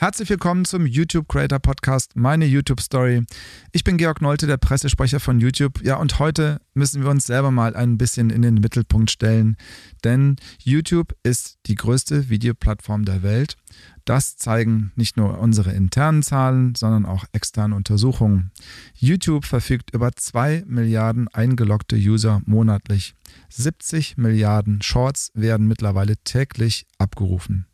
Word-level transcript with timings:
Herzlich 0.00 0.30
willkommen 0.30 0.64
zum 0.64 0.86
YouTube 0.86 1.28
Creator 1.28 1.58
Podcast, 1.58 2.16
meine 2.16 2.46
YouTube 2.46 2.80
Story. 2.80 3.22
Ich 3.70 3.84
bin 3.84 3.98
Georg 3.98 4.22
Nolte, 4.22 4.46
der 4.46 4.56
Pressesprecher 4.56 5.20
von 5.20 5.40
YouTube. 5.40 5.84
Ja, 5.84 5.96
und 5.96 6.18
heute 6.18 6.58
müssen 6.72 7.02
wir 7.02 7.10
uns 7.10 7.26
selber 7.26 7.50
mal 7.50 7.76
ein 7.76 7.98
bisschen 7.98 8.30
in 8.30 8.40
den 8.40 8.54
Mittelpunkt 8.54 9.10
stellen, 9.10 9.58
denn 10.02 10.36
YouTube 10.58 11.14
ist 11.22 11.58
die 11.66 11.74
größte 11.74 12.30
Videoplattform 12.30 13.04
der 13.04 13.22
Welt. 13.22 13.58
Das 14.06 14.38
zeigen 14.38 14.90
nicht 14.96 15.18
nur 15.18 15.38
unsere 15.38 15.72
internen 15.72 16.22
Zahlen, 16.22 16.74
sondern 16.74 17.04
auch 17.04 17.26
externe 17.32 17.74
Untersuchungen. 17.74 18.52
YouTube 18.94 19.44
verfügt 19.44 19.92
über 19.92 20.12
2 20.12 20.64
Milliarden 20.66 21.28
eingeloggte 21.28 21.96
User 21.96 22.40
monatlich. 22.46 23.14
70 23.50 24.16
Milliarden 24.16 24.80
Shorts 24.80 25.30
werden 25.34 25.68
mittlerweile 25.68 26.16
täglich 26.24 26.86
abgerufen. 26.96 27.66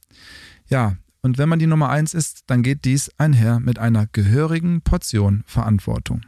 Ja, 0.68 0.96
und 1.26 1.38
wenn 1.38 1.48
man 1.48 1.58
die 1.58 1.66
Nummer 1.66 1.90
1 1.90 2.14
ist, 2.14 2.44
dann 2.46 2.62
geht 2.62 2.84
dies 2.84 3.10
einher 3.18 3.58
mit 3.58 3.80
einer 3.80 4.06
gehörigen 4.06 4.80
Portion 4.80 5.42
Verantwortung. 5.44 6.20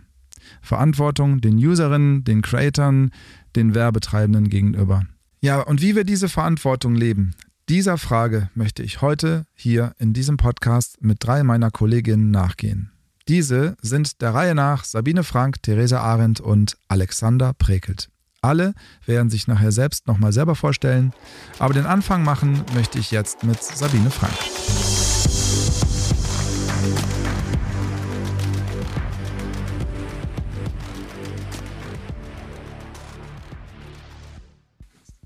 Verantwortung 0.60 1.40
den 1.40 1.56
Userinnen, 1.56 2.24
den 2.24 2.42
Creatern, 2.42 3.12
den 3.54 3.76
Werbetreibenden 3.76 4.48
gegenüber. 4.48 5.04
Ja, 5.40 5.60
und 5.60 5.82
wie 5.82 5.94
wir 5.94 6.02
diese 6.02 6.28
Verantwortung 6.28 6.96
leben, 6.96 7.36
dieser 7.68 7.96
Frage 7.96 8.50
möchte 8.56 8.82
ich 8.82 9.00
heute 9.00 9.46
hier 9.54 9.92
in 9.98 10.14
diesem 10.14 10.36
Podcast 10.36 11.00
mit 11.00 11.18
drei 11.20 11.44
meiner 11.44 11.70
Kolleginnen 11.70 12.32
nachgehen. 12.32 12.90
Diese 13.28 13.76
sind 13.80 14.20
der 14.20 14.34
Reihe 14.34 14.56
nach 14.56 14.82
Sabine 14.82 15.22
Frank, 15.22 15.62
Theresa 15.62 16.00
Arendt 16.00 16.40
und 16.40 16.76
Alexander 16.88 17.54
Prekelt. 17.54 18.08
Alle 18.40 18.74
werden 19.04 19.30
sich 19.30 19.48
nachher 19.48 19.72
selbst 19.72 20.06
nochmal 20.06 20.32
selber 20.32 20.54
vorstellen, 20.54 21.12
aber 21.58 21.74
den 21.74 21.86
Anfang 21.86 22.22
machen 22.22 22.62
möchte 22.74 22.98
ich 22.98 23.10
jetzt 23.10 23.42
mit 23.42 23.60
Sabine 23.62 24.10
Frank. 24.10 24.32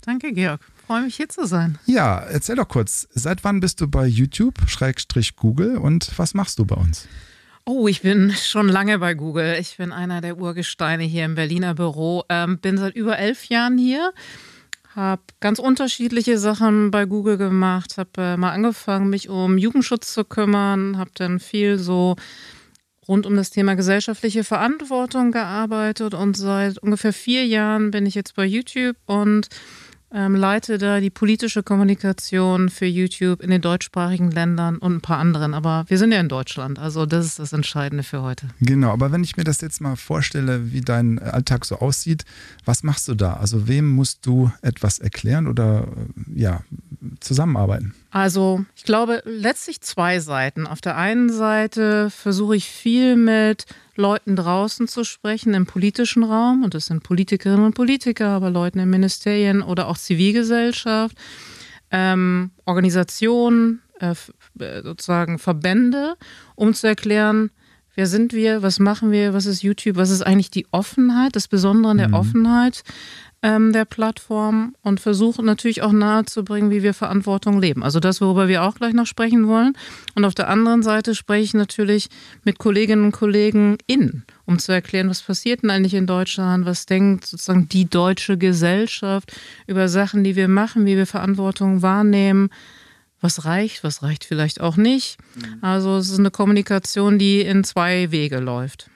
Danke, 0.04 0.32
Georg. 0.32 0.60
Freue 0.86 1.02
mich 1.02 1.16
hier 1.16 1.28
zu 1.28 1.46
sein. 1.46 1.78
Ja, 1.86 2.18
erzähl 2.18 2.56
doch 2.56 2.68
kurz, 2.68 3.06
seit 3.12 3.44
wann 3.44 3.60
bist 3.60 3.80
du 3.82 3.88
bei 3.88 4.06
YouTube, 4.06 4.54
Schrägstrich 4.66 5.36
Google 5.36 5.76
und 5.76 6.18
was 6.18 6.34
machst 6.34 6.58
du 6.58 6.64
bei 6.64 6.76
uns? 6.76 7.06
Oh, 7.64 7.86
ich 7.86 8.02
bin 8.02 8.32
schon 8.32 8.68
lange 8.68 8.98
bei 8.98 9.14
Google. 9.14 9.56
Ich 9.60 9.76
bin 9.76 9.92
einer 9.92 10.20
der 10.20 10.36
Urgesteine 10.36 11.04
hier 11.04 11.24
im 11.24 11.36
Berliner 11.36 11.74
Büro. 11.74 12.24
Ähm, 12.28 12.58
bin 12.58 12.76
seit 12.76 12.96
über 12.96 13.18
elf 13.18 13.44
Jahren 13.44 13.78
hier. 13.78 14.12
Habe 14.96 15.22
ganz 15.38 15.60
unterschiedliche 15.60 16.38
Sachen 16.38 16.90
bei 16.90 17.04
Google 17.04 17.36
gemacht. 17.36 17.98
Habe 17.98 18.10
äh, 18.18 18.36
mal 18.36 18.50
angefangen, 18.50 19.10
mich 19.10 19.28
um 19.28 19.58
Jugendschutz 19.58 20.12
zu 20.12 20.24
kümmern. 20.24 20.98
Habe 20.98 21.12
dann 21.14 21.38
viel 21.38 21.78
so 21.78 22.16
rund 23.06 23.26
um 23.26 23.36
das 23.36 23.50
Thema 23.50 23.76
gesellschaftliche 23.76 24.42
Verantwortung 24.42 25.30
gearbeitet. 25.30 26.14
Und 26.14 26.36
seit 26.36 26.78
ungefähr 26.78 27.12
vier 27.12 27.46
Jahren 27.46 27.92
bin 27.92 28.06
ich 28.06 28.16
jetzt 28.16 28.34
bei 28.34 28.44
YouTube 28.44 28.96
und 29.06 29.46
ähm, 30.14 30.34
leite 30.34 30.78
da 30.78 31.00
die 31.00 31.10
politische 31.10 31.62
Kommunikation 31.62 32.68
für 32.68 32.86
YouTube 32.86 33.42
in 33.42 33.50
den 33.50 33.60
deutschsprachigen 33.60 34.30
Ländern 34.30 34.78
und 34.78 34.96
ein 34.96 35.00
paar 35.00 35.18
anderen. 35.18 35.54
Aber 35.54 35.84
wir 35.88 35.98
sind 35.98 36.12
ja 36.12 36.20
in 36.20 36.28
Deutschland, 36.28 36.78
also 36.78 37.06
das 37.06 37.26
ist 37.26 37.38
das 37.38 37.52
Entscheidende 37.52 38.02
für 38.02 38.22
heute. 38.22 38.48
Genau, 38.60 38.90
aber 38.90 39.12
wenn 39.12 39.24
ich 39.24 39.36
mir 39.36 39.44
das 39.44 39.60
jetzt 39.60 39.80
mal 39.80 39.96
vorstelle, 39.96 40.72
wie 40.72 40.80
dein 40.80 41.18
Alltag 41.18 41.64
so 41.64 41.78
aussieht, 41.78 42.24
was 42.64 42.82
machst 42.82 43.08
du 43.08 43.14
da? 43.14 43.34
Also 43.34 43.68
wem 43.68 43.90
musst 43.90 44.26
du 44.26 44.50
etwas 44.62 44.98
erklären 44.98 45.46
oder 45.46 45.88
ja, 46.34 46.62
zusammenarbeiten? 47.20 47.94
Also 48.12 48.62
ich 48.76 48.84
glaube 48.84 49.22
letztlich 49.24 49.80
zwei 49.80 50.20
Seiten. 50.20 50.66
Auf 50.66 50.82
der 50.82 50.98
einen 50.98 51.32
Seite 51.32 52.10
versuche 52.10 52.54
ich 52.54 52.66
viel 52.66 53.16
mit 53.16 53.64
Leuten 53.96 54.36
draußen 54.36 54.86
zu 54.86 55.02
sprechen 55.02 55.54
im 55.54 55.64
politischen 55.64 56.22
Raum 56.22 56.62
und 56.62 56.74
das 56.74 56.86
sind 56.86 57.02
Politikerinnen 57.02 57.64
und 57.64 57.74
Politiker, 57.74 58.28
aber 58.28 58.50
Leuten 58.50 58.80
in 58.80 58.90
Ministerien 58.90 59.62
oder 59.62 59.88
auch 59.88 59.96
Zivilgesellschaft, 59.96 61.16
ähm, 61.90 62.50
Organisationen, 62.66 63.80
äh, 63.98 64.14
äh 64.58 64.82
sozusagen 64.82 65.38
Verbände, 65.38 66.16
um 66.54 66.74
zu 66.74 66.88
erklären, 66.88 67.50
wer 67.94 68.06
sind 68.06 68.34
wir, 68.34 68.62
was 68.62 68.78
machen 68.78 69.10
wir, 69.10 69.32
was 69.32 69.46
ist 69.46 69.62
YouTube, 69.62 69.96
was 69.96 70.10
ist 70.10 70.22
eigentlich 70.22 70.50
die 70.50 70.66
Offenheit, 70.70 71.34
das 71.34 71.48
Besondere 71.48 71.92
an 71.92 71.98
der 71.98 72.08
mhm. 72.08 72.14
Offenheit 72.14 72.84
ähm, 73.42 73.72
der 73.72 73.84
Plattform 73.84 74.74
und 74.82 75.00
versuchen 75.00 75.44
natürlich 75.44 75.82
auch 75.82 75.92
nahezubringen, 75.92 76.70
wie 76.70 76.82
wir 76.82 76.94
Verantwortung 76.94 77.60
leben. 77.60 77.82
Also 77.82 77.98
das, 77.98 78.20
worüber 78.20 78.46
wir 78.46 78.62
auch 78.62 78.76
gleich 78.76 78.94
noch 78.94 79.06
sprechen 79.06 79.48
wollen. 79.48 79.76
Und 80.14 80.24
auf 80.24 80.34
der 80.34 80.48
anderen 80.48 80.82
Seite 80.82 81.14
spreche 81.14 81.42
ich 81.42 81.54
natürlich 81.54 82.08
mit 82.44 82.58
Kolleginnen 82.58 83.04
und 83.04 83.12
Kollegen 83.12 83.78
in, 83.86 84.22
um 84.44 84.58
zu 84.58 84.72
erklären, 84.72 85.10
was 85.10 85.22
passiert 85.22 85.62
denn 85.62 85.70
eigentlich 85.70 85.94
in 85.94 86.06
Deutschland, 86.06 86.66
was 86.66 86.86
denkt 86.86 87.26
sozusagen 87.26 87.68
die 87.68 87.88
deutsche 87.88 88.38
Gesellschaft 88.38 89.32
über 89.66 89.88
Sachen, 89.88 90.22
die 90.22 90.36
wir 90.36 90.48
machen, 90.48 90.86
wie 90.86 90.96
wir 90.96 91.06
Verantwortung 91.06 91.82
wahrnehmen 91.82 92.48
was 93.22 93.44
reicht, 93.44 93.84
was 93.84 94.02
reicht 94.02 94.24
vielleicht 94.24 94.60
auch 94.60 94.76
nicht. 94.76 95.16
Mhm. 95.36 95.58
Also 95.62 95.96
es 95.96 96.10
ist 96.10 96.18
eine 96.18 96.32
Kommunikation, 96.32 97.18
die 97.18 97.40
in 97.40 97.62
zwei 97.62 98.10
Wege 98.10 98.40
läuft. 98.40 98.90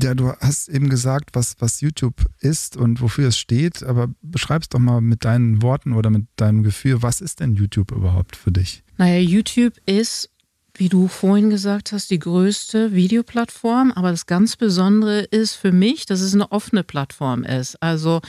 Ja, 0.00 0.14
du 0.14 0.32
hast 0.40 0.68
eben 0.68 0.88
gesagt, 0.88 1.30
was, 1.32 1.56
was 1.58 1.80
YouTube 1.80 2.26
ist 2.40 2.76
und 2.76 3.00
wofür 3.00 3.28
es 3.28 3.38
steht, 3.38 3.82
aber 3.82 4.08
beschreib 4.22 4.62
es 4.62 4.68
doch 4.68 4.78
mal 4.78 5.00
mit 5.00 5.24
deinen 5.24 5.62
Worten 5.62 5.92
oder 5.92 6.10
mit 6.10 6.26
deinem 6.36 6.62
Gefühl, 6.62 7.02
was 7.02 7.20
ist 7.20 7.40
denn 7.40 7.54
YouTube 7.54 7.92
überhaupt 7.92 8.36
für 8.36 8.52
dich? 8.52 8.82
Naja, 8.98 9.18
YouTube 9.20 9.74
ist, 9.86 10.30
wie 10.74 10.88
du 10.88 11.08
vorhin 11.08 11.50
gesagt 11.50 11.92
hast, 11.92 12.10
die 12.10 12.18
größte 12.18 12.94
Videoplattform, 12.94 13.92
aber 13.92 14.10
das 14.10 14.26
ganz 14.26 14.56
Besondere 14.56 15.20
ist 15.20 15.54
für 15.54 15.72
mich, 15.72 16.06
dass 16.06 16.20
es 16.20 16.34
eine 16.34 16.52
offene 16.52 16.84
Plattform 16.84 17.44
ist. 17.44 17.82
Also 17.82 18.20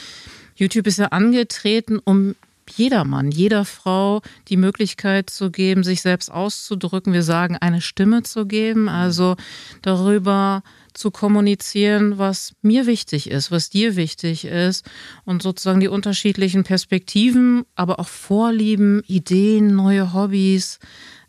YouTube 0.55 0.87
ist 0.87 0.99
ja 0.99 1.07
angetreten, 1.07 1.99
um 2.03 2.35
jedermann, 2.77 3.31
jeder 3.31 3.65
Frau 3.65 4.21
die 4.47 4.57
Möglichkeit 4.57 5.29
zu 5.29 5.51
geben, 5.51 5.83
sich 5.83 6.01
selbst 6.01 6.31
auszudrücken. 6.31 7.13
Wir 7.13 7.23
sagen, 7.23 7.57
eine 7.57 7.81
Stimme 7.81 8.23
zu 8.23 8.45
geben, 8.45 8.89
also 8.89 9.35
darüber 9.81 10.63
zu 10.93 11.11
kommunizieren, 11.11 12.17
was 12.17 12.53
mir 12.61 12.85
wichtig 12.85 13.29
ist, 13.29 13.51
was 13.51 13.69
dir 13.69 13.95
wichtig 13.95 14.45
ist 14.45 14.85
und 15.23 15.41
sozusagen 15.41 15.79
die 15.79 15.87
unterschiedlichen 15.87 16.63
Perspektiven, 16.63 17.63
aber 17.75 17.99
auch 17.99 18.09
Vorlieben, 18.09 19.01
Ideen, 19.07 19.75
neue 19.75 20.13
Hobbys 20.13 20.79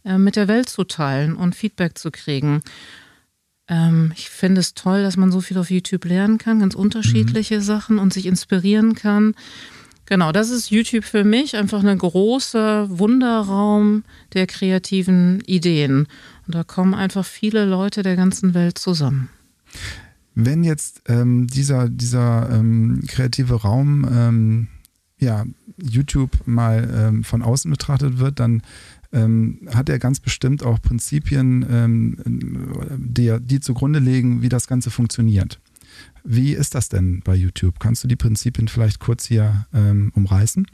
äh, 0.04 0.19
mit 0.19 0.36
der 0.36 0.48
Welt 0.48 0.69
zu 0.69 0.84
teilen 0.84 1.36
und 1.36 1.54
Feedback 1.54 1.97
zu 1.97 2.10
kriegen. 2.10 2.62
Ähm, 3.69 4.12
ich 4.16 4.31
finde 4.31 4.60
es 4.60 4.75
toll, 4.75 5.02
dass 5.02 5.16
man 5.16 5.31
so 5.31 5.41
viel 5.41 5.58
auf 5.58 5.70
YouTube 5.70 6.04
lernen 6.04 6.38
kann, 6.38 6.60
ganz 6.60 6.75
unterschiedliche 6.75 7.56
mhm. 7.56 7.62
Sachen 7.62 7.98
und 7.98 8.12
sich 8.12 8.26
inspirieren 8.26 8.94
kann. 8.94 9.34
Genau, 10.12 10.30
das 10.30 10.50
ist 10.50 10.70
YouTube 10.70 11.04
für 11.04 11.24
mich 11.24 11.56
einfach 11.56 11.82
ein 11.82 11.96
großer 11.96 12.98
Wunderraum 12.98 14.04
der 14.34 14.46
kreativen 14.46 15.40
Ideen. 15.46 16.06
Und 16.46 16.54
da 16.54 16.64
kommen 16.64 16.92
einfach 16.92 17.24
viele 17.24 17.64
Leute 17.64 18.02
der 18.02 18.14
ganzen 18.14 18.52
Welt 18.52 18.76
zusammen. 18.76 19.30
Wenn 20.34 20.64
jetzt 20.64 21.00
ähm, 21.08 21.46
dieser, 21.46 21.88
dieser 21.88 22.50
ähm, 22.50 23.02
kreative 23.08 23.62
Raum, 23.62 24.06
ähm, 24.12 24.68
ja, 25.18 25.46
YouTube 25.82 26.42
mal 26.44 26.90
ähm, 26.94 27.24
von 27.24 27.40
außen 27.40 27.70
betrachtet 27.70 28.18
wird, 28.18 28.38
dann 28.38 28.60
ähm, 29.14 29.66
hat 29.72 29.88
er 29.88 29.98
ganz 29.98 30.20
bestimmt 30.20 30.62
auch 30.62 30.78
Prinzipien, 30.82 31.64
ähm, 31.70 32.18
die, 32.98 33.34
die 33.40 33.60
zugrunde 33.60 33.98
legen, 33.98 34.42
wie 34.42 34.50
das 34.50 34.66
Ganze 34.66 34.90
funktioniert. 34.90 35.58
Wie 36.25 36.53
ist 36.53 36.75
das 36.75 36.88
denn 36.88 37.20
bei 37.25 37.34
YouTube? 37.34 37.80
Kannst 37.80 38.04
du 38.04 38.08
die 38.08 38.16
Prinzipien 38.16 38.69
vielleicht 38.69 39.00
kurz 39.00 39.26
hier 39.26 39.66
umreißen? 39.72 40.66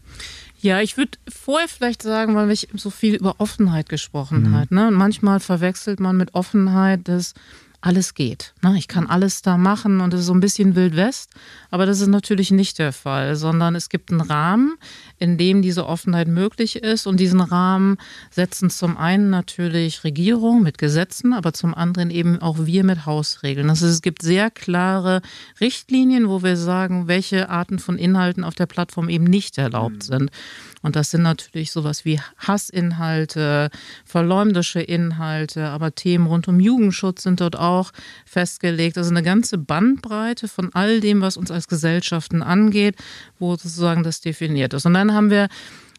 Ja, 0.61 0.81
ich 0.81 0.97
würde 0.97 1.19
vorher 1.29 1.69
vielleicht 1.69 2.03
sagen, 2.03 2.34
weil 2.34 2.51
ich 2.51 2.69
so 2.75 2.91
viel 2.91 3.15
über 3.15 3.37
Offenheit 3.39 3.89
gesprochen 3.89 4.51
mhm. 4.51 4.55
hat. 4.55 4.71
Ne? 4.73 4.91
Manchmal 4.91 5.41
verwechselt 5.41 6.01
man 6.01 6.17
mit 6.17 6.34
Offenheit 6.34 7.01
das 7.04 7.34
alles 7.80 8.15
geht. 8.15 8.54
Ne? 8.60 8.75
Ich 8.77 8.89
kann 8.89 9.07
alles 9.07 9.41
da 9.42 9.57
machen 9.57 10.01
und 10.01 10.13
es 10.13 10.21
ist 10.21 10.27
so 10.27 10.34
ein 10.34 10.41
bisschen 10.41 10.75
Wild 10.75 10.97
West, 10.97 11.30
aber 11.71 11.86
das 11.86 12.01
ist 12.01 12.09
natürlich 12.09 12.51
nicht 12.51 12.78
der 12.80 12.92
Fall, 12.92 13.36
sondern 13.36 13.77
es 13.77 13.89
gibt 13.89 14.10
einen 14.10 14.21
Rahmen, 14.21 14.77
in 15.19 15.39
dem 15.39 15.63
diese 15.63 15.86
Offenheit 15.86 16.27
möglich 16.27 16.77
ist 16.77 17.07
und 17.07 17.21
diesen 17.21 17.41
Rahmen 17.41 17.97
setzen 18.30 18.69
zum 18.71 18.97
einen 18.97 19.30
natürlich 19.30 20.03
Regierung 20.03 20.63
mit 20.63 20.78
Gesetzen, 20.78 21.33
aber 21.33 21.53
zum 21.53 21.72
anderen 21.72 22.10
eben 22.10 22.42
auch 22.42 22.57
wir 22.66 22.83
mit 22.83 23.07
Hausregeln. 23.07 23.71
Also 23.71 23.86
es 23.86 24.03
gibt 24.03 24.22
sehr 24.22 24.51
klare 24.51 25.22
Richtlinien, 25.60 26.28
wo 26.28 26.42
wir 26.42 26.57
sagen, 26.57 27.07
welche 27.07 27.48
Arten 27.48 27.78
von 27.78 27.97
Inhalten 27.97 28.42
auf 28.42 28.57
der 28.57 28.66
Plattform 28.66 29.09
eben 29.09 29.25
nicht 29.25 29.57
erlaubt 29.57 29.97
mhm. 29.97 30.01
sind. 30.03 30.30
Und 30.80 30.95
das 30.95 31.10
sind 31.10 31.22
natürlich 31.22 31.72
sowas 31.72 32.04
wie 32.04 32.21
Hassinhalte, 32.39 33.71
verleumdische 34.04 34.80
Inhalte, 34.80 35.69
aber 35.69 35.95
Themen 35.95 36.27
rund 36.27 36.47
um 36.47 36.60
Jugendschutz 36.60 37.25
sind 37.25 37.41
dort 37.41 37.57
auch 37.57 37.67
festgelegt. 38.24 38.98
Also 38.98 39.10
eine 39.10 39.22
ganze 39.22 39.59
Bandbreite 39.59 40.48
von 40.48 40.70
all 40.74 41.00
dem, 41.00 41.20
was 41.20 41.36
uns 41.36 41.50
als 41.50 41.68
Gesellschaften 41.68 42.42
angeht, 42.42 42.97
wo 43.38 43.53
sozusagen 43.53 44.03
das 44.03 44.20
definiert 44.20 44.74
ist. 44.74 44.86
Und 44.86 44.94
dann 44.94 45.15
haben 45.15 45.30
wir 45.30 45.48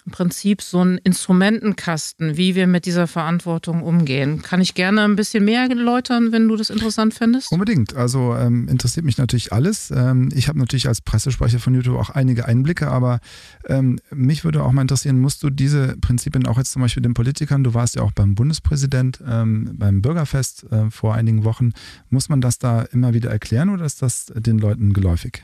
im 0.10 0.12
Prinzip 0.12 0.64
so 0.64 0.84
ein 0.84 0.98
Instrumentenkasten, 0.98 2.36
wie 2.36 2.56
wir 2.56 2.66
mit 2.66 2.88
dieser 2.88 3.06
Verantwortung 3.06 3.84
umgehen. 3.84 4.42
Kann 4.42 4.60
ich 4.60 4.74
gerne 4.74 5.04
ein 5.04 5.16
bisschen 5.16 5.46
mehr 5.46 5.70
erläutern, 5.70 6.32
wenn 6.32 6.48
du 6.48 6.56
das 6.56 6.72
interessant 6.72 7.14
findest? 7.14 7.52
Unbedingt. 7.52 7.96
Also 7.96 8.36
ähm, 8.36 8.68
interessiert 8.68 9.06
mich 9.06 9.20
natürlich 9.20 9.54
alles. 9.54 9.92
Ähm, 9.96 10.30
ich 10.34 10.48
habe 10.48 10.58
natürlich 10.58 10.88
als 10.88 11.02
Pressesprecher 11.02 11.60
von 11.60 11.76
YouTube 11.76 11.98
auch 11.98 12.10
einige 12.10 12.48
Einblicke, 12.48 12.88
aber 12.88 13.20
ähm, 13.68 14.00
mich 14.10 14.44
würde 14.44 14.64
auch 14.64 14.72
mal 14.72 14.82
interessieren, 14.82 15.20
musst 15.20 15.44
du 15.44 15.52
diese 15.52 15.96
Prinzipien 15.98 16.48
auch 16.48 16.58
jetzt 16.58 16.72
zum 16.72 16.82
Beispiel 16.82 17.04
den 17.04 17.14
Politikern, 17.14 17.64
du 17.64 17.76
warst 17.76 17.96
ja 17.96 18.02
auch 18.02 18.12
beim 18.12 18.34
Bundespräsident, 18.34 19.22
ähm, 19.28 19.76
beim 19.78 20.02
Bürgerfest 20.02 20.66
äh, 20.72 20.90
vor 20.90 21.14
einigen 21.14 21.44
Wochen, 21.44 21.72
muss 22.10 22.30
man 22.30 22.42
das 22.42 22.58
da 22.58 22.82
immer 22.82 23.14
wieder 23.14 23.30
erklären 23.30 23.70
oder 23.70 23.86
ist 23.86 24.02
das 24.02 24.34
den 24.36 24.58
Leuten 24.58 24.92
geläufig? 24.92 25.44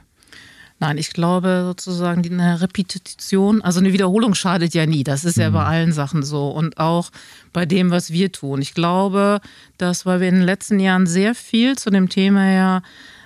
Nein, 0.79 0.97
ich 0.97 1.11
glaube 1.11 1.63
sozusagen 1.65 2.25
eine 2.25 2.59
Repetition, 2.59 3.61
also 3.61 3.79
eine 3.79 3.93
Wiederholung 3.93 4.35
schadet 4.35 4.73
ja 4.73 4.85
nie. 4.85 5.05
Das 5.05 5.23
ist 5.23 5.37
ja 5.37 5.49
mhm. 5.49 5.53
bei 5.53 5.63
allen 5.63 5.91
Sachen 5.93 6.21
so 6.21 6.49
und 6.49 6.77
auch 6.77 7.11
bei 7.53 7.65
dem, 7.65 7.91
was 7.91 8.11
wir 8.11 8.31
tun. 8.31 8.61
Ich 8.61 8.73
glaube, 8.73 9.39
dass, 9.77 10.05
weil 10.05 10.19
wir 10.19 10.27
in 10.27 10.35
den 10.35 10.43
letzten 10.43 10.79
Jahren 10.79 11.07
sehr 11.07 11.33
viel 11.33 11.77
zu 11.77 11.91
dem 11.91 12.09
Thema 12.09 12.51
ja 12.51 12.81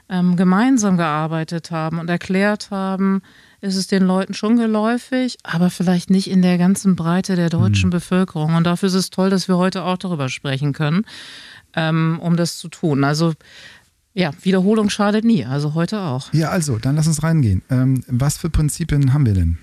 ähm, 0.10 0.36
gemeinsam 0.36 0.98
gearbeitet 0.98 1.72
haben 1.72 2.00
und 2.00 2.10
erklärt 2.10 2.70
haben, 2.70 3.22
ist 3.62 3.76
es 3.76 3.88
den 3.88 4.04
Leuten 4.04 4.34
schon 4.34 4.58
geläufig, 4.58 5.38
aber 5.44 5.70
vielleicht 5.70 6.10
nicht 6.10 6.30
in 6.30 6.42
der 6.42 6.58
ganzen 6.58 6.96
Breite 6.96 7.36
der 7.36 7.50
deutschen 7.50 7.88
mhm. 7.88 7.94
Bevölkerung. 7.94 8.56
Und 8.56 8.64
dafür 8.66 8.88
ist 8.88 8.96
es 8.96 9.10
toll, 9.10 9.30
dass 9.30 9.48
wir 9.48 9.58
heute 9.58 9.84
auch 9.84 9.98
darüber 9.98 10.30
sprechen 10.30 10.74
können, 10.74 11.06
ähm, 11.76 12.20
um 12.22 12.38
das 12.38 12.58
zu 12.58 12.70
tun. 12.70 13.04
Also 13.04 13.34
ja, 14.14 14.32
Wiederholung 14.42 14.90
schadet 14.90 15.24
nie, 15.24 15.46
also 15.46 15.74
heute 15.74 16.00
auch. 16.00 16.34
Ja, 16.34 16.50
also, 16.50 16.78
dann 16.78 16.96
lass 16.96 17.08
uns 17.08 17.24
reingehen. 17.24 17.62
Ähm, 17.70 18.04
was 18.08 18.38
für 18.38 18.50
Prinzipien 18.50 19.14
haben 19.14 19.26
wir 19.26 19.34
denn? 19.34 19.58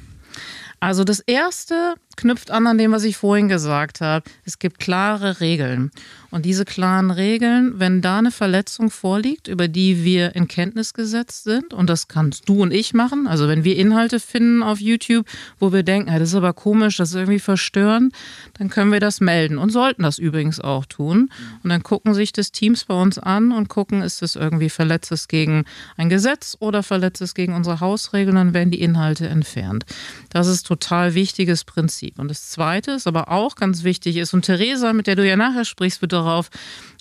Also 0.79 1.05
das 1.05 1.21
erste 1.21 1.95
knüpft 2.17 2.51
an 2.51 2.67
an 2.67 2.77
dem, 2.79 2.93
was 2.93 3.05
ich 3.05 3.17
vorhin 3.17 3.49
gesagt 3.49 4.01
habe. 4.01 4.25
Es 4.45 4.59
gibt 4.59 4.79
klare 4.79 5.41
Regeln. 5.41 5.91
Und 6.31 6.45
diese 6.45 6.65
klaren 6.65 7.11
Regeln, 7.11 7.75
wenn 7.79 8.03
da 8.03 8.19
eine 8.19 8.31
Verletzung 8.31 8.91
vorliegt, 8.91 9.49
über 9.49 9.69
die 9.69 10.05
wir 10.05 10.35
in 10.35 10.49
Kenntnis 10.49 10.95
gesetzt 10.95 11.45
sind, 11.45 11.73
und 11.73 11.89
das 11.89 12.09
kannst 12.09 12.49
du 12.49 12.63
und 12.63 12.73
ich 12.73 12.95
machen, 12.95 13.27
also 13.27 13.49
wenn 13.49 13.65
wir 13.65 13.77
Inhalte 13.77 14.21
finden 14.21 14.63
auf 14.63 14.81
YouTube, 14.81 15.27
wo 15.59 15.73
wir 15.73 15.83
denken, 15.83 16.11
das 16.19 16.31
ist 16.31 16.35
aber 16.35 16.53
komisch, 16.53 16.97
das 16.97 17.11
ist 17.11 17.15
irgendwie 17.15 17.39
verstörend, 17.39 18.15
dann 18.59 18.69
können 18.69 18.93
wir 18.93 19.01
das 19.01 19.21
melden 19.21 19.59
und 19.59 19.71
sollten 19.71 20.03
das 20.03 20.19
übrigens 20.19 20.61
auch 20.61 20.87
tun. 20.87 21.31
Und 21.63 21.71
dann 21.71 21.83
gucken 21.83 22.15
sich 22.15 22.33
das 22.33 22.53
Teams 22.53 22.85
bei 22.85 22.95
uns 22.95 23.19
an 23.19 23.53
und 23.53 23.69
gucken, 23.69 24.03
ist 24.03 24.23
das 24.23 24.37
irgendwie 24.37 24.71
Verletztes 24.71 25.29
gegen 25.29 25.65
ein 25.97 26.09
Gesetz 26.09 26.57
oder 26.61 26.83
Verletztes 26.83 27.35
gegen 27.35 27.55
unsere 27.55 27.81
Hausregeln, 27.81 28.37
dann 28.37 28.55
werden 28.55 28.71
die 28.71 28.81
Inhalte 28.81 29.29
entfernt. 29.29 29.85
Das 30.31 30.47
ist 30.47 30.67
total 30.67 31.15
wichtiges 31.15 31.65
Prinzip. 31.65 31.77
Prinzip. 31.77 32.19
Und 32.19 32.29
das 32.29 32.51
Zweite 32.51 32.93
ist 32.93 33.07
aber 33.07 33.31
auch 33.31 33.55
ganz 33.55 33.85
wichtig 33.85 34.17
ist, 34.17 34.35
und 34.35 34.47
Theresa, 34.47 34.93
mit 34.93 35.07
der 35.07 35.15
du 35.15 35.27
ja 35.27 35.37
nachher 35.37 35.65
sprichst, 35.65 36.01
wird 36.01 36.13
darauf 36.17 36.51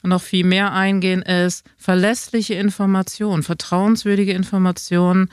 noch 0.03 0.21
viel 0.21 0.45
mehr 0.45 0.73
eingehen, 0.73 1.21
ist 1.21 1.65
verlässliche 1.77 2.53
Informationen, 2.53 3.43
vertrauenswürdige 3.43 4.33
Informationen 4.33 5.29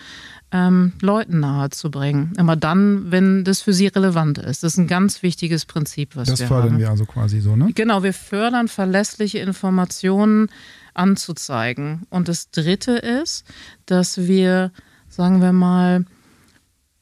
ähm, 0.53 0.93
Leuten 1.01 1.41
nahezubringen. 1.41 2.33
Immer 2.39 2.57
dann, 2.57 3.11
wenn 3.11 3.45
das 3.45 3.63
für 3.63 3.73
sie 3.73 3.87
relevant 3.87 4.39
ist. 4.39 4.63
Das 4.63 4.75
ist 4.75 4.79
ein 4.79 4.87
ganz 4.87 5.23
wichtiges 5.23 5.65
Prinzip, 5.65 6.15
was 6.15 6.29
das 6.29 6.41
wir 6.41 6.47
haben. 6.47 6.55
Das 6.55 6.63
fördern 6.63 6.79
wir 6.79 6.91
also 6.91 7.05
quasi 7.07 7.41
so, 7.41 7.57
ne? 7.57 7.71
Genau, 7.75 8.03
wir 8.03 8.13
fördern 8.13 8.69
verlässliche 8.69 9.39
Informationen 9.39 10.49
anzuzeigen. 10.95 12.07
Und 12.11 12.29
das 12.29 12.51
Dritte 12.51 12.93
ist, 12.93 13.45
dass 13.87 14.19
wir, 14.19 14.73
sagen 15.09 15.41
wir 15.41 15.53
mal, 15.53 16.05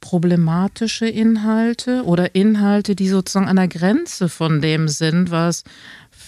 problematische 0.01 1.07
Inhalte 1.07 2.05
oder 2.05 2.35
Inhalte, 2.35 2.95
die 2.95 3.09
sozusagen 3.09 3.49
an 3.49 3.57
der 3.57 3.69
Grenze 3.69 4.29
von 4.29 4.63
dem 4.63 4.89
sind, 4.89 5.31
was 5.31 5.65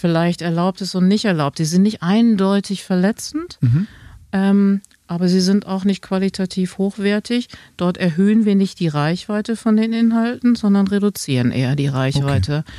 vielleicht 0.02 0.42
erlaubt 0.42 0.80
ist 0.80 0.96
und 0.96 1.06
nicht 1.06 1.24
erlaubt. 1.24 1.60
Die 1.60 1.64
sind 1.64 1.82
nicht 1.82 2.02
eindeutig 2.02 2.82
verletzend, 2.82 3.58
mhm. 3.60 3.86
ähm, 4.32 4.80
aber 5.06 5.28
sie 5.28 5.40
sind 5.40 5.64
auch 5.64 5.84
nicht 5.84 6.02
qualitativ 6.02 6.76
hochwertig. 6.76 7.48
Dort 7.76 7.98
erhöhen 7.98 8.44
wir 8.44 8.56
nicht 8.56 8.80
die 8.80 8.88
Reichweite 8.88 9.54
von 9.54 9.76
den 9.76 9.92
Inhalten, 9.92 10.56
sondern 10.56 10.88
reduzieren 10.88 11.52
eher 11.52 11.76
die 11.76 11.86
Reichweite. 11.86 12.64
Okay. 12.66 12.72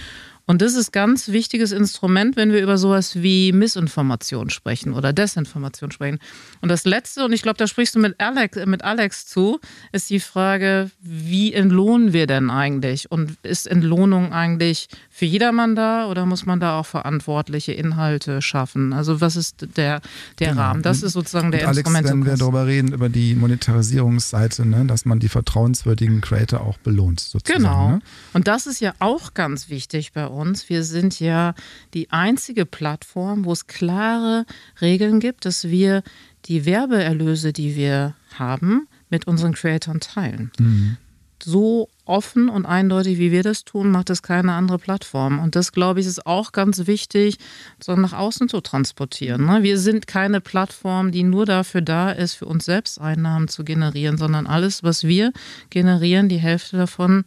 Und 0.45 0.61
das 0.61 0.73
ist 0.75 0.91
ganz 0.91 1.29
wichtiges 1.29 1.71
Instrument, 1.71 2.35
wenn 2.35 2.51
wir 2.51 2.61
über 2.61 2.77
sowas 2.77 3.21
wie 3.23 3.53
Missinformation 3.53 4.49
sprechen 4.49 4.93
oder 4.93 5.13
Desinformation 5.13 5.91
sprechen. 5.91 6.19
Und 6.59 6.67
das 6.67 6.83
Letzte, 6.83 7.23
und 7.23 7.31
ich 7.31 7.43
glaube, 7.43 7.57
da 7.57 7.65
sprichst 7.65 7.95
du 7.95 7.99
mit 7.99 8.19
Alex, 8.19 8.57
mit 8.65 8.83
Alex 8.83 9.25
zu, 9.25 9.61
ist 9.93 10.09
die 10.09 10.19
Frage, 10.19 10.91
wie 10.99 11.53
entlohnen 11.53 12.11
wir 12.11 12.27
denn 12.27 12.49
eigentlich? 12.49 13.09
Und 13.09 13.37
ist 13.43 13.67
Entlohnung 13.67 14.33
eigentlich 14.33 14.89
für 15.15 15.25
jedermann 15.25 15.75
da 15.75 16.07
oder 16.07 16.25
muss 16.25 16.47
man 16.47 16.59
da 16.59 16.79
auch 16.79 16.87
verantwortliche 16.87 17.71
Inhalte 17.71 18.41
schaffen? 18.41 18.93
Also 18.93 19.21
was 19.21 19.35
ist 19.35 19.67
der, 19.77 20.01
der 20.39 20.49
genau. 20.49 20.61
Rahmen? 20.61 20.81
Das 20.81 21.03
ist 21.03 21.13
sozusagen 21.13 21.51
der 21.51 21.67
Alex, 21.67 21.87
Instrument. 21.87 22.09
Wenn 22.09 22.25
wir 22.25 22.35
darüber 22.35 22.65
reden, 22.65 22.93
über 22.93 23.09
die 23.09 23.35
Monetarisierungsseite, 23.35 24.65
ne, 24.67 24.85
dass 24.85 25.05
man 25.05 25.19
die 25.19 25.29
vertrauenswürdigen 25.29 26.19
Creator 26.21 26.61
auch 26.61 26.79
belohnt. 26.79 27.19
Sozusagen, 27.19 27.61
genau. 27.61 27.89
Ne? 27.91 28.01
Und 28.33 28.47
das 28.47 28.65
ist 28.65 28.79
ja 28.79 28.95
auch 28.97 29.35
ganz 29.35 29.69
wichtig 29.69 30.13
bei 30.13 30.25
uns. 30.25 30.67
Wir 30.67 30.83
sind 30.83 31.19
ja 31.19 31.53
die 31.93 32.09
einzige 32.09 32.65
Plattform, 32.65 33.45
wo 33.45 33.51
es 33.51 33.67
klare 33.67 34.47
Regeln 34.81 35.19
gibt, 35.19 35.45
dass 35.45 35.65
wir 35.65 36.01
die 36.45 36.65
Werbeerlöse, 36.65 37.53
die 37.53 37.75
wir 37.75 38.15
haben, 38.39 38.87
mit 39.11 39.27
unseren 39.27 39.53
Creatoren 39.53 39.99
teilen. 39.99 40.51
Mhm. 40.57 40.97
So 41.43 41.89
offen 42.05 42.49
und 42.49 42.65
eindeutig, 42.65 43.17
wie 43.17 43.31
wir 43.31 43.43
das 43.43 43.63
tun, 43.63 43.91
macht 43.91 44.09
es 44.09 44.21
keine 44.21 44.53
andere 44.53 44.77
Plattform. 44.77 45.39
Und 45.39 45.55
das, 45.55 45.71
glaube 45.71 45.99
ich, 45.99 46.05
ist 46.05 46.25
auch 46.25 46.51
ganz 46.51 46.85
wichtig, 46.87 47.37
so 47.81 47.95
nach 47.95 48.13
außen 48.13 48.49
zu 48.49 48.61
transportieren. 48.61 49.45
Ne? 49.45 49.63
Wir 49.63 49.77
sind 49.77 50.07
keine 50.07 50.41
Plattform, 50.41 51.11
die 51.11 51.23
nur 51.23 51.45
dafür 51.45 51.81
da 51.81 52.11
ist, 52.11 52.35
für 52.35 52.45
uns 52.45 52.65
selbst 52.65 52.99
Einnahmen 52.99 53.47
zu 53.47 53.63
generieren, 53.63 54.17
sondern 54.17 54.47
alles, 54.47 54.83
was 54.83 55.03
wir 55.03 55.31
generieren, 55.69 56.29
die 56.29 56.37
Hälfte 56.37 56.77
davon 56.77 57.23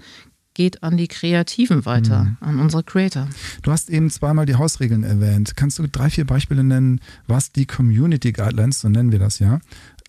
geht 0.56 0.82
an 0.82 0.96
die 0.96 1.06
Kreativen 1.06 1.84
weiter, 1.84 2.24
mhm. 2.24 2.36
an 2.40 2.60
unsere 2.60 2.82
Creator. 2.82 3.28
Du 3.62 3.70
hast 3.70 3.90
eben 3.90 4.08
zweimal 4.08 4.46
die 4.46 4.54
Hausregeln 4.54 5.04
erwähnt. 5.04 5.54
Kannst 5.54 5.78
du 5.78 5.86
drei, 5.86 6.08
vier 6.08 6.24
Beispiele 6.24 6.64
nennen, 6.64 7.00
was 7.26 7.52
die 7.52 7.66
Community 7.66 8.32
Guidelines, 8.32 8.80
so 8.80 8.88
nennen 8.88 9.12
wir 9.12 9.18
das 9.18 9.38
ja, 9.38 9.60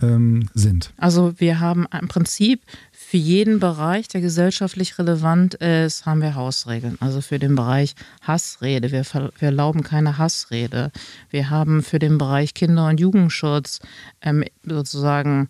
ähm, 0.02 0.48
sind? 0.54 0.94
Also 0.96 1.34
wir 1.38 1.60
haben 1.60 1.86
im 2.00 2.08
Prinzip 2.08 2.62
für 3.10 3.16
jeden 3.16 3.62
Bereich, 3.62 4.10
der 4.10 4.20
gesellschaftlich 4.20 5.00
relevant 5.00 5.54
ist, 5.54 6.06
haben 6.06 6.22
wir 6.22 6.36
Hausregeln. 6.36 6.98
Also 7.00 7.22
für 7.22 7.40
den 7.40 7.56
Bereich 7.56 7.96
Hassrede, 8.22 8.92
wir, 8.92 9.06
wir 9.06 9.32
erlauben 9.40 9.82
keine 9.82 10.18
Hassrede. 10.18 10.92
Wir 11.30 11.50
haben 11.50 11.84
für 11.84 12.00
den 12.00 12.18
Bereich 12.18 12.54
Kinder- 12.54 12.90
und 12.90 13.00
Jugendschutz 13.00 13.80
ähm, 14.22 14.44
sozusagen 14.66 15.48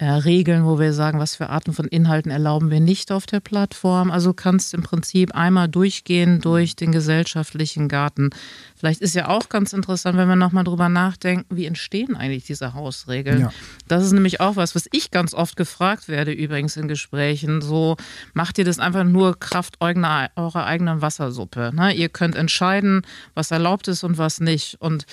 äh, 0.00 0.08
Regeln, 0.08 0.64
wo 0.64 0.78
wir 0.78 0.94
sagen, 0.94 1.18
was 1.18 1.36
für 1.36 1.50
Arten 1.50 1.74
von 1.74 1.86
Inhalten 1.86 2.30
erlauben 2.30 2.70
wir 2.70 2.80
nicht 2.80 3.12
auf 3.12 3.26
der 3.26 3.40
Plattform. 3.40 4.10
Also 4.10 4.32
kannst 4.32 4.72
im 4.72 4.82
Prinzip 4.82 5.34
einmal 5.34 5.68
durchgehen 5.68 6.40
durch 6.40 6.74
den 6.74 6.90
gesellschaftlichen 6.90 7.86
Garten. 7.86 8.30
Vielleicht 8.74 9.02
ist 9.02 9.14
ja 9.14 9.28
auch 9.28 9.50
ganz 9.50 9.74
interessant, 9.74 10.16
wenn 10.16 10.26
wir 10.26 10.36
nochmal 10.36 10.64
drüber 10.64 10.88
nachdenken, 10.88 11.54
wie 11.54 11.66
entstehen 11.66 12.16
eigentlich 12.16 12.46
diese 12.46 12.72
Hausregeln. 12.72 13.40
Ja. 13.40 13.52
Das 13.88 14.02
ist 14.02 14.12
nämlich 14.12 14.40
auch 14.40 14.56
was, 14.56 14.74
was 14.74 14.88
ich 14.90 15.10
ganz 15.10 15.34
oft 15.34 15.56
gefragt 15.56 16.08
werde, 16.08 16.32
übrigens 16.32 16.78
in 16.78 16.88
Gesprächen. 16.88 17.60
So, 17.60 17.98
macht 18.32 18.56
ihr 18.56 18.64
das 18.64 18.78
einfach 18.78 19.04
nur 19.04 19.38
Kraft 19.38 19.76
eurer, 19.80 20.30
eurer 20.34 20.64
eigenen 20.64 21.02
Wassersuppe? 21.02 21.72
Ne? 21.74 21.92
Ihr 21.92 22.08
könnt 22.08 22.36
entscheiden, 22.36 23.02
was 23.34 23.50
erlaubt 23.50 23.86
ist 23.86 24.02
und 24.02 24.16
was 24.16 24.40
nicht. 24.40 24.80
Und 24.80 25.04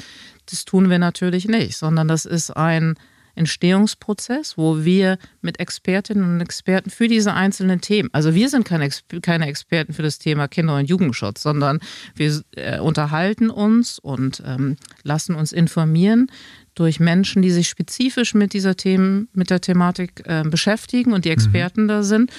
das 0.50 0.64
tun 0.64 0.90
wir 0.90 0.98
natürlich 0.98 1.46
nicht, 1.46 1.76
sondern 1.76 2.08
das 2.08 2.24
ist 2.24 2.52
ein 2.52 2.96
Entstehungsprozess, 3.38 4.58
wo 4.58 4.84
wir 4.84 5.18
mit 5.42 5.60
Expertinnen 5.60 6.24
und 6.24 6.42
Experten 6.42 6.90
für 6.90 7.08
diese 7.08 7.34
einzelnen 7.34 7.82
Themen, 7.82 8.10
also 8.12 8.34
wir 8.36 8.50
sind 8.50 8.66
keine, 8.66 8.90
keine 9.22 9.48
Experten 9.48 9.94
für 9.94 10.04
das 10.04 10.20
Thema 10.20 10.48
Kinder- 10.48 10.78
und 10.78 10.90
Jugendschutz, 10.90 11.42
sondern 11.42 11.80
wir 12.16 12.42
äh, 12.56 12.80
unterhalten 12.80 13.50
uns 13.50 14.00
und 14.00 14.44
ähm, 14.46 14.78
lassen 15.04 15.36
uns 15.36 15.52
informieren 15.52 16.28
durch 16.76 17.00
Menschen, 17.00 17.42
die 17.42 17.52
sich 17.52 17.70
spezifisch 17.70 18.34
mit 18.34 18.54
dieser 18.54 18.76
Themen, 18.76 19.30
mit 19.34 19.50
der 19.50 19.62
Thematik 19.62 20.24
äh, 20.26 20.44
beschäftigen 20.44 21.14
und 21.14 21.26
die 21.26 21.32
Experten 21.32 21.84
mhm. 21.84 21.88
da 21.88 22.04
sind 22.04 22.32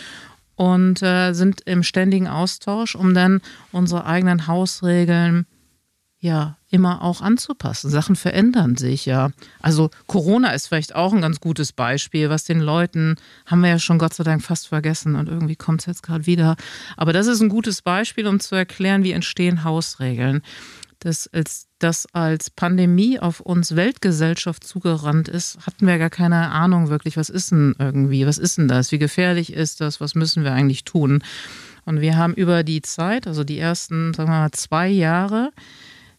und 0.55 1.03
äh, 1.03 1.33
sind 1.33 1.63
im 1.63 1.83
ständigen 1.83 2.29
Austausch, 2.29 2.95
um 2.95 3.15
dann 3.15 3.41
unsere 3.73 4.07
eigenen 4.07 4.47
Hausregeln 4.47 5.47
ja 6.19 6.58
immer 6.71 7.03
auch 7.03 7.21
anzupassen. 7.21 7.91
Sachen 7.91 8.17
verändern 8.17 8.77
sich 8.77 9.07
ja. 9.07 9.31
Also 9.61 9.91
Corona 10.07 10.51
ist 10.51 10.69
vielleicht 10.69 10.95
auch 10.95 11.13
ein 11.13 11.23
ganz 11.23 11.41
gutes 11.41 11.73
Beispiel, 11.73 12.29
was 12.31 12.45
den 12.45 12.61
Leuten, 12.61 13.17
haben 13.47 13.63
wir 13.63 13.71
ja 13.71 13.79
schon 13.79 13.99
Gott 13.99 14.15
sei 14.15 14.25
Dank 14.25 14.43
fast 14.43 14.69
vergessen 14.69 15.17
und 15.17 15.29
irgendwie 15.29 15.57
kommt 15.57 15.81
es 15.81 15.87
jetzt 15.87 16.03
gerade 16.03 16.27
wieder. 16.27 16.57
Aber 16.97 17.13
das 17.13 17.27
ist 17.27 17.41
ein 17.41 17.49
gutes 17.49 17.83
Beispiel, 17.83 18.27
um 18.27 18.41
zu 18.41 18.55
erklären, 18.55 19.03
wie 19.05 19.13
entstehen 19.13 19.65
Hausregeln. 19.65 20.43
dass 21.01 21.29
als 21.29 21.69
das 21.79 22.07
als 22.13 22.51
Pandemie 22.51 23.21
auf 23.21 23.39
uns 23.41 23.77
Weltgesellschaft 23.77 24.65
zugerannt 24.65 25.29
ist, 25.29 25.59
hatten 25.65 25.87
wir 25.87 25.97
gar 25.97 26.11
keine 26.11 26.51
Ahnung 26.51 26.89
wirklich, 26.89 27.17
was 27.17 27.29
ist 27.29 27.53
denn 27.53 27.77
irgendwie, 27.79 28.27
was 28.27 28.37
ist 28.37 28.59
denn 28.59 28.67
das, 28.67 28.91
wie 28.91 28.99
gefährlich 28.99 29.53
ist 29.53 29.81
das, 29.81 30.01
was 30.01 30.17
müssen 30.17 30.43
wir 30.43 30.53
eigentlich 30.53 30.85
tun. 30.85 31.23
Und 31.85 32.01
wir 32.01 32.17
haben 32.17 32.35
über 32.35 32.65
die 32.65 32.83
Zeit, 32.83 33.27
also 33.27 33.45
die 33.45 33.59
ersten, 33.59 34.13
sagen 34.13 34.29
wir 34.29 34.41
mal, 34.41 34.53
zwei 34.53 34.89
Jahre, 34.89 35.53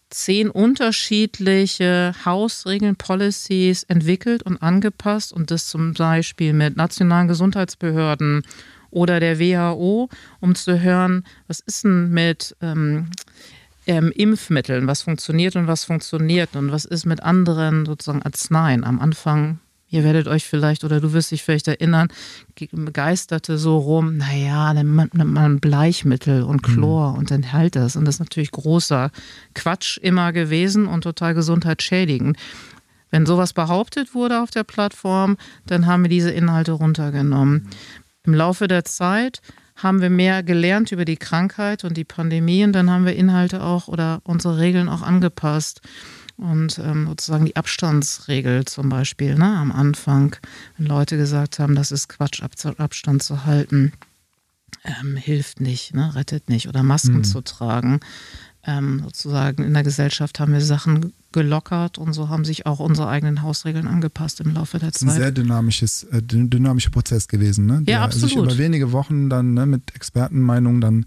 zehn 0.09 0.49
unterschiedliche 0.49 2.13
Hausregeln, 2.25 2.95
Policies 2.95 3.83
entwickelt 3.83 4.43
und 4.43 4.61
angepasst 4.61 5.33
und 5.33 5.51
das 5.51 5.67
zum 5.67 5.93
Beispiel 5.93 6.53
mit 6.53 6.77
nationalen 6.77 7.27
Gesundheitsbehörden 7.27 8.43
oder 8.91 9.19
der 9.19 9.39
WHO, 9.39 10.09
um 10.39 10.55
zu 10.55 10.81
hören, 10.81 11.23
was 11.47 11.59
ist 11.59 11.83
denn 11.83 12.09
mit 12.09 12.55
ähm, 12.61 13.09
ähm, 13.85 14.11
Impfmitteln, 14.15 14.87
was 14.87 15.01
funktioniert 15.03 15.55
und 15.55 15.67
was 15.67 15.83
funktioniert 15.83 16.55
und 16.55 16.71
was 16.71 16.85
ist 16.85 17.05
mit 17.05 17.23
anderen 17.23 17.85
sozusagen 17.85 18.23
Arzneien. 18.23 18.83
Am 18.83 18.99
Anfang 18.99 19.59
Ihr 19.89 20.03
werdet 20.03 20.27
euch 20.27 20.45
vielleicht 20.45 20.83
oder 20.83 20.99
du 20.99 21.13
wirst 21.13 21.31
dich 21.31 21.43
vielleicht 21.43 21.67
erinnern, 21.67 22.09
begeisterte 22.71 23.57
so 23.57 23.77
rum, 23.77 24.17
naja, 24.17 24.73
dann 24.73 24.95
nimmt 24.95 25.33
man 25.33 25.59
Bleichmittel 25.59 26.43
und 26.43 26.67
mhm. 26.67 26.73
Chlor 26.73 27.11
mhm. 27.11 27.17
und 27.17 27.31
enthält 27.31 27.75
das. 27.75 27.95
Und 27.95 28.05
das 28.05 28.15
ist 28.15 28.19
natürlich 28.19 28.51
großer 28.51 29.11
Quatsch 29.55 29.97
immer 29.97 30.31
gewesen 30.31 30.85
und 30.85 31.01
total 31.01 31.33
gesundheitsschädigend. 31.33 32.37
Wenn 33.09 33.25
sowas 33.25 33.53
behauptet 33.53 34.13
wurde 34.13 34.41
auf 34.41 34.51
der 34.51 34.63
Plattform, 34.63 35.37
dann 35.65 35.87
haben 35.87 36.03
wir 36.03 36.09
diese 36.09 36.29
Inhalte 36.29 36.73
runtergenommen. 36.73 37.63
Mhm. 37.63 37.69
Im 38.23 38.33
Laufe 38.35 38.67
der 38.67 38.85
Zeit 38.85 39.41
haben 39.75 40.01
wir 40.01 40.09
mehr 40.09 40.43
gelernt 40.43 40.91
über 40.91 41.05
die 41.05 41.17
Krankheit 41.17 41.83
und 41.83 41.97
die 41.97 42.03
Pandemie 42.03 42.63
und 42.63 42.73
dann 42.73 42.91
haben 42.91 43.05
wir 43.05 43.15
Inhalte 43.15 43.63
auch 43.63 43.87
oder 43.87 44.21
unsere 44.23 44.59
Regeln 44.59 44.89
auch 44.89 45.01
angepasst. 45.01 45.81
Und 46.39 46.79
ähm, 46.79 47.07
sozusagen 47.07 47.45
die 47.45 47.57
Abstandsregel 47.57 48.63
zum 48.63 48.87
Beispiel 48.87 49.35
ne, 49.35 49.57
am 49.57 49.73
Anfang, 49.73 50.37
wenn 50.77 50.87
Leute 50.87 51.17
gesagt 51.17 51.59
haben, 51.59 51.75
das 51.75 51.91
ist 51.91 52.07
Quatsch, 52.07 52.41
Ab 52.41 52.53
Abstand 52.77 53.21
zu 53.23 53.45
halten, 53.45 53.91
ähm, 54.85 55.17
hilft 55.17 55.59
nicht, 55.59 55.93
ne, 55.93 56.15
rettet 56.15 56.47
nicht. 56.47 56.69
Oder 56.69 56.81
Masken 56.81 57.17
mhm. 57.17 57.23
zu 57.25 57.41
tragen. 57.41 57.99
Ähm, 58.63 59.01
sozusagen 59.03 59.63
in 59.63 59.73
der 59.73 59.83
Gesellschaft 59.83 60.39
haben 60.39 60.53
wir 60.53 60.61
Sachen 60.61 61.13
gelockert 61.33 61.97
und 61.97 62.13
so 62.13 62.29
haben 62.29 62.45
sich 62.45 62.65
auch 62.65 62.79
unsere 62.79 63.09
eigenen 63.09 63.41
Hausregeln 63.41 63.87
angepasst 63.87 64.39
im 64.39 64.53
Laufe 64.53 64.79
der 64.79 64.93
Zeit. 64.93 65.09
Ein 65.09 65.15
sehr 65.15 65.31
dynamisches, 65.31 66.03
äh, 66.03 66.21
dynamischer 66.21 66.89
Prozess 66.89 67.27
gewesen, 67.27 67.65
ne? 67.65 67.81
Der 67.83 67.95
ja, 67.95 68.03
absolut. 68.03 68.29
sich 68.29 68.37
über 68.37 68.57
wenige 68.57 68.93
Wochen 68.93 69.29
dann 69.29 69.53
ne, 69.53 69.65
mit 69.65 69.93
Expertenmeinungen 69.93 70.81
dann 70.81 71.05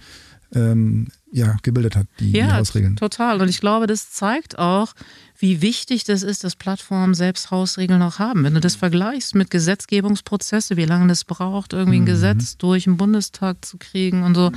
ähm, 0.55 1.09
ja, 1.33 1.57
gebildet 1.63 1.97
hat, 1.97 2.07
die, 2.21 2.33
ja, 2.33 2.47
die 2.47 2.53
Hausregeln. 2.53 2.97
Total. 2.97 3.41
Und 3.41 3.49
ich 3.49 3.61
glaube, 3.61 3.87
das 3.87 4.11
zeigt 4.11 4.59
auch, 4.59 4.93
wie 5.39 5.63
wichtig 5.63 6.05
das 6.05 6.23
ist, 6.23 6.45
dass 6.45 6.55
Plattformen 6.55 7.15
selbst 7.15 7.51
Hausregeln 7.51 8.03
auch 8.03 8.19
haben. 8.19 8.45
Wenn 8.45 8.55
du 8.55 8.61
das 8.61 8.77
vergleichst 8.77 9.35
mit 9.35 9.51
Gesetzgebungsprozesse, 9.51 10.77
wie 10.77 10.85
lange 10.85 11.09
das 11.09 11.25
braucht, 11.25 11.73
irgendwie 11.73 11.99
ein 11.99 12.03
mhm. 12.03 12.07
Gesetz 12.07 12.59
durch 12.59 12.85
den 12.85 12.99
Bundestag 12.99 13.65
zu 13.65 13.79
kriegen 13.79 14.23
und 14.23 14.35
so, 14.35 14.53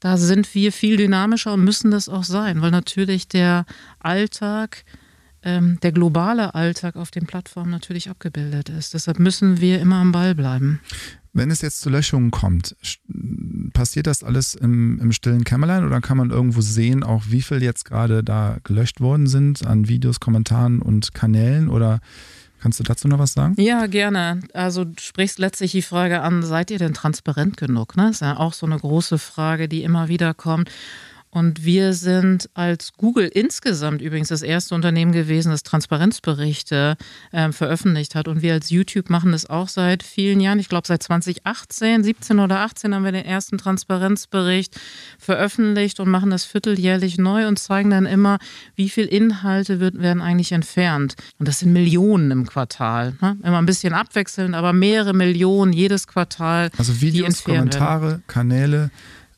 da 0.00 0.18
sind 0.18 0.54
wir 0.54 0.70
viel 0.70 0.98
dynamischer 0.98 1.54
und 1.54 1.64
müssen 1.64 1.90
das 1.90 2.10
auch 2.10 2.24
sein, 2.24 2.60
weil 2.60 2.70
natürlich 2.70 3.26
der 3.26 3.64
Alltag, 3.98 4.84
ähm, 5.42 5.78
der 5.82 5.92
globale 5.92 6.54
Alltag 6.54 6.96
auf 6.96 7.10
den 7.10 7.26
Plattformen 7.26 7.70
natürlich 7.70 8.10
abgebildet 8.10 8.68
ist. 8.68 8.92
Deshalb 8.92 9.18
müssen 9.18 9.62
wir 9.62 9.80
immer 9.80 9.96
am 9.96 10.12
Ball 10.12 10.34
bleiben. 10.34 10.80
Wenn 11.34 11.50
es 11.50 11.62
jetzt 11.62 11.80
zu 11.80 11.90
Löschungen 11.90 12.30
kommt, 12.30 12.76
passiert 13.72 14.06
das 14.06 14.22
alles 14.22 14.54
im, 14.54 15.00
im 15.00 15.10
stillen 15.10 15.42
Kämmerlein 15.42 15.84
oder 15.84 16.00
kann 16.00 16.16
man 16.16 16.30
irgendwo 16.30 16.60
sehen, 16.60 17.02
auch 17.02 17.24
wie 17.28 17.42
viel 17.42 17.62
jetzt 17.62 17.84
gerade 17.84 18.22
da 18.22 18.58
gelöscht 18.62 19.00
worden 19.00 19.26
sind 19.26 19.66
an 19.66 19.88
Videos, 19.88 20.20
Kommentaren 20.20 20.80
und 20.80 21.12
Kanälen 21.12 21.68
oder 21.68 22.00
Kannst 22.64 22.80
du 22.80 22.84
dazu 22.84 23.08
noch 23.08 23.18
was 23.18 23.34
sagen? 23.34 23.60
Ja, 23.60 23.86
gerne. 23.88 24.40
Also 24.54 24.84
du 24.84 24.94
sprichst 24.98 25.38
letztlich 25.38 25.72
die 25.72 25.82
Frage 25.82 26.22
an, 26.22 26.42
seid 26.42 26.70
ihr 26.70 26.78
denn 26.78 26.94
transparent 26.94 27.58
genug? 27.58 27.94
Ne? 27.94 28.04
Das 28.04 28.12
ist 28.12 28.20
ja 28.22 28.38
auch 28.38 28.54
so 28.54 28.64
eine 28.64 28.78
große 28.78 29.18
Frage, 29.18 29.68
die 29.68 29.82
immer 29.82 30.08
wieder 30.08 30.32
kommt. 30.32 30.70
Und 31.34 31.64
wir 31.64 31.94
sind 31.94 32.48
als 32.54 32.92
Google 32.96 33.26
insgesamt 33.26 34.00
übrigens 34.00 34.28
das 34.28 34.42
erste 34.42 34.72
Unternehmen 34.76 35.10
gewesen, 35.10 35.50
das 35.50 35.64
Transparenzberichte 35.64 36.96
äh, 37.32 37.50
veröffentlicht 37.50 38.14
hat. 38.14 38.28
Und 38.28 38.40
wir 38.40 38.52
als 38.52 38.70
YouTube 38.70 39.10
machen 39.10 39.32
das 39.32 39.50
auch 39.50 39.66
seit 39.66 40.04
vielen 40.04 40.38
Jahren. 40.38 40.60
Ich 40.60 40.68
glaube, 40.68 40.86
seit 40.86 41.02
2018, 41.02 42.04
17 42.04 42.38
oder 42.38 42.60
18 42.60 42.94
haben 42.94 43.02
wir 43.02 43.10
den 43.10 43.24
ersten 43.24 43.58
Transparenzbericht 43.58 44.78
veröffentlicht 45.18 45.98
und 45.98 46.08
machen 46.08 46.30
das 46.30 46.44
vierteljährlich 46.44 47.18
neu 47.18 47.48
und 47.48 47.58
zeigen 47.58 47.90
dann 47.90 48.06
immer, 48.06 48.38
wie 48.76 48.88
viele 48.88 49.08
Inhalte 49.08 49.80
wird, 49.80 49.98
werden 50.00 50.22
eigentlich 50.22 50.52
entfernt. 50.52 51.16
Und 51.40 51.48
das 51.48 51.58
sind 51.58 51.72
Millionen 51.72 52.30
im 52.30 52.46
Quartal. 52.46 53.14
Ne? 53.20 53.36
Immer 53.42 53.58
ein 53.58 53.66
bisschen 53.66 53.92
abwechselnd, 53.92 54.54
aber 54.54 54.72
mehrere 54.72 55.14
Millionen 55.14 55.72
jedes 55.72 56.06
Quartal. 56.06 56.70
Also 56.78 57.00
Videos, 57.00 57.42
Kommentare. 57.42 58.22
Kanäle. 58.28 58.92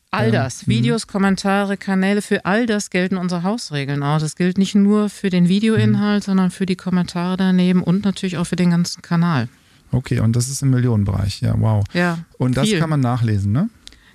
All 0.09 0.31
das, 0.31 0.67
Videos, 0.67 1.07
Kommentare, 1.07 1.75
Kanäle, 1.75 2.21
für 2.21 2.45
all 2.45 2.65
das 2.65 2.89
gelten 2.89 3.17
unsere 3.17 3.43
Hausregeln 3.43 4.03
auch. 4.03 4.19
Das 4.19 4.35
gilt 4.35 4.57
nicht 4.57 4.73
nur 4.73 5.09
für 5.09 5.29
den 5.29 5.49
Videoinhalt, 5.49 6.23
mhm. 6.23 6.25
sondern 6.25 6.51
für 6.51 6.65
die 6.65 6.77
Kommentare 6.77 7.35
daneben 7.35 7.83
und 7.83 8.05
natürlich 8.05 8.37
auch 8.37 8.45
für 8.45 8.55
den 8.55 8.71
ganzen 8.71 9.01
Kanal. 9.01 9.49
Okay, 9.91 10.19
und 10.19 10.35
das 10.35 10.49
ist 10.49 10.61
im 10.61 10.69
Millionenbereich, 10.69 11.41
ja, 11.41 11.53
wow. 11.57 11.83
Ja. 11.93 12.19
Und 12.37 12.57
das 12.57 12.69
viel. 12.69 12.79
kann 12.79 12.89
man 12.89 12.99
nachlesen, 12.99 13.51
ne? 13.51 13.69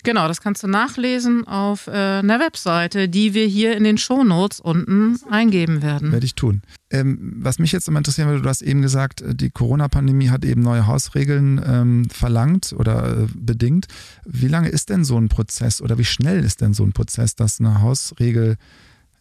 Genau, 0.04 0.26
das 0.26 0.40
kannst 0.40 0.62
du 0.62 0.66
nachlesen 0.66 1.46
auf 1.46 1.86
äh, 1.86 1.90
einer 1.90 2.40
Webseite, 2.40 3.08
die 3.08 3.34
wir 3.34 3.46
hier 3.46 3.76
in 3.76 3.84
den 3.84 3.98
Shownotes 3.98 4.60
unten 4.60 5.18
eingeben 5.30 5.80
werden. 5.82 6.10
Werde 6.10 6.26
ich 6.26 6.34
tun. 6.34 6.62
Ähm, 6.90 7.36
was 7.36 7.58
mich 7.58 7.70
jetzt 7.70 7.86
immer 7.86 7.98
interessieren 7.98 8.28
würde, 8.28 8.42
du 8.42 8.48
hast 8.48 8.62
eben 8.62 8.82
gesagt, 8.82 9.22
äh, 9.22 9.34
die 9.34 9.50
Corona-Pandemie 9.50 10.30
hat 10.30 10.44
eben 10.44 10.62
neue 10.62 10.86
Hausregeln 10.86 11.60
ähm, 11.64 12.10
verlangt 12.10 12.74
oder 12.76 13.22
äh, 13.22 13.26
bedingt. 13.34 13.86
Wie 14.24 14.48
lange 14.48 14.70
ist 14.70 14.90
denn 14.90 15.04
so 15.04 15.16
ein 15.16 15.28
Prozess 15.28 15.80
oder 15.80 15.98
wie 15.98 16.04
schnell 16.04 16.44
ist 16.44 16.60
denn 16.60 16.74
so 16.74 16.84
ein 16.84 16.92
Prozess, 16.92 17.36
dass 17.36 17.60
eine 17.60 17.80
Hausregel 17.80 18.56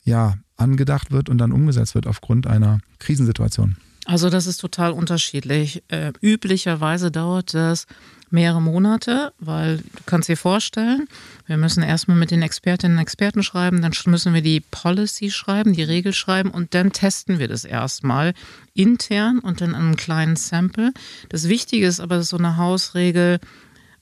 ja 0.04 0.36
angedacht 0.58 1.12
wird 1.12 1.30
und 1.30 1.38
dann 1.38 1.52
umgesetzt 1.52 1.94
wird 1.94 2.08
aufgrund 2.08 2.48
einer 2.48 2.80
Krisensituation? 2.98 3.78
Also 4.06 4.30
das 4.32 4.48
ist 4.48 4.58
total 4.58 4.92
unterschiedlich. 4.92 5.84
Äh, 5.90 6.12
üblicherweise 6.22 7.12
dauert 7.12 7.54
das 7.54 7.86
mehrere 8.32 8.62
Monate, 8.62 9.34
weil 9.40 9.78
du 9.78 10.04
kannst 10.06 10.30
dir 10.30 10.38
vorstellen, 10.38 11.08
wir 11.46 11.58
müssen 11.58 11.84
erstmal 11.84 12.18
mit 12.18 12.32
den 12.32 12.42
Expertinnen 12.42 12.98
und 12.98 13.02
Experten 13.02 13.44
schreiben, 13.44 13.82
dann 13.82 13.94
müssen 14.06 14.34
wir 14.34 14.42
die 14.42 14.62
Policy 14.62 15.32
schreiben, 15.32 15.74
die 15.74 15.84
Regel 15.84 16.14
schreiben 16.14 16.50
und 16.50 16.74
dann 16.74 16.92
testen 16.92 17.40
wir 17.40 17.48
das 17.48 17.66
erstmal 17.66 18.34
intern 18.74 19.40
und 19.40 19.62
dann 19.62 19.76
an 19.76 19.82
einem 19.84 19.96
kleinen 19.96 20.36
Sample. 20.36 20.94
Das 21.30 21.50
Wichtige 21.50 21.86
ist 21.86 22.00
aber, 22.00 22.18
dass 22.18 22.30
so 22.30 22.38
eine 22.38 22.58
Hausregel 22.58 23.40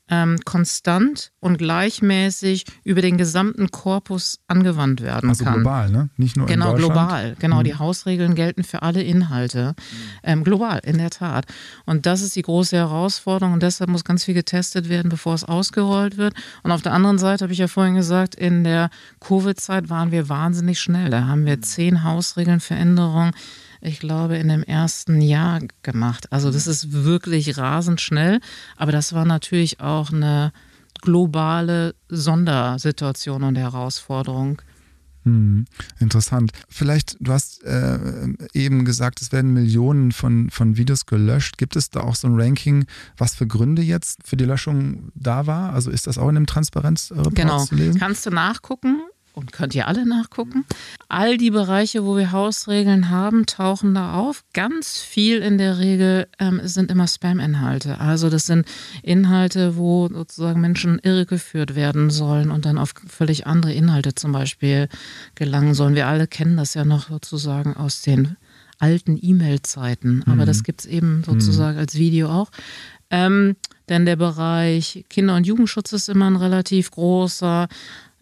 ähm, 0.10 0.40
konstant 0.44 1.32
und 1.40 1.58
gleichmäßig 1.58 2.66
über 2.84 3.02
den 3.02 3.18
gesamten 3.18 3.70
Korpus 3.70 4.40
angewandt 4.48 5.02
werden 5.02 5.30
also 5.30 5.44
kann. 5.44 5.54
Also 5.54 5.64
global, 5.64 5.90
ne? 5.92 6.10
Nicht 6.18 6.36
nur 6.36 6.48
genau, 6.48 6.72
in 6.76 6.82
Deutschland. 6.82 6.94
Genau, 6.94 7.08
global. 7.08 7.36
Genau, 7.40 7.60
mhm. 7.60 7.64
die 7.64 7.76
Hausregeln 7.76 8.36
gelten 8.36 8.64
für 8.64 8.82
alle 8.82 9.04
Inhalte. 9.04 9.76
Ähm, 10.24 10.44
global, 10.44 10.80
in 10.84 10.98
der 10.98 11.12
Tat. 11.12 11.46
Und 11.86 12.06
das 12.06 12.22
ist 12.22 12.36
die 12.36 12.42
große 12.42 12.76
Herausforderung 12.76 13.54
und 13.54 13.64
deshalb 13.64 13.90
muss 13.90 14.04
ganz 14.04 14.24
viel 14.24 14.34
getestet 14.34 14.90
werden, 14.90 15.10
bevor 15.10 15.36
es 15.36 15.44
ausgerollt 15.44 16.18
wird. 16.18 16.34
Und 16.64 16.72
auf 16.72 16.82
der 16.82 16.94
anderen 16.94 17.20
Seite 17.20 17.44
habe 17.44 17.54
ich 17.54 17.60
ja 17.60 17.68
vorhin 17.68 17.96
gesagt, 17.96 18.36
in 18.36 18.64
der 18.64 18.90
Covid-Zeit 19.20 19.90
waren 19.90 20.12
wir 20.12 20.28
wahnsinnig 20.30 20.80
schnell. 20.80 21.10
Da 21.10 21.28
haben 21.28 21.46
wir 21.46 21.62
zehn 21.62 22.04
Hausregeln, 22.04 22.60
Veränderungen 22.60 23.32
ich 23.82 24.00
glaube, 24.00 24.38
in 24.38 24.50
dem 24.50 24.64
ersten 24.64 25.22
Jahr 25.22 25.60
gemacht. 25.84 26.32
Also 26.32 26.52
das 26.52 26.68
ist 26.68 26.92
wirklich 26.92 27.58
rasend 27.58 28.02
schnell, 28.02 28.40
aber 28.78 28.92
das 28.92 29.14
war 29.14 29.26
natürlich 29.26 29.80
auch 29.80 30.12
eine 30.12 30.52
globale 31.02 31.96
Sondersituation 32.10 33.44
und 33.44 33.58
Herausforderung. 33.58 34.62
Hm, 35.24 35.66
interessant. 36.00 36.52
Vielleicht, 36.70 37.18
du 37.20 37.32
hast 37.32 37.64
äh, 37.64 38.00
eben 38.54 38.86
gesagt, 38.86 39.22
es 39.22 39.32
werden 39.32 39.54
Millionen 39.54 40.12
von, 40.12 40.50
von 40.50 40.78
Videos 40.78 41.06
gelöscht. 41.06 41.58
Gibt 41.58 41.76
es 41.76 41.90
da 41.90 42.02
auch 42.02 42.16
so 42.16 42.28
ein 42.28 42.40
Ranking, 42.40 42.86
was 43.18 43.36
für 43.36 43.46
Gründe 43.46 43.82
jetzt 43.82 44.20
für 44.26 44.38
die 44.38 44.46
Löschung 44.46 45.12
da 45.16 45.46
war? 45.46 45.74
Also 45.74 45.92
ist 45.92 46.08
das 46.08 46.18
auch 46.18 46.30
in 46.30 46.36
dem 46.36 46.46
Transparenzreport 46.46 47.36
genau. 47.36 47.64
zu 47.66 47.76
lesen? 47.76 48.00
Kannst 48.00 48.26
du 48.26 48.30
nachgucken 48.30 49.02
und 49.40 49.52
könnt 49.52 49.74
ihr 49.74 49.88
alle 49.88 50.06
nachgucken. 50.06 50.66
All 51.08 51.38
die 51.38 51.52
Bereiche, 51.52 52.06
wo 52.06 52.18
wir 52.18 52.32
Hausregeln 52.32 53.10
haben, 53.10 53.46
tauchen 53.46 53.94
da 53.94 54.14
auf. 54.14 54.44
Ganz 54.54 55.00
viel 55.00 55.40
in 55.40 55.58
der 55.58 55.80
Regel 55.80 56.28
ähm, 56.40 56.62
sind 56.64 56.92
immer 56.92 57.08
Spam-Inhalte. 57.08 58.00
Also 58.00 58.30
das 58.30 58.46
sind 58.46 58.68
Inhalte, 59.02 59.78
wo 59.78 60.08
sozusagen 60.08 60.62
Menschen 60.62 61.00
irregeführt 61.00 61.76
werden 61.76 62.10
sollen 62.10 62.52
und 62.52 62.66
dann 62.66 62.78
auf 62.78 62.94
völlig 63.08 63.48
andere 63.48 63.74
Inhalte 63.74 64.14
zum 64.16 64.32
Beispiel 64.32 64.90
gelangen 65.36 65.74
sollen. 65.74 65.96
Wir 65.96 66.08
alle 66.08 66.28
kennen 66.28 66.58
das 66.58 66.74
ja 66.74 66.86
noch 66.86 67.10
sozusagen 67.10 67.76
aus 67.76 68.02
den 68.02 68.36
alten 68.80 69.18
E-Mail-Zeiten, 69.22 70.24
aber 70.26 70.44
mhm. 70.44 70.46
das 70.46 70.64
gibt 70.64 70.82
es 70.82 70.86
eben 70.86 71.24
sozusagen 71.26 71.76
mhm. 71.76 71.80
als 71.80 71.96
Video 71.96 72.30
auch. 72.30 72.50
Ähm, 73.10 73.56
denn 73.90 74.06
der 74.06 74.16
Bereich 74.16 75.06
Kinder- 75.10 75.36
und 75.36 75.48
Jugendschutz 75.48 75.94
ist 75.94 76.10
immer 76.10 76.30
ein 76.30 76.36
relativ 76.36 76.92
großer. 76.92 77.68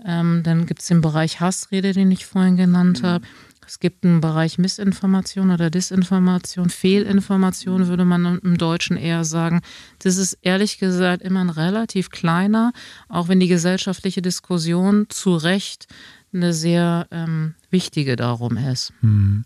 Ähm, 0.08 0.42
dann 0.44 0.66
gibt 0.66 0.82
es 0.82 0.88
den 0.88 1.02
Bereich 1.02 1.42
Hassrede, 1.42 1.92
den 1.92 2.10
ich 2.10 2.26
vorhin 2.26 2.56
genannt 2.56 3.04
mhm. 3.04 3.08
habe. 3.08 3.26
Es 3.68 3.80
gibt 3.80 4.06
einen 4.06 4.22
Bereich 4.22 4.58
Missinformation 4.58 5.52
oder 5.52 5.70
Disinformation, 5.70 6.70
Fehlinformation 6.70 7.88
würde 7.88 8.06
man 8.06 8.40
im 8.40 8.58
Deutschen 8.58 8.96
eher 8.96 9.26
sagen. 9.26 9.62
Das 10.00 10.16
ist 10.16 10.38
ehrlich 10.42 10.80
gesagt 10.80 11.22
immer 11.22 11.42
ein 11.42 11.50
relativ 11.50 12.10
kleiner, 12.10 12.72
auch 13.10 13.28
wenn 13.28 13.42
die 13.42 13.50
gesellschaftliche 13.50 14.22
Diskussion 14.22 15.08
zu 15.10 15.36
Recht 15.36 15.88
eine 16.34 16.54
sehr 16.54 17.08
ähm, 17.12 17.56
wichtige 17.70 18.16
darum 18.16 18.56
ist. 18.56 18.94
Hm. 19.02 19.44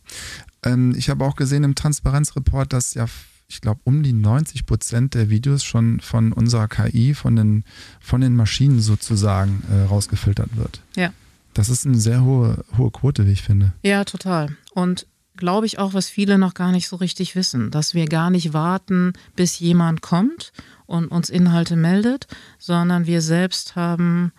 Ähm, 0.63 0.93
ich 0.95 1.09
habe 1.09 1.25
auch 1.25 1.35
gesehen 1.35 1.63
im 1.63 1.73
Transparenzreport, 1.73 2.73
dass 2.73 2.93
ja 2.93 3.07
ich 3.51 3.59
glaube, 3.59 3.81
um 3.83 4.01
die 4.01 4.13
90 4.13 4.65
Prozent 4.65 5.13
der 5.13 5.29
Videos 5.29 5.65
schon 5.65 5.99
von 5.99 6.31
unserer 6.31 6.69
KI, 6.69 7.13
von 7.13 7.35
den, 7.35 7.65
von 7.99 8.21
den 8.21 8.33
Maschinen 8.33 8.79
sozusagen 8.79 9.63
äh, 9.69 9.87
rausgefiltert 9.87 10.55
wird. 10.55 10.81
Ja. 10.95 11.11
Das 11.53 11.67
ist 11.67 11.85
eine 11.85 11.97
sehr 11.97 12.23
hohe, 12.23 12.63
hohe 12.77 12.91
Quote, 12.91 13.27
wie 13.27 13.33
ich 13.33 13.41
finde. 13.41 13.73
Ja, 13.83 14.05
total. 14.05 14.55
Und 14.73 15.05
glaube 15.35 15.65
ich 15.65 15.79
auch, 15.79 15.93
was 15.93 16.07
viele 16.07 16.37
noch 16.37 16.53
gar 16.53 16.71
nicht 16.71 16.87
so 16.87 16.95
richtig 16.95 17.35
wissen, 17.35 17.71
dass 17.71 17.93
wir 17.93 18.05
gar 18.05 18.29
nicht 18.29 18.53
warten, 18.53 19.11
bis 19.35 19.59
jemand 19.59 20.01
kommt 20.01 20.53
und 20.85 21.07
uns 21.07 21.29
Inhalte 21.29 21.75
meldet, 21.75 22.27
sondern 22.57 23.05
wir 23.05 23.21
selbst 23.21 23.75
haben 23.75 24.31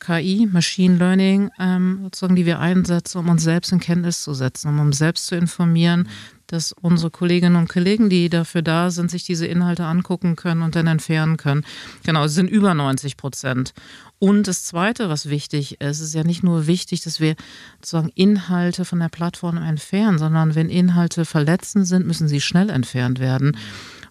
KI, 0.00 0.48
Machine 0.50 0.96
Learning, 0.96 1.50
ähm, 1.58 2.00
sozusagen, 2.02 2.36
die 2.36 2.46
wir 2.46 2.58
einsetzen, 2.58 3.18
um 3.18 3.28
uns 3.28 3.44
selbst 3.44 3.72
in 3.72 3.80
Kenntnis 3.80 4.22
zu 4.22 4.34
setzen, 4.34 4.68
um 4.70 4.80
uns 4.80 4.98
selbst 4.98 5.26
zu 5.26 5.36
informieren, 5.36 6.08
dass 6.46 6.72
unsere 6.72 7.10
Kolleginnen 7.10 7.56
und 7.56 7.68
Kollegen, 7.68 8.08
die 8.08 8.28
dafür 8.28 8.62
da 8.62 8.90
sind, 8.90 9.10
sich 9.10 9.24
diese 9.24 9.46
Inhalte 9.46 9.84
angucken 9.84 10.36
können 10.36 10.62
und 10.62 10.76
dann 10.76 10.86
entfernen 10.86 11.36
können. 11.36 11.64
Genau, 12.04 12.24
es 12.24 12.34
sind 12.34 12.48
über 12.48 12.74
90 12.74 13.16
Prozent. 13.16 13.74
Und 14.18 14.48
das 14.48 14.64
Zweite, 14.64 15.08
was 15.08 15.28
wichtig 15.28 15.80
ist, 15.80 16.00
ist 16.00 16.14
ja 16.14 16.24
nicht 16.24 16.42
nur 16.42 16.66
wichtig, 16.66 17.02
dass 17.02 17.20
wir 17.20 17.36
sozusagen 17.76 18.08
Inhalte 18.14 18.84
von 18.84 18.98
der 18.98 19.08
Plattform 19.08 19.58
entfernen, 19.58 20.18
sondern 20.18 20.54
wenn 20.54 20.70
Inhalte 20.70 21.24
verletzend 21.24 21.86
sind, 21.86 22.06
müssen 22.06 22.28
sie 22.28 22.40
schnell 22.40 22.70
entfernt 22.70 23.20
werden. 23.20 23.56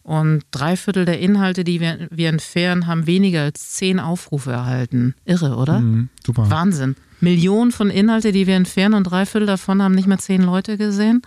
Und 0.03 0.43
drei 0.51 0.77
Viertel 0.77 1.05
der 1.05 1.19
Inhalte, 1.19 1.63
die 1.63 1.81
wir, 1.81 2.07
wir 2.11 2.29
entfernen, 2.29 2.85
haben 2.85 3.07
weniger 3.07 3.41
als 3.41 3.71
zehn 3.71 3.99
Aufrufe 3.99 4.51
erhalten. 4.51 5.15
Irre, 5.25 5.55
oder? 5.55 5.79
Mhm, 5.79 6.09
super. 6.23 6.51
Wahnsinn. 6.51 6.95
Millionen 7.21 7.71
von 7.71 7.89
Inhalte, 7.89 8.31
die 8.31 8.45
wir 8.45 8.55
entfernen 8.55 8.93
und 8.93 9.05
drei 9.05 9.25
Viertel 9.25 9.47
davon 9.47 9.81
haben 9.81 9.95
nicht 9.95 10.07
mehr 10.07 10.19
zehn 10.19 10.43
Leute 10.43 10.77
gesehen. 10.77 11.23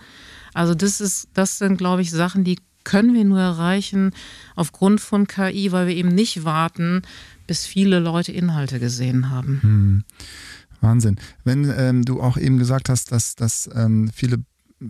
Also 0.53 0.75
das 0.75 1.01
ist, 1.01 1.29
das 1.33 1.57
sind, 1.57 1.77
glaube 1.77 2.01
ich, 2.01 2.11
Sachen, 2.11 2.43
die 2.43 2.57
können 2.83 3.13
wir 3.13 3.25
nur 3.25 3.39
erreichen 3.39 4.11
aufgrund 4.55 5.01
von 5.01 5.27
KI, 5.27 5.71
weil 5.71 5.87
wir 5.87 5.95
eben 5.95 6.09
nicht 6.09 6.43
warten, 6.43 7.01
bis 7.45 7.65
viele 7.65 7.99
Leute 7.99 8.31
Inhalte 8.31 8.79
gesehen 8.79 9.29
haben. 9.29 9.59
Hm. 9.61 10.03
Wahnsinn. 10.81 11.17
Wenn 11.43 11.71
ähm, 11.77 12.03
du 12.03 12.21
auch 12.21 12.37
eben 12.37 12.57
gesagt 12.57 12.89
hast, 12.89 13.11
dass, 13.11 13.35
dass 13.35 13.69
ähm, 13.75 14.09
viele, 14.13 14.37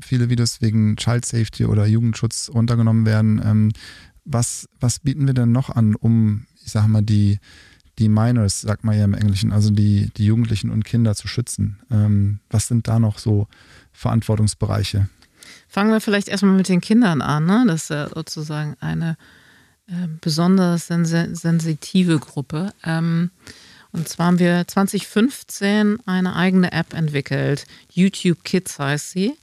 viele 0.01 0.29
Videos 0.29 0.61
wegen 0.61 0.95
Child 0.97 1.25
Safety 1.25 1.65
oder 1.65 1.85
Jugendschutz 1.87 2.51
runtergenommen 2.53 3.05
werden, 3.05 3.41
ähm, 3.43 3.71
was, 4.23 4.69
was 4.79 4.99
bieten 4.99 5.25
wir 5.25 5.33
denn 5.33 5.51
noch 5.51 5.69
an, 5.69 5.95
um, 5.95 6.45
ich 6.63 6.71
sag 6.71 6.87
mal, 6.87 7.01
die, 7.01 7.39
die 7.97 8.09
Minors, 8.09 8.61
sagt 8.61 8.83
man 8.83 8.97
ja 8.97 9.03
im 9.03 9.13
Englischen, 9.13 9.51
also 9.51 9.71
die, 9.71 10.11
die 10.15 10.25
Jugendlichen 10.25 10.69
und 10.69 10.85
Kinder 10.85 11.15
zu 11.15 11.27
schützen? 11.27 11.79
Ähm, 11.89 12.39
was 12.49 12.67
sind 12.67 12.87
da 12.87 12.99
noch 12.99 13.17
so 13.17 13.47
Verantwortungsbereiche? 13.91 15.09
Fangen 15.69 15.91
wir 15.91 16.01
vielleicht 16.01 16.27
erstmal 16.27 16.55
mit 16.55 16.67
den 16.67 16.81
Kindern 16.81 17.21
an. 17.21 17.45
Ne? 17.45 17.63
Das 17.67 17.83
ist 17.83 17.89
ja 17.91 18.09
sozusagen 18.09 18.75
eine 18.79 19.17
äh, 19.87 20.07
besonders 20.19 20.87
sens 20.87 21.09
sensitive 21.09 22.19
Gruppe. 22.19 22.73
Ähm, 22.83 23.29
und 23.91 24.07
zwar 24.09 24.27
haben 24.27 24.39
wir 24.39 24.67
2015 24.67 25.99
eine 26.05 26.35
eigene 26.35 26.71
App 26.71 26.93
entwickelt. 26.93 27.65
YouTube 27.91 28.43
Kids 28.43 28.79
heißt 28.79 29.11
sie. 29.11 29.33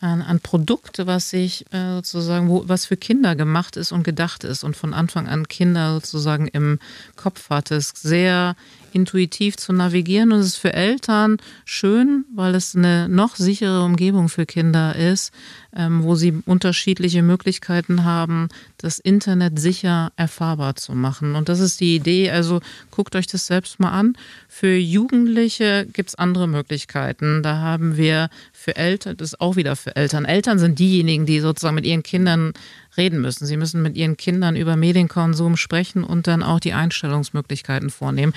Ein, 0.00 0.20
ein 0.20 0.40
Produkt, 0.40 1.06
was 1.06 1.30
sich 1.30 1.64
äh, 1.72 1.94
sozusagen, 1.94 2.48
wo, 2.48 2.64
was 2.66 2.86
für 2.86 2.96
Kinder 2.96 3.36
gemacht 3.36 3.76
ist 3.76 3.92
und 3.92 4.02
gedacht 4.02 4.44
ist 4.44 4.64
und 4.64 4.76
von 4.76 4.92
Anfang 4.92 5.28
an 5.28 5.48
Kinder 5.48 5.94
sozusagen 5.94 6.48
im 6.48 6.80
Kopf 7.16 7.50
hat. 7.50 7.70
Es 7.70 7.90
sehr 7.90 8.56
intuitiv 8.94 9.56
zu 9.56 9.72
navigieren 9.72 10.32
und 10.32 10.38
es 10.40 10.46
ist 10.46 10.56
für 10.56 10.72
Eltern 10.72 11.38
schön, 11.64 12.24
weil 12.34 12.54
es 12.54 12.76
eine 12.76 13.08
noch 13.08 13.36
sichere 13.36 13.82
Umgebung 13.82 14.28
für 14.28 14.46
Kinder 14.46 14.94
ist, 14.96 15.32
ähm, 15.74 16.02
wo 16.02 16.14
sie 16.14 16.42
unterschiedliche 16.44 17.22
Möglichkeiten 17.22 18.04
haben, 18.04 18.48
das 18.78 18.98
Internet 18.98 19.58
sicher 19.58 20.12
erfahrbar 20.16 20.76
zu 20.76 20.92
machen. 20.94 21.34
Und 21.34 21.48
das 21.48 21.60
ist 21.60 21.80
die 21.80 21.96
Idee. 21.96 22.30
Also 22.30 22.60
guckt 22.90 23.16
euch 23.16 23.26
das 23.26 23.46
selbst 23.46 23.80
mal 23.80 23.90
an. 23.90 24.16
Für 24.48 24.76
Jugendliche 24.76 25.86
gibt 25.92 26.10
es 26.10 26.14
andere 26.14 26.46
Möglichkeiten. 26.46 27.42
Da 27.42 27.58
haben 27.58 27.96
wir 27.96 28.28
für 28.52 28.76
Eltern, 28.76 29.16
das 29.16 29.32
ist 29.32 29.40
auch 29.40 29.56
wieder 29.56 29.76
für 29.76 29.96
Eltern. 29.96 30.24
Eltern 30.24 30.58
sind 30.58 30.78
diejenigen, 30.78 31.26
die 31.26 31.40
sozusagen 31.40 31.74
mit 31.74 31.86
ihren 31.86 32.02
Kindern 32.02 32.52
reden 32.96 33.20
müssen. 33.20 33.46
Sie 33.46 33.56
müssen 33.56 33.82
mit 33.82 33.96
ihren 33.96 34.16
Kindern 34.16 34.56
über 34.56 34.76
Medienkonsum 34.76 35.56
sprechen 35.56 36.04
und 36.04 36.26
dann 36.26 36.42
auch 36.42 36.60
die 36.60 36.72
Einstellungsmöglichkeiten 36.72 37.90
vornehmen. 37.90 38.32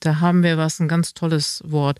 Da 0.00 0.20
haben 0.20 0.42
wir 0.42 0.56
was, 0.58 0.80
ein 0.80 0.88
ganz 0.88 1.14
tolles 1.14 1.62
Wort. 1.66 1.98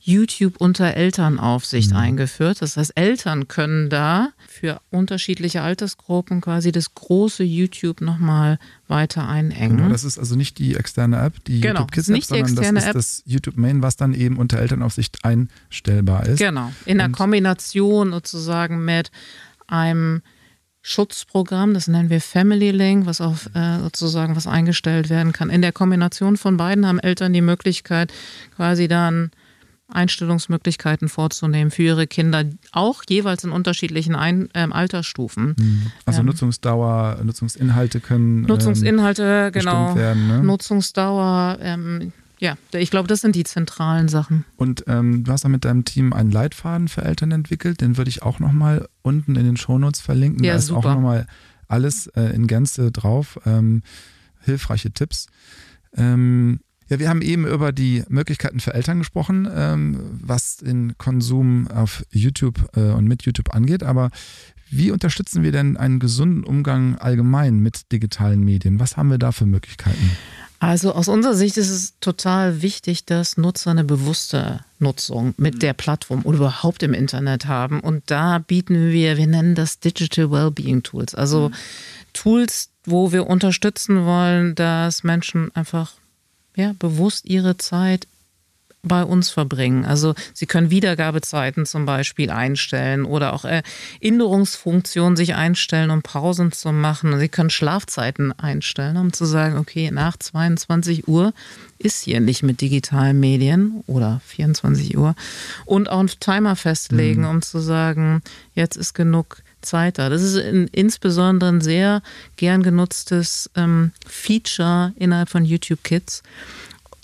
YouTube 0.00 0.54
unter 0.58 0.94
Elternaufsicht 0.94 1.90
mhm. 1.90 1.96
eingeführt. 1.96 2.62
Das 2.62 2.76
heißt, 2.76 2.92
Eltern 2.94 3.46
können 3.46 3.90
da 3.90 4.30
für 4.46 4.80
unterschiedliche 4.90 5.60
Altersgruppen 5.60 6.40
quasi 6.40 6.72
das 6.72 6.94
große 6.94 7.44
YouTube 7.44 8.00
nochmal 8.00 8.58
weiter 8.86 9.28
einengen. 9.28 9.76
Genau, 9.76 9.90
das 9.90 10.04
ist 10.04 10.18
also 10.18 10.34
nicht 10.34 10.58
die 10.58 10.76
externe 10.76 11.20
App, 11.20 11.44
die 11.44 11.60
genau, 11.60 11.80
YouTube 11.80 11.92
Kids 11.92 12.08
App, 12.08 12.46
sondern 12.46 12.76
das 12.76 12.86
ist 12.86 12.94
das 12.94 13.22
YouTube 13.26 13.58
Main, 13.58 13.82
was 13.82 13.96
dann 13.96 14.14
eben 14.14 14.38
unter 14.38 14.58
Elternaufsicht 14.58 15.24
einstellbar 15.24 16.26
ist. 16.26 16.38
Genau, 16.38 16.72
in 16.86 16.98
der 16.98 17.10
Kombination 17.10 18.12
sozusagen 18.12 18.84
mit 18.84 19.10
einem 19.66 20.22
Schutzprogramm, 20.82 21.74
das 21.74 21.88
nennen 21.88 22.08
wir 22.08 22.20
Family 22.20 22.70
Link, 22.70 23.06
was 23.06 23.20
auf 23.20 23.50
äh, 23.54 23.78
sozusagen 23.80 24.36
was 24.36 24.46
eingestellt 24.46 25.10
werden 25.10 25.32
kann. 25.32 25.50
In 25.50 25.60
der 25.60 25.72
Kombination 25.72 26.36
von 26.36 26.56
beiden 26.56 26.86
haben 26.86 26.98
Eltern 26.98 27.32
die 27.32 27.40
Möglichkeit, 27.40 28.12
quasi 28.56 28.88
dann 28.88 29.30
Einstellungsmöglichkeiten 29.90 31.08
vorzunehmen 31.08 31.70
für 31.70 31.82
ihre 31.82 32.06
Kinder, 32.06 32.44
auch 32.72 33.02
jeweils 33.08 33.44
in 33.44 33.50
unterschiedlichen 33.50 34.14
Ein 34.14 34.50
ähm, 34.54 34.72
Altersstufen. 34.72 35.56
Mhm. 35.58 35.92
Also 36.04 36.20
ähm, 36.20 36.26
Nutzungsdauer, 36.26 37.20
Nutzungsinhalte 37.22 38.00
können 38.00 38.42
Nutzungsinhalte, 38.42 39.46
ähm, 39.46 39.52
genau, 39.52 39.96
werden, 39.96 40.28
ne? 40.28 40.42
Nutzungsdauer, 40.42 41.58
ähm, 41.60 42.12
ja, 42.38 42.56
ich 42.72 42.90
glaube, 42.90 43.08
das 43.08 43.20
sind 43.20 43.34
die 43.34 43.44
zentralen 43.44 44.08
Sachen. 44.08 44.44
Und 44.56 44.84
ähm, 44.86 45.24
du 45.24 45.32
hast 45.32 45.42
ja 45.42 45.48
mit 45.48 45.64
deinem 45.64 45.84
Team 45.84 46.12
einen 46.12 46.30
Leitfaden 46.30 46.88
für 46.88 47.02
Eltern 47.02 47.32
entwickelt. 47.32 47.80
Den 47.80 47.96
würde 47.96 48.10
ich 48.10 48.22
auch 48.22 48.38
nochmal 48.38 48.88
unten 49.02 49.36
in 49.36 49.44
den 49.44 49.56
Shownotes 49.56 50.00
verlinken. 50.00 50.44
Ja, 50.44 50.52
da 50.52 50.58
ist 50.58 50.66
super. 50.66 50.90
auch 50.90 50.94
nochmal 50.94 51.26
alles 51.66 52.06
äh, 52.08 52.34
in 52.34 52.46
Gänze 52.46 52.92
drauf. 52.92 53.38
Ähm, 53.44 53.82
hilfreiche 54.40 54.92
Tipps. 54.92 55.26
Ähm, 55.96 56.60
ja, 56.88 56.98
wir 56.98 57.08
haben 57.08 57.22
eben 57.22 57.46
über 57.46 57.72
die 57.72 58.02
Möglichkeiten 58.08 58.60
für 58.60 58.72
Eltern 58.72 58.98
gesprochen, 58.98 59.48
ähm, 59.52 60.00
was 60.22 60.56
den 60.58 60.96
Konsum 60.96 61.68
auf 61.68 62.04
YouTube 62.10 62.70
äh, 62.76 62.92
und 62.92 63.06
mit 63.06 63.24
YouTube 63.24 63.54
angeht. 63.54 63.82
Aber 63.82 64.10
wie 64.70 64.90
unterstützen 64.90 65.42
wir 65.42 65.52
denn 65.52 65.76
einen 65.76 65.98
gesunden 65.98 66.44
Umgang 66.44 66.96
allgemein 66.96 67.58
mit 67.58 67.92
digitalen 67.92 68.40
Medien? 68.40 68.80
Was 68.80 68.96
haben 68.96 69.10
wir 69.10 69.18
da 69.18 69.32
für 69.32 69.46
Möglichkeiten? 69.46 70.10
Also 70.60 70.92
aus 70.92 71.06
unserer 71.06 71.34
Sicht 71.34 71.56
ist 71.56 71.70
es 71.70 71.94
total 72.00 72.62
wichtig, 72.62 73.04
dass 73.04 73.36
Nutzer 73.36 73.70
eine 73.70 73.84
bewusste 73.84 74.60
Nutzung 74.80 75.34
mit 75.36 75.54
mhm. 75.54 75.58
der 75.60 75.72
Plattform 75.72 76.22
oder 76.24 76.38
überhaupt 76.38 76.82
im 76.82 76.94
Internet 76.94 77.46
haben. 77.46 77.80
Und 77.80 78.02
da 78.06 78.38
bieten 78.38 78.90
wir, 78.90 79.16
wir 79.16 79.26
nennen 79.28 79.54
das 79.54 79.78
Digital 79.78 80.30
Wellbeing 80.32 80.82
Tools. 80.82 81.14
Also 81.14 81.50
mhm. 81.50 81.54
Tools, 82.12 82.70
wo 82.84 83.12
wir 83.12 83.28
unterstützen 83.28 84.04
wollen, 84.04 84.56
dass 84.56 85.04
Menschen 85.04 85.54
einfach 85.54 85.92
ja, 86.56 86.74
bewusst 86.78 87.26
ihre 87.26 87.56
Zeit 87.56 88.08
bei 88.82 89.02
uns 89.02 89.30
verbringen. 89.30 89.84
Also 89.84 90.14
Sie 90.34 90.46
können 90.46 90.70
Wiedergabezeiten 90.70 91.66
zum 91.66 91.84
Beispiel 91.84 92.30
einstellen 92.30 93.04
oder 93.04 93.32
auch 93.32 93.44
Erinnerungsfunktionen 93.44 95.16
sich 95.16 95.34
einstellen, 95.34 95.90
um 95.90 96.02
Pausen 96.02 96.52
zu 96.52 96.72
machen. 96.72 97.18
Sie 97.18 97.28
können 97.28 97.50
Schlafzeiten 97.50 98.32
einstellen, 98.32 98.96
um 98.96 99.12
zu 99.12 99.24
sagen, 99.24 99.58
okay, 99.58 99.90
nach 99.90 100.16
22 100.16 101.08
Uhr 101.08 101.32
ist 101.78 102.02
hier 102.02 102.20
nicht 102.20 102.42
mit 102.42 102.60
digitalen 102.60 103.20
Medien 103.20 103.82
oder 103.86 104.20
24 104.26 104.96
Uhr 104.96 105.14
und 105.64 105.88
auch 105.88 106.00
einen 106.00 106.08
Timer 106.20 106.56
festlegen, 106.56 107.22
mhm. 107.22 107.28
um 107.28 107.42
zu 107.42 107.60
sagen, 107.60 108.22
jetzt 108.54 108.76
ist 108.76 108.94
genug 108.94 109.42
Zeit 109.60 109.98
da. 109.98 110.08
Das 110.08 110.22
ist 110.22 110.36
in, 110.36 110.68
insbesondere 110.68 111.50
ein 111.50 111.60
sehr 111.60 112.02
gern 112.36 112.62
genutztes 112.62 113.50
ähm, 113.54 113.92
Feature 114.06 114.92
innerhalb 114.96 115.28
von 115.28 115.44
YouTube 115.44 115.82
Kids. 115.82 116.22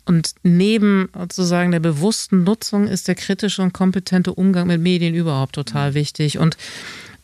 Und 0.04 0.34
neben 0.42 1.08
sozusagen 1.16 1.70
der 1.70 1.80
bewussten 1.80 2.44
Nutzung 2.44 2.86
ist 2.86 3.08
der 3.08 3.14
kritische 3.14 3.62
und 3.62 3.72
kompetente 3.72 4.34
Umgang 4.34 4.66
mit 4.66 4.80
Medien 4.80 5.14
überhaupt 5.14 5.54
total 5.54 5.94
wichtig. 5.94 6.38
Und 6.38 6.56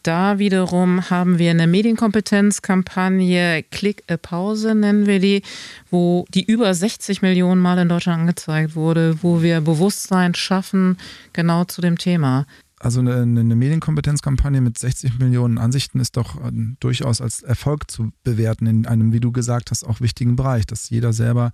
da 0.02 0.38
wiederum 0.38 1.10
haben 1.10 1.38
wir 1.38 1.50
eine 1.50 1.66
Medienkompetenzkampagne, 1.66 3.64
Klick 3.70 4.02
a 4.10 4.16
Pause 4.16 4.74
nennen 4.74 5.06
wir 5.06 5.20
die, 5.20 5.42
wo 5.90 6.24
die 6.32 6.44
über 6.44 6.72
60 6.72 7.20
Millionen 7.20 7.60
Mal 7.60 7.78
in 7.78 7.90
Deutschland 7.90 8.20
angezeigt 8.20 8.76
wurde, 8.76 9.22
wo 9.22 9.42
wir 9.42 9.60
Bewusstsein 9.60 10.34
schaffen, 10.34 10.96
genau 11.34 11.64
zu 11.64 11.82
dem 11.82 11.98
Thema. 11.98 12.46
Also 12.78 13.00
eine, 13.00 13.14
eine 13.14 13.56
Medienkompetenzkampagne 13.56 14.62
mit 14.62 14.78
60 14.78 15.18
Millionen 15.18 15.58
Ansichten 15.58 16.00
ist 16.00 16.16
doch 16.16 16.42
äh, 16.42 16.50
durchaus 16.80 17.20
als 17.20 17.42
Erfolg 17.42 17.90
zu 17.90 18.10
bewerten 18.24 18.66
in 18.66 18.86
einem, 18.86 19.12
wie 19.12 19.20
du 19.20 19.32
gesagt 19.32 19.70
hast, 19.70 19.84
auch 19.84 20.00
wichtigen 20.00 20.34
Bereich, 20.34 20.64
dass 20.64 20.88
jeder 20.88 21.12
selber 21.12 21.52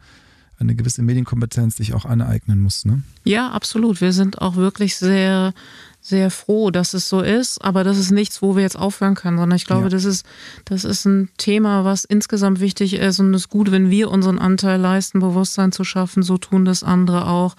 eine 0.58 0.74
gewisse 0.74 1.02
Medienkompetenz 1.02 1.76
sich 1.76 1.94
auch 1.94 2.04
aneignen 2.04 2.60
muss. 2.60 2.84
Ne? 2.84 3.02
Ja, 3.24 3.50
absolut. 3.50 4.00
Wir 4.00 4.12
sind 4.12 4.40
auch 4.40 4.56
wirklich 4.56 4.96
sehr, 4.96 5.52
sehr 6.00 6.30
froh, 6.30 6.70
dass 6.70 6.94
es 6.94 7.08
so 7.08 7.20
ist. 7.20 7.62
Aber 7.62 7.84
das 7.84 7.98
ist 7.98 8.10
nichts, 8.10 8.40
wo 8.40 8.56
wir 8.56 8.62
jetzt 8.62 8.78
aufhören 8.78 9.14
können, 9.14 9.36
sondern 9.36 9.56
ich 9.56 9.66
glaube, 9.66 9.84
ja. 9.84 9.88
das, 9.90 10.04
ist, 10.04 10.24
das 10.64 10.84
ist 10.84 11.04
ein 11.04 11.28
Thema, 11.36 11.84
was 11.84 12.04
insgesamt 12.04 12.60
wichtig 12.60 12.94
ist. 12.94 13.20
Und 13.20 13.34
es 13.34 13.42
ist 13.42 13.48
gut, 13.50 13.70
wenn 13.70 13.90
wir 13.90 14.10
unseren 14.10 14.38
Anteil 14.38 14.80
leisten, 14.80 15.20
Bewusstsein 15.20 15.72
zu 15.72 15.84
schaffen. 15.84 16.22
So 16.22 16.38
tun 16.38 16.64
das 16.64 16.82
andere 16.82 17.26
auch. 17.26 17.54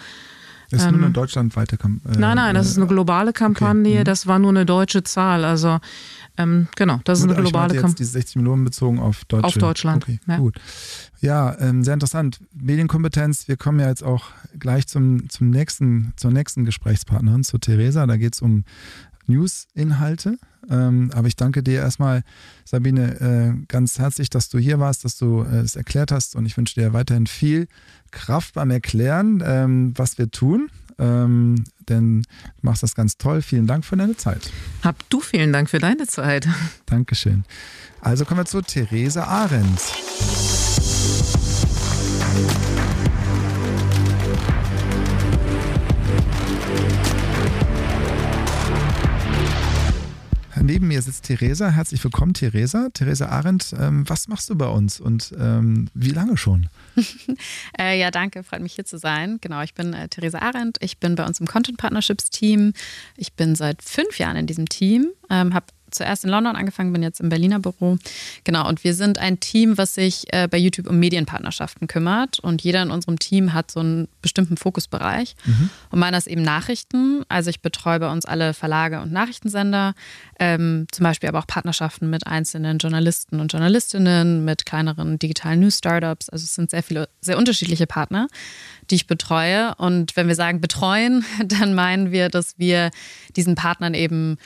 Das 0.70 0.82
ist 0.82 0.88
ähm, 0.88 0.96
nur 0.96 1.06
eine 1.06 1.14
deutschlandweite 1.14 1.78
Kampagne. 1.78 2.18
Äh, 2.18 2.20
nein, 2.20 2.36
nein, 2.36 2.56
das 2.56 2.68
ist 2.68 2.78
eine 2.78 2.88
globale 2.88 3.32
Kampagne. 3.32 3.92
Okay. 3.92 4.00
Mhm. 4.00 4.06
Das 4.06 4.28
war 4.28 4.40
nur 4.40 4.50
eine 4.50 4.66
deutsche 4.66 5.04
Zahl. 5.04 5.46
Also 5.46 5.80
ähm, 6.38 6.67
genau, 6.76 7.00
das 7.04 7.19
ist 7.19 7.26
eine 7.26 7.36
globale 7.36 7.73
Kampagne. 7.73 7.95
Diese 7.95 8.12
60 8.12 8.38
Millionen 8.38 8.63
bezogen 8.63 9.00
auf 9.00 9.26
Deutschland. 9.26 9.45
Auf 9.45 9.54
Deutschland. 9.58 10.04
Okay, 10.04 10.19
ja. 10.28 10.38
gut. 10.38 10.60
Ja, 11.19 11.60
ähm, 11.60 11.84
sehr 11.84 11.93
interessant. 11.93 12.39
Medienkompetenz. 12.54 13.47
Wir 13.47 13.58
kommen 13.58 13.80
ja 13.80 13.88
jetzt 13.88 14.04
auch 14.04 14.26
gleich 14.58 14.88
zum, 14.88 15.30
zum 15.30 15.50
nächsten, 15.50 16.13
zur 16.15 16.32
nächsten 16.32 16.65
Gesprächspartnerin, 16.65 17.43
zu 17.43 17.58
Theresa. 17.58 18.06
Da 18.06 18.17
geht 18.17 18.36
es 18.36 18.41
um 18.41 18.63
News-Inhalte. 19.28 20.38
Ähm, 20.69 21.12
aber 21.13 21.28
ich 21.28 21.36
danke 21.36 21.63
dir 21.63 21.80
erstmal, 21.80 22.23
Sabine, 22.65 23.19
äh, 23.21 23.65
ganz 23.67 24.00
herzlich, 24.00 24.30
dass 24.30 24.50
du 24.50 24.58
hier 24.58 24.80
warst, 24.80 25.06
dass 25.06 25.17
du 25.17 25.41
äh, 25.43 25.60
es 25.60 25.76
erklärt 25.76 26.12
hast. 26.12 26.36
Und 26.36 26.45
ich 26.45 26.58
wünsche 26.58 26.76
dir 26.76 26.93
weiterhin 26.93 27.28
viel 27.28 27.67
Kraft 28.12 28.56
beim 28.56 28.71
Erklären, 28.71 29.43
ähm, 29.45 29.93
was 29.95 30.17
wir 30.17 30.30
tun. 30.30 30.69
Ähm, 31.00 31.64
denn 31.90 32.24
du 32.24 32.28
machst 32.62 32.84
das 32.84 32.96
ganz 32.96 33.18
toll. 33.18 33.42
Vielen 33.42 33.68
Dank 33.68 33.86
für 33.86 33.98
deine 33.98 34.18
Zeit. 34.18 34.52
Hab 34.84 34.96
du 35.10 35.20
vielen 35.20 35.54
Dank 35.54 35.70
für 35.70 35.80
deine 35.80 36.08
Zeit. 36.08 36.48
Dankeschön. 36.86 37.44
Also 38.02 38.26
kommen 38.26 38.42
wir 38.42 38.46
zu 38.46 38.62
Theresa 38.62 39.24
Arendt. 39.24 39.82
Neben 50.68 50.90
mir 50.90 51.02
sitzt 51.02 51.24
Theresa. 51.24 51.70
Herzlich 51.70 52.04
willkommen, 52.04 52.34
Theresa. 52.34 52.90
Theresa 52.94 53.28
Arendt, 53.28 53.74
ähm, 53.80 54.04
was 54.10 54.28
machst 54.28 54.50
du 54.50 54.56
bei 54.58 54.68
uns 54.68 55.00
und 55.00 55.34
ähm, 55.40 55.88
wie 55.94 56.10
lange 56.10 56.36
schon? 56.36 56.68
äh, 57.80 57.98
ja, 57.98 58.12
danke, 58.12 58.44
freut 58.44 58.62
mich 58.62 58.74
hier 58.74 58.84
zu 58.84 58.98
sein. 58.98 59.38
Genau, 59.40 59.62
ich 59.62 59.76
bin 59.76 59.94
äh, 59.94 60.10
Theresa 60.10 60.40
Arendt. 60.40 60.78
Ich 60.82 60.98
bin 60.98 61.16
bei 61.16 61.26
uns 61.26 61.40
im 61.40 61.48
Content 61.48 61.78
Partnerships 61.78 62.32
Team. 62.32 62.74
Ich 63.16 63.32
bin 63.32 63.56
seit 63.56 63.82
fünf 63.82 64.20
Jahren 64.20 64.36
in 64.36 64.46
diesem 64.46 64.68
Team, 64.68 65.08
ähm, 65.30 65.54
habe 65.54 65.68
zuerst 65.91 66.23
in 66.23 66.30
London 66.30 66.56
angefangen, 66.56 66.93
bin 66.93 67.04
jetzt 67.04 67.19
im 67.19 67.30
Berliner 67.30 67.60
Büro. 67.60 67.97
Genau, 68.43 68.67
und 68.67 68.84
wir 68.84 68.93
sind 68.93 69.17
ein 69.19 69.39
Team, 69.39 69.78
was 69.78 69.95
sich 69.95 70.26
äh, 70.34 70.47
bei 70.47 70.58
YouTube 70.58 70.89
um 70.89 71.00
Medienpartnerschaften 71.00 71.88
kümmert. 71.88 72.39
Und 72.39 72.62
jeder 72.62 72.82
in 72.84 72.91
unserem 72.91 73.19
Team 73.19 73.54
hat 73.54 73.71
so 73.71 73.80
einen 73.80 74.08
bestimmten 74.21 74.58
Fokusbereich. 74.58 75.36
Mhm. 75.45 75.69
Und 75.91 76.00
meiner 76.00 76.17
ist 76.17 76.28
eben 76.28 76.41
Nachrichten. 76.41 77.23
Also 77.30 77.50
ich 77.50 77.62
betreue 77.62 78.00
bei 78.00 78.12
uns 78.12 78.26
alle 78.26 78.54
Verlage 78.54 79.02
und 79.02 79.12
Nachrichtensender, 79.12 79.93
ähm, 80.39 80.88
zum 80.91 81.04
Beispiel 81.04 81.30
aber 81.30 81.39
auch 81.39 81.47
Partnerschaften 81.47 82.10
mit 82.10 82.28
einzelnen 82.28 82.78
Journalisten 82.78 83.39
und 83.39 83.52
Journalistinnen, 83.52 84.45
mit 84.45 84.65
kleineren 84.65 85.19
digitalen 85.19 85.60
News-Startups. 85.62 86.30
Also 86.30 86.43
es 86.43 86.56
sind 86.56 86.69
sehr 86.69 86.84
viele, 86.84 87.10
sehr 87.21 87.38
unterschiedliche 87.38 87.88
Partner 87.88 88.28
die 88.89 88.95
ich 88.95 89.08
betreue. 89.08 89.76
Und 89.76 90.15
wenn 90.15 90.28
wir 90.28 90.36
sagen 90.36 90.62
betreuen, 90.62 91.26
dann 91.45 91.73
meinen 91.73 92.12
wir, 92.12 92.30
dass 92.30 92.58
wir 92.58 92.91
diesen 93.36 93.56
Partnern 93.56 93.93
eben 93.93 94.38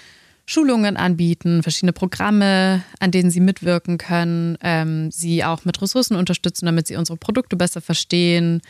Schulungen 0.45 0.97
anbieten, 0.97 1.63
verschiedene 1.63 1.93
Programme, 1.93 2.83
an 2.99 3.11
denen 3.11 3.31
sie 3.31 3.39
mitwirken 3.39 3.97
können, 3.97 4.57
ähm, 4.61 5.11
sie 5.11 5.43
auch 5.43 5.65
mit 5.65 5.81
Ressourcen 5.81 6.15
unterstützen, 6.15 6.65
damit 6.65 6.87
sie 6.87 6.95
unsere 6.95 7.17
Produkte 7.17 7.55
besser 7.55 7.81
verstehen. 7.81 8.61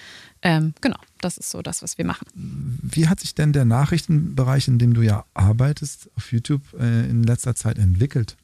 Ähm, 0.41 0.73
genau, 0.81 0.97
das 1.21 1.37
ist 1.37 1.49
so 1.49 1.61
das, 1.61 1.81
was 1.81 1.97
wir 1.97 2.05
machen. 2.05 2.27
Wie 2.33 3.07
hat 3.07 3.19
sich 3.19 3.35
denn 3.35 3.53
der 3.53 3.65
Nachrichtenbereich, 3.65 4.67
in 4.67 4.79
dem 4.79 4.93
du 4.93 5.01
ja 5.01 5.25
arbeitest, 5.33 6.09
auf 6.15 6.31
YouTube 6.31 6.61
äh, 6.79 7.09
in 7.09 7.23
letzter 7.23 7.55
Zeit 7.55 7.77
entwickelt? 7.77 8.35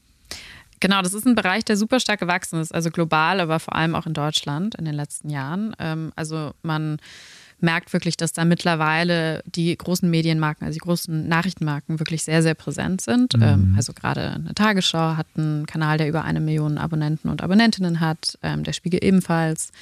Genau, 0.80 1.02
das 1.02 1.12
ist 1.12 1.26
ein 1.26 1.34
Bereich, 1.34 1.64
der 1.64 1.76
super 1.76 1.98
stark 1.98 2.20
gewachsen 2.20 2.60
ist, 2.60 2.72
also 2.72 2.90
global, 2.90 3.40
aber 3.40 3.58
vor 3.58 3.74
allem 3.74 3.94
auch 3.94 4.06
in 4.06 4.14
Deutschland 4.14 4.76
in 4.76 4.84
den 4.84 4.94
letzten 4.94 5.28
Jahren. 5.28 5.74
Ähm, 5.78 6.12
also 6.14 6.52
man 6.62 6.98
merkt 7.60 7.92
wirklich, 7.92 8.16
dass 8.16 8.32
da 8.32 8.44
mittlerweile 8.44 9.42
die 9.46 9.76
großen 9.76 10.08
Medienmarken, 10.08 10.66
also 10.66 10.74
die 10.74 10.80
großen 10.80 11.28
Nachrichtenmarken 11.28 11.98
wirklich 11.98 12.22
sehr, 12.22 12.42
sehr 12.42 12.54
präsent 12.54 13.00
sind. 13.00 13.36
Mhm. 13.36 13.42
Ähm, 13.42 13.74
also 13.76 13.92
gerade 13.92 14.30
eine 14.30 14.54
Tagesschau 14.54 15.16
hat 15.16 15.26
einen 15.36 15.66
Kanal, 15.66 15.98
der 15.98 16.08
über 16.08 16.24
eine 16.24 16.40
Million 16.40 16.78
Abonnenten 16.78 17.28
und 17.28 17.42
Abonnentinnen 17.42 18.00
hat, 18.00 18.38
ähm, 18.42 18.64
der 18.64 18.72
Spiegel 18.72 19.00
ebenfalls. 19.02 19.72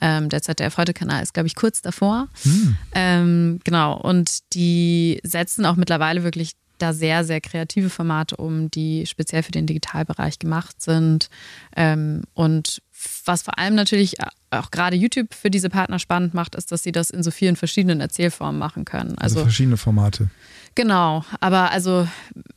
Ähm, 0.00 0.28
der 0.28 0.42
ZDF 0.42 0.76
Heute-Kanal 0.76 1.22
ist, 1.22 1.34
glaube 1.34 1.46
ich, 1.46 1.54
kurz 1.54 1.82
davor. 1.82 2.28
Mhm. 2.44 3.60
Genau, 3.64 3.98
und 4.00 4.54
die 4.54 5.20
setzen 5.22 5.66
auch 5.66 5.76
mittlerweile 5.76 6.24
wirklich 6.24 6.52
da 6.78 6.92
sehr, 6.92 7.24
sehr 7.24 7.40
kreative 7.40 7.90
Formate 7.90 8.36
um, 8.36 8.70
die 8.70 9.06
speziell 9.06 9.42
für 9.42 9.52
den 9.52 9.66
Digitalbereich 9.66 10.38
gemacht 10.38 10.80
sind. 10.80 11.28
Ähm, 11.74 12.22
und 12.34 12.82
was 13.24 13.42
vor 13.42 13.58
allem 13.58 13.74
natürlich 13.74 14.14
auch 14.50 14.70
gerade 14.70 14.96
YouTube 14.96 15.34
für 15.34 15.50
diese 15.50 15.68
Partner 15.68 15.98
spannend 15.98 16.34
macht, 16.34 16.54
ist, 16.54 16.72
dass 16.72 16.82
sie 16.82 16.92
das 16.92 17.10
in 17.10 17.22
so 17.22 17.30
vielen 17.30 17.56
verschiedenen 17.56 18.00
Erzählformen 18.00 18.58
machen 18.58 18.84
können. 18.84 19.18
Also, 19.18 19.36
also 19.36 19.40
verschiedene 19.42 19.76
Formate. 19.76 20.30
Genau, 20.74 21.24
aber 21.40 21.70
also 21.70 22.06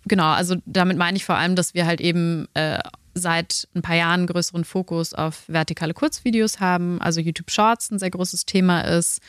genau, 0.05 0.31
also 0.31 0.55
damit 0.65 0.97
meine 0.97 1.17
ich 1.17 1.25
vor 1.25 1.35
allem, 1.35 1.55
dass 1.55 1.73
wir 1.73 1.85
halt 1.85 2.01
eben 2.01 2.47
äh, 2.53 2.79
seit 3.19 3.67
ein 3.75 3.81
paar 3.81 3.95
Jahren 3.95 4.21
einen 4.21 4.27
größeren 4.27 4.63
Fokus 4.63 5.13
auf 5.13 5.43
vertikale 5.47 5.93
Kurzvideos 5.93 6.59
haben, 6.59 7.01
also 7.01 7.21
YouTube 7.21 7.51
Shorts 7.51 7.91
ein 7.91 7.99
sehr 7.99 8.09
großes 8.09 8.45
Thema 8.45 8.81
ist, 8.81 9.21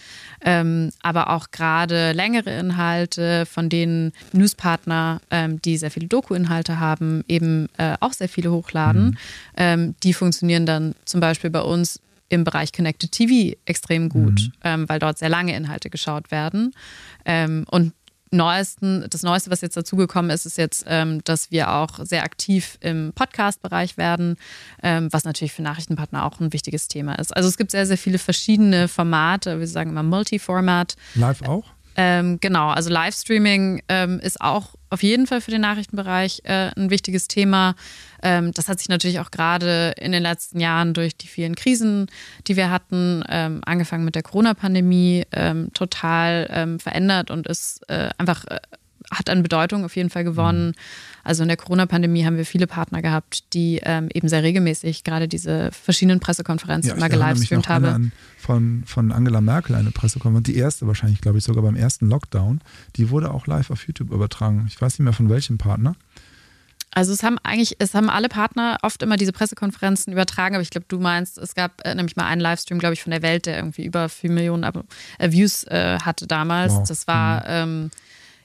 ähm, 0.44 0.90
aber 1.03 1.31
auch 1.31 1.50
gerade 1.50 2.12
längere 2.12 2.50
Inhalte, 2.50 3.46
von 3.46 3.68
denen 3.68 4.12
Newspartner, 4.33 5.20
ähm, 5.31 5.61
die 5.62 5.76
sehr 5.76 5.90
viele 5.90 6.07
Doku-Inhalte 6.07 6.81
haben, 6.81 7.24
eben 7.29 7.68
äh, 7.76 7.96
auch 8.00 8.12
sehr 8.12 8.29
viele 8.29 8.53
hochladen. 8.53 9.05
Mhm. 9.05 9.16
Ähm, 9.57 9.94
die 10.03 10.14
funktionieren 10.14 10.66
dann 10.66 10.94
zum 11.05 11.20
Beispiel 11.20 11.50
bei 11.50 11.62
uns 11.62 12.00
im 12.31 12.44
Bereich 12.44 12.72
Connected 12.72 13.12
TV 13.12 13.57
extrem 13.66 14.09
gut, 14.09 14.40
mhm. 14.40 14.53
ähm, 14.64 14.88
weil 14.88 14.98
dort 14.98 15.18
sehr 15.18 15.29
lange 15.29 15.55
Inhalte 15.55 15.90
geschaut 15.90 16.31
werden. 16.31 16.72
Ähm, 17.26 17.66
und 17.70 17.92
Neuesten, 18.31 19.07
das 19.11 19.23
Neueste, 19.23 19.51
was 19.51 19.61
jetzt 19.61 19.77
dazugekommen 19.77 20.31
ist, 20.31 20.47
ist 20.47 20.57
jetzt, 20.57 20.85
ähm, 20.87 21.23
dass 21.25 21.51
wir 21.51 21.73
auch 21.73 21.99
sehr 22.05 22.23
aktiv 22.23 22.79
im 22.81 23.12
Podcast-Bereich 23.14 23.97
werden, 23.97 24.37
ähm, 24.83 25.09
was 25.11 25.25
natürlich 25.25 25.53
für 25.53 25.62
Nachrichtenpartner 25.62 26.25
auch 26.25 26.38
ein 26.40 26.53
wichtiges 26.53 26.87
Thema 26.87 27.19
ist. 27.19 27.37
Also 27.37 27.49
es 27.49 27.57
gibt 27.57 27.73
sehr, 27.73 27.87
sehr 27.87 27.99
viele 27.99 28.19
verschiedene 28.19 28.87
Formate, 28.88 29.59
wir 29.59 29.66
sagen 29.66 29.90
immer 29.90 30.05
Multiformat. 30.05 30.97
Live 31.14 31.43
auch? 31.43 31.64
Ähm, 31.96 32.38
genau, 32.40 32.68
also 32.68 32.90
Livestreaming 32.90 33.83
ähm, 33.88 34.20
ist 34.20 34.40
auch 34.40 34.74
auf 34.90 35.03
jeden 35.03 35.26
Fall 35.26 35.40
für 35.40 35.50
den 35.50 35.61
Nachrichtenbereich 35.61 36.42
äh, 36.44 36.70
ein 36.76 36.90
wichtiges 36.90 37.29
Thema. 37.29 37.74
Ähm, 38.22 38.53
das 38.53 38.68
hat 38.68 38.79
sich 38.79 38.88
natürlich 38.88 39.20
auch 39.20 39.31
gerade 39.31 39.94
in 39.98 40.12
den 40.12 40.22
letzten 40.22 40.61
Jahren 40.61 40.94
durch 40.94 41.16
die 41.16 41.29
vielen 41.29 41.55
Krisen, 41.55 42.07
die 42.46 42.57
wir 42.57 42.70
hatten, 42.70 43.24
ähm, 43.29 43.61
angefangen 43.64 44.05
mit 44.05 44.14
der 44.14 44.22
Corona-Pandemie, 44.22 45.24
ähm, 45.33 45.72
total 45.74 46.48
ähm, 46.50 46.81
verändert 46.81 47.31
und 47.31 47.46
ist 47.46 47.88
äh, 47.88 48.11
einfach 48.18 48.44
äh, 48.46 48.61
hat 49.11 49.29
an 49.29 49.42
Bedeutung 49.42 49.85
auf 49.85 49.96
jeden 49.96 50.11
Fall 50.11 50.24
gewonnen. 50.24 50.68
Mhm. 50.68 50.74
Also 51.24 51.42
in 51.42 51.48
der 51.48 51.56
Corona-Pandemie 51.56 52.24
haben 52.24 52.37
wir 52.37 52.46
viele 52.46 52.66
Partner 52.66 53.02
gehabt, 53.02 53.52
die 53.54 53.80
ähm, 53.83 54.09
eben 54.12 54.28
sehr 54.28 54.42
regelmäßig 54.42 55.04
gerade 55.04 55.28
diese 55.28 55.70
verschiedenen 55.72 56.20
Pressekonferenzen 56.20 56.90
ja, 56.90 56.96
immer 56.96 57.09
gelivestreamt 57.09 57.68
haben. 57.68 57.85
An, 57.85 58.12
von, 58.38 58.83
von 58.87 59.12
Angela 59.12 59.40
Merkel 59.40 59.76
eine 59.76 59.90
Pressekonferenz, 59.90 60.46
die 60.46 60.56
erste 60.56 60.87
wahrscheinlich, 60.87 61.20
glaube 61.20 61.38
ich, 61.38 61.44
sogar 61.44 61.62
beim 61.62 61.76
ersten 61.76 62.09
Lockdown. 62.09 62.61
Die 62.96 63.11
wurde 63.11 63.33
auch 63.33 63.46
live 63.46 63.70
auf 63.70 63.87
YouTube 63.87 64.11
übertragen. 64.12 64.66
Ich 64.68 64.80
weiß 64.80 64.98
nicht 64.98 65.04
mehr 65.04 65.12
von 65.12 65.28
welchem 65.28 65.59
Partner. 65.59 65.94
Also 66.92 67.12
es 67.12 67.22
haben 67.22 67.38
eigentlich, 67.44 67.76
es 67.78 67.94
haben 67.94 68.11
alle 68.11 68.28
Partner 68.28 68.78
oft 68.83 69.02
immer 69.02 69.16
diese 69.16 69.33
Pressekonferenzen 69.33 70.12
übertragen, 70.12 70.56
aber 70.56 70.62
ich 70.62 70.70
glaube, 70.70 70.87
du 70.88 70.98
meinst, 70.98 71.38
es 71.38 71.54
gab 71.54 71.87
äh, 71.87 71.94
nämlich 71.94 72.16
mal 72.16 72.26
einen 72.26 72.40
Livestream, 72.40 72.80
glaube 72.80 72.94
ich, 72.94 73.02
von 73.02 73.12
der 73.12 73.22
Welt, 73.22 73.46
der 73.46 73.56
irgendwie 73.56 73.85
über 73.85 74.09
4 74.09 74.30
Millionen 74.30 74.64
Ab 74.64 74.85
äh, 75.18 75.30
Views 75.30 75.64
äh, 75.64 75.98
hatte 76.00 76.26
damals. 76.26 76.72
Wow. 76.72 76.88
Das 76.88 77.06
war 77.06 77.40
mhm. 77.40 77.46
ähm, 77.48 77.90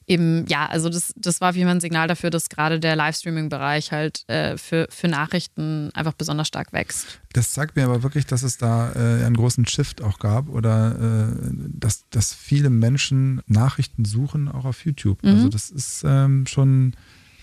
eben, 0.08 0.46
ja, 0.48 0.65
also 0.65 0.89
das, 0.89 1.13
das 1.18 1.41
war 1.41 1.50
auf 1.50 1.56
jeden 1.56 1.68
Fall 1.68 1.78
ein 1.78 1.82
Signal 1.82 2.08
dafür, 2.08 2.30
dass 2.30 2.50
gerade 2.50 2.80
der 2.80 2.96
Livestreaming-Bereich 2.96 3.91
halt 3.91 4.24
äh, 4.28 4.58
für, 4.58 4.88
für 4.89 5.08
Nachrichten 5.08 5.91
einfach 5.94 6.13
besonders 6.13 6.48
stark 6.48 6.74
wächst. 6.74 7.20
Das 7.34 7.52
zeigt 7.52 7.76
mir 7.76 7.86
aber 7.86 8.04
wirklich, 8.04 8.26
dass 8.26 8.44
es 8.44 8.58
da 8.58 8.91
äh, 8.94 9.26
einen 9.26 9.36
großen 9.36 9.65
Shift 9.65 10.02
auch 10.02 10.20
gab 10.20 10.50
oder 10.50 11.32
äh, 11.32 11.50
dass, 11.70 12.08
dass 12.10 12.34
viele 12.34 12.70
Menschen 12.70 13.41
Nachrichten 13.48 14.06
suchen, 14.06 14.48
auch 14.48 14.65
auf 14.65 14.86
YouTube. 14.86 15.24
Mhm. 15.24 15.30
Also 15.30 15.50
das 15.50 15.70
ist 15.70 16.04
ähm, 16.06 16.46
schon 16.48 16.94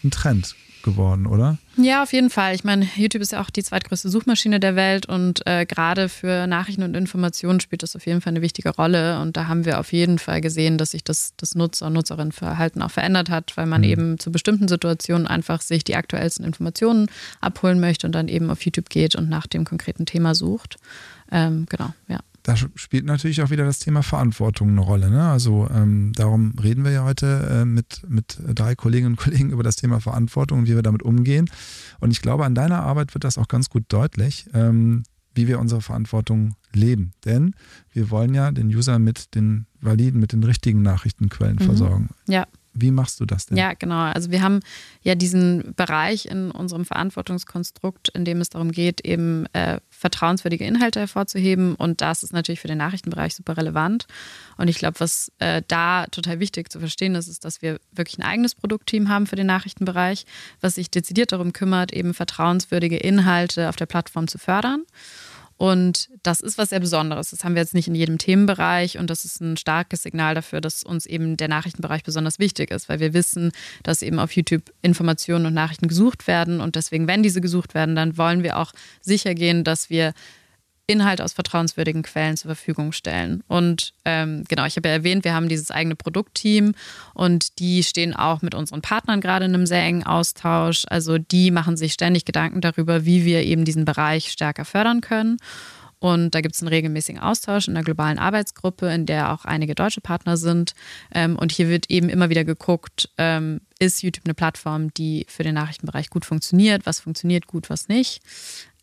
ein 0.04 0.10
Trend. 0.10 0.54
Geworden, 0.82 1.26
oder? 1.26 1.58
Ja, 1.76 2.02
auf 2.02 2.12
jeden 2.12 2.30
Fall. 2.30 2.54
Ich 2.54 2.64
meine, 2.64 2.86
YouTube 2.96 3.22
ist 3.22 3.32
ja 3.32 3.40
auch 3.40 3.50
die 3.50 3.62
zweitgrößte 3.62 4.08
Suchmaschine 4.08 4.60
der 4.60 4.76
Welt 4.76 5.06
und 5.06 5.46
äh, 5.46 5.64
gerade 5.64 6.08
für 6.08 6.46
Nachrichten 6.46 6.82
und 6.82 6.94
Informationen 6.94 7.60
spielt 7.60 7.82
das 7.82 7.96
auf 7.96 8.06
jeden 8.06 8.20
Fall 8.20 8.32
eine 8.32 8.42
wichtige 8.42 8.70
Rolle. 8.70 9.20
Und 9.20 9.36
da 9.36 9.48
haben 9.48 9.64
wir 9.64 9.80
auf 9.80 9.92
jeden 9.92 10.18
Fall 10.18 10.40
gesehen, 10.40 10.78
dass 10.78 10.90
sich 10.90 11.04
das, 11.04 11.34
das 11.36 11.54
Nutzer- 11.54 11.86
und 11.86 11.94
Nutzerinnenverhalten 11.94 12.82
auch 12.82 12.90
verändert 12.90 13.30
hat, 13.30 13.56
weil 13.56 13.66
man 13.66 13.82
mhm. 13.82 13.88
eben 13.88 14.18
zu 14.18 14.30
bestimmten 14.30 14.68
Situationen 14.68 15.26
einfach 15.26 15.60
sich 15.60 15.84
die 15.84 15.96
aktuellsten 15.96 16.44
Informationen 16.44 17.08
abholen 17.40 17.80
möchte 17.80 18.06
und 18.06 18.12
dann 18.12 18.28
eben 18.28 18.50
auf 18.50 18.62
YouTube 18.64 18.90
geht 18.90 19.14
und 19.16 19.28
nach 19.28 19.46
dem 19.46 19.64
konkreten 19.64 20.06
Thema 20.06 20.34
sucht. 20.34 20.76
Ähm, 21.30 21.66
genau, 21.68 21.94
ja 22.08 22.20
da 22.42 22.56
spielt 22.56 23.04
natürlich 23.04 23.42
auch 23.42 23.50
wieder 23.50 23.64
das 23.64 23.78
Thema 23.78 24.02
Verantwortung 24.02 24.70
eine 24.70 24.80
Rolle. 24.80 25.10
Ne? 25.10 25.28
Also 25.28 25.68
ähm, 25.72 26.12
darum 26.14 26.54
reden 26.60 26.84
wir 26.84 26.90
ja 26.90 27.04
heute 27.04 27.48
äh, 27.50 27.64
mit, 27.64 28.02
mit 28.08 28.38
drei 28.54 28.74
Kolleginnen 28.74 29.12
und 29.12 29.16
Kollegen 29.16 29.50
über 29.50 29.62
das 29.62 29.76
Thema 29.76 30.00
Verantwortung 30.00 30.60
und 30.60 30.66
wie 30.66 30.74
wir 30.74 30.82
damit 30.82 31.02
umgehen. 31.02 31.48
Und 32.00 32.10
ich 32.10 32.20
glaube, 32.20 32.44
an 32.44 32.54
deiner 32.54 32.82
Arbeit 32.82 33.14
wird 33.14 33.24
das 33.24 33.38
auch 33.38 33.48
ganz 33.48 33.70
gut 33.70 33.84
deutlich, 33.88 34.46
ähm, 34.54 35.04
wie 35.34 35.46
wir 35.46 35.60
unsere 35.60 35.80
Verantwortung 35.80 36.56
leben. 36.72 37.12
Denn 37.24 37.54
wir 37.92 38.10
wollen 38.10 38.34
ja 38.34 38.50
den 38.50 38.68
User 38.68 38.98
mit 38.98 39.34
den 39.34 39.66
validen, 39.80 40.20
mit 40.20 40.32
den 40.32 40.42
richtigen 40.42 40.82
Nachrichtenquellen 40.82 41.58
mhm. 41.60 41.64
versorgen. 41.64 42.08
Ja. 42.26 42.46
Wie 42.74 42.90
machst 42.90 43.20
du 43.20 43.26
das 43.26 43.46
denn? 43.46 43.58
Ja, 43.58 43.74
genau. 43.74 44.00
Also 44.00 44.30
wir 44.30 44.42
haben 44.42 44.60
ja 45.02 45.14
diesen 45.14 45.74
Bereich 45.76 46.26
in 46.26 46.50
unserem 46.50 46.84
Verantwortungskonstrukt, 46.84 48.08
in 48.10 48.24
dem 48.24 48.40
es 48.40 48.48
darum 48.48 48.72
geht, 48.72 49.04
eben 49.04 49.46
äh, 49.52 49.78
vertrauenswürdige 49.90 50.64
Inhalte 50.64 51.00
hervorzuheben. 51.00 51.74
Und 51.74 52.00
das 52.00 52.22
ist 52.22 52.32
natürlich 52.32 52.60
für 52.60 52.68
den 52.68 52.78
Nachrichtenbereich 52.78 53.34
super 53.34 53.56
relevant. 53.56 54.06
Und 54.56 54.68
ich 54.68 54.78
glaube, 54.78 55.00
was 55.00 55.30
äh, 55.38 55.62
da 55.68 56.06
total 56.06 56.40
wichtig 56.40 56.72
zu 56.72 56.80
verstehen 56.80 57.14
ist, 57.14 57.28
ist, 57.28 57.44
dass 57.44 57.60
wir 57.60 57.78
wirklich 57.92 58.18
ein 58.18 58.24
eigenes 58.24 58.54
Produktteam 58.54 59.08
haben 59.08 59.26
für 59.26 59.36
den 59.36 59.46
Nachrichtenbereich, 59.46 60.24
was 60.60 60.76
sich 60.76 60.90
dezidiert 60.90 61.32
darum 61.32 61.52
kümmert, 61.52 61.92
eben 61.92 62.14
vertrauenswürdige 62.14 62.96
Inhalte 62.96 63.68
auf 63.68 63.76
der 63.76 63.86
Plattform 63.86 64.28
zu 64.28 64.38
fördern. 64.38 64.84
Und 65.56 66.08
das 66.22 66.40
ist 66.40 66.58
was 66.58 66.70
sehr 66.70 66.80
Besonderes. 66.80 67.30
Das 67.30 67.44
haben 67.44 67.54
wir 67.54 67.62
jetzt 67.62 67.74
nicht 67.74 67.88
in 67.88 67.94
jedem 67.94 68.18
Themenbereich 68.18 68.98
und 68.98 69.10
das 69.10 69.24
ist 69.24 69.40
ein 69.40 69.56
starkes 69.56 70.02
Signal 70.02 70.34
dafür, 70.34 70.60
dass 70.60 70.82
uns 70.82 71.06
eben 71.06 71.36
der 71.36 71.48
Nachrichtenbereich 71.48 72.02
besonders 72.02 72.38
wichtig 72.38 72.70
ist, 72.70 72.88
weil 72.88 73.00
wir 73.00 73.14
wissen, 73.14 73.52
dass 73.82 74.02
eben 74.02 74.18
auf 74.18 74.32
YouTube 74.32 74.72
Informationen 74.82 75.46
und 75.46 75.54
Nachrichten 75.54 75.88
gesucht 75.88 76.26
werden 76.26 76.60
und 76.60 76.76
deswegen, 76.76 77.06
wenn 77.06 77.22
diese 77.22 77.40
gesucht 77.40 77.74
werden, 77.74 77.94
dann 77.94 78.18
wollen 78.18 78.42
wir 78.42 78.58
auch 78.58 78.72
sicher 79.00 79.34
gehen, 79.34 79.64
dass 79.64 79.90
wir 79.90 80.14
Inhalte 80.86 81.24
aus 81.24 81.32
vertrauenswürdigen 81.32 82.02
Quellen 82.02 82.36
zur 82.36 82.48
Verfügung 82.48 82.92
stellen. 82.92 83.42
Und 83.48 83.94
ähm, 84.04 84.44
genau, 84.48 84.64
ich 84.64 84.76
habe 84.76 84.88
ja 84.88 84.94
erwähnt, 84.94 85.24
wir 85.24 85.34
haben 85.34 85.48
dieses 85.48 85.70
eigene 85.70 85.96
Produktteam 85.96 86.74
und 87.14 87.58
die 87.58 87.82
stehen 87.82 88.14
auch 88.14 88.42
mit 88.42 88.54
unseren 88.54 88.82
Partnern 88.82 89.20
gerade 89.20 89.44
in 89.44 89.54
einem 89.54 89.66
sehr 89.66 89.82
engen 89.82 90.04
Austausch. 90.04 90.84
Also 90.88 91.18
die 91.18 91.50
machen 91.50 91.76
sich 91.76 91.92
ständig 91.92 92.24
Gedanken 92.24 92.60
darüber, 92.60 93.04
wie 93.04 93.24
wir 93.24 93.42
eben 93.42 93.64
diesen 93.64 93.84
Bereich 93.84 94.30
stärker 94.32 94.64
fördern 94.64 95.00
können. 95.00 95.38
Und 96.02 96.34
da 96.34 96.40
gibt 96.40 96.56
es 96.56 96.62
einen 96.62 96.68
regelmäßigen 96.68 97.20
Austausch 97.20 97.68
in 97.68 97.74
der 97.74 97.84
globalen 97.84 98.18
Arbeitsgruppe, 98.18 98.92
in 98.92 99.06
der 99.06 99.32
auch 99.32 99.44
einige 99.44 99.76
deutsche 99.76 100.00
Partner 100.00 100.36
sind. 100.36 100.74
Ähm, 101.14 101.36
und 101.36 101.52
hier 101.52 101.68
wird 101.68 101.90
eben 101.90 102.08
immer 102.08 102.28
wieder 102.28 102.42
geguckt, 102.42 103.08
ähm, 103.18 103.60
ist 103.82 104.02
YouTube 104.02 104.24
eine 104.24 104.34
Plattform, 104.34 104.94
die 104.94 105.26
für 105.28 105.42
den 105.42 105.54
Nachrichtenbereich 105.54 106.08
gut 106.08 106.24
funktioniert, 106.24 106.86
was 106.86 107.00
funktioniert 107.00 107.48
gut, 107.48 107.68
was 107.68 107.88
nicht. 107.88 108.22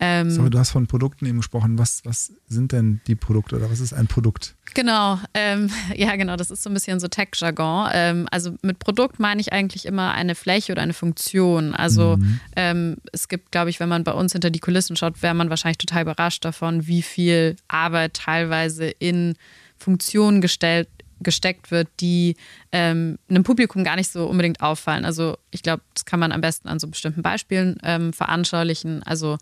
Ähm, 0.02 0.30
Sorry, 0.30 0.50
du 0.50 0.60
hast 0.60 0.72
von 0.72 0.88
Produkten 0.88 1.26
eben 1.26 1.38
gesprochen. 1.38 1.78
Was, 1.78 2.02
was 2.04 2.34
sind 2.48 2.74
denn 2.74 3.00
die 3.08 3.16
Produkte 3.16 3.56
oder 3.56 3.72
was 3.72 3.80
ist 3.80 3.94
ein 3.94 4.08
Produkt? 4.08 4.56
Genau, 4.74 5.18
ähm, 5.34 5.70
ja 5.96 6.16
genau, 6.18 6.36
das 6.36 6.52
ist 6.52 6.64
so 6.64 6.70
ein 6.70 6.74
bisschen 6.74 7.00
so 7.00 7.08
Tech-Jargon. 7.08 7.90
Ähm, 7.94 8.28
also 8.30 8.56
mit 8.62 8.80
Produkt 8.80 9.20
meine 9.20 9.40
ich 9.40 9.54
eigentlich 9.54 9.86
immer 9.86 10.14
eine 10.14 10.36
Fläche 10.36 10.74
oder 10.74 10.82
eine 10.82 10.94
Funktion. 10.94 11.74
Also 11.74 12.18
mhm. 12.18 12.40
ähm, 12.58 12.98
es 13.14 13.30
gibt, 13.30 13.52
glaube 13.52 13.70
ich, 13.70 13.80
wenn 13.80 13.90
man 13.90 14.04
bei 14.04 14.14
uns 14.14 14.34
hinter 14.34 14.50
die 14.50 14.60
Kulissen 14.60 14.98
schaut, 14.98 15.22
wäre 15.22 15.34
man 15.34 15.50
wahrscheinlich 15.50 15.78
total 15.78 16.02
überrascht 16.02 16.44
davon, 16.44 16.88
wie 16.88 17.02
viel 17.02 17.56
Arbeit 17.70 18.16
teilweise 18.16 18.86
in 18.86 19.36
Funktionen 19.78 20.42
gestellt 20.42 20.90
gesteckt 21.22 21.72
wird, 21.72 21.88
die 22.00 22.36
ähm, 22.72 23.18
einem 23.30 23.44
Publikum 23.44 23.84
gar 23.84 23.96
nicht 23.96 24.12
so 24.12 24.26
unbedingt 24.28 24.62
auffallen. 24.62 25.06
Also 25.06 25.38
ich 25.52 25.64
glaube, 25.64 25.84
das 25.94 26.06
kann 26.06 26.20
man 26.20 26.32
am 26.32 26.42
besten 26.42 26.68
an 26.68 26.80
so 26.80 26.88
bestimmten 26.88 27.22
Beispielen 27.22 27.78
ähm, 27.84 28.14
veranschaulichen. 28.14 29.04
Also 29.04 29.38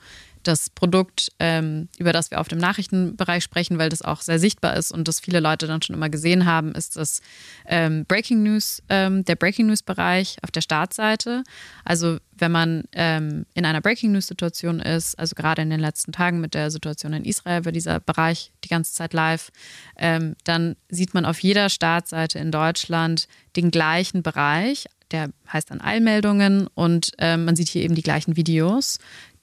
das 0.47 0.69
Produkt, 0.69 1.31
ähm, 1.39 1.89
über 1.97 2.13
das 2.13 2.31
wir 2.31 2.39
auf 2.39 2.47
dem 2.47 2.57
Nachrichtenbereich 2.57 3.43
sprechen, 3.43 3.77
weil 3.77 3.89
das 3.89 4.01
auch 4.01 4.21
sehr 4.21 4.39
sichtbar 4.39 4.75
ist 4.75 4.91
und 4.91 5.07
das 5.07 5.19
viele 5.19 5.39
Leute 5.39 5.67
dann 5.67 5.81
schon 5.81 5.95
immer 5.95 6.09
gesehen 6.09 6.45
haben, 6.45 6.73
ist 6.73 6.95
das 6.95 7.21
ähm, 7.65 8.05
Breaking 8.05 8.43
News, 8.43 8.81
ähm, 8.89 9.25
der 9.25 9.35
Breaking 9.35 9.67
News 9.67 9.83
Bereich 9.83 10.37
auf 10.43 10.51
der 10.51 10.61
Startseite. 10.61 11.43
Also 11.83 12.17
wenn 12.39 12.51
man 12.51 12.83
ähm, 12.93 13.45
in 13.53 13.65
einer 13.65 13.81
Breaking 13.81 14.11
News 14.11 14.27
Situation 14.27 14.79
ist, 14.79 15.17
also 15.19 15.35
gerade 15.35 15.61
in 15.61 15.69
den 15.69 15.79
letzten 15.79 16.11
Tagen 16.11 16.39
mit 16.39 16.53
der 16.53 16.71
Situation 16.71 17.13
in 17.13 17.25
Israel 17.25 17.65
war 17.65 17.71
dieser 17.71 17.99
Bereich 17.99 18.51
die 18.63 18.69
ganze 18.69 18.93
Zeit 18.93 19.13
live, 19.13 19.51
ähm, 19.97 20.35
dann 20.43 20.75
sieht 20.89 21.13
man 21.13 21.25
auf 21.25 21.39
jeder 21.39 21.69
Startseite 21.69 22.39
in 22.39 22.51
Deutschland 22.51 23.27
den 23.55 23.71
gleichen 23.71 24.23
Bereich, 24.23 24.85
der 25.11 25.29
heißt 25.51 25.71
dann 25.71 25.81
Eilmeldungen 25.81 26.67
und 26.67 27.11
ähm, 27.17 27.45
man 27.45 27.55
sieht 27.55 27.69
hier 27.69 27.83
eben 27.83 27.95
die 27.95 28.03
gleichen 28.03 28.35
Videos, 28.35 28.99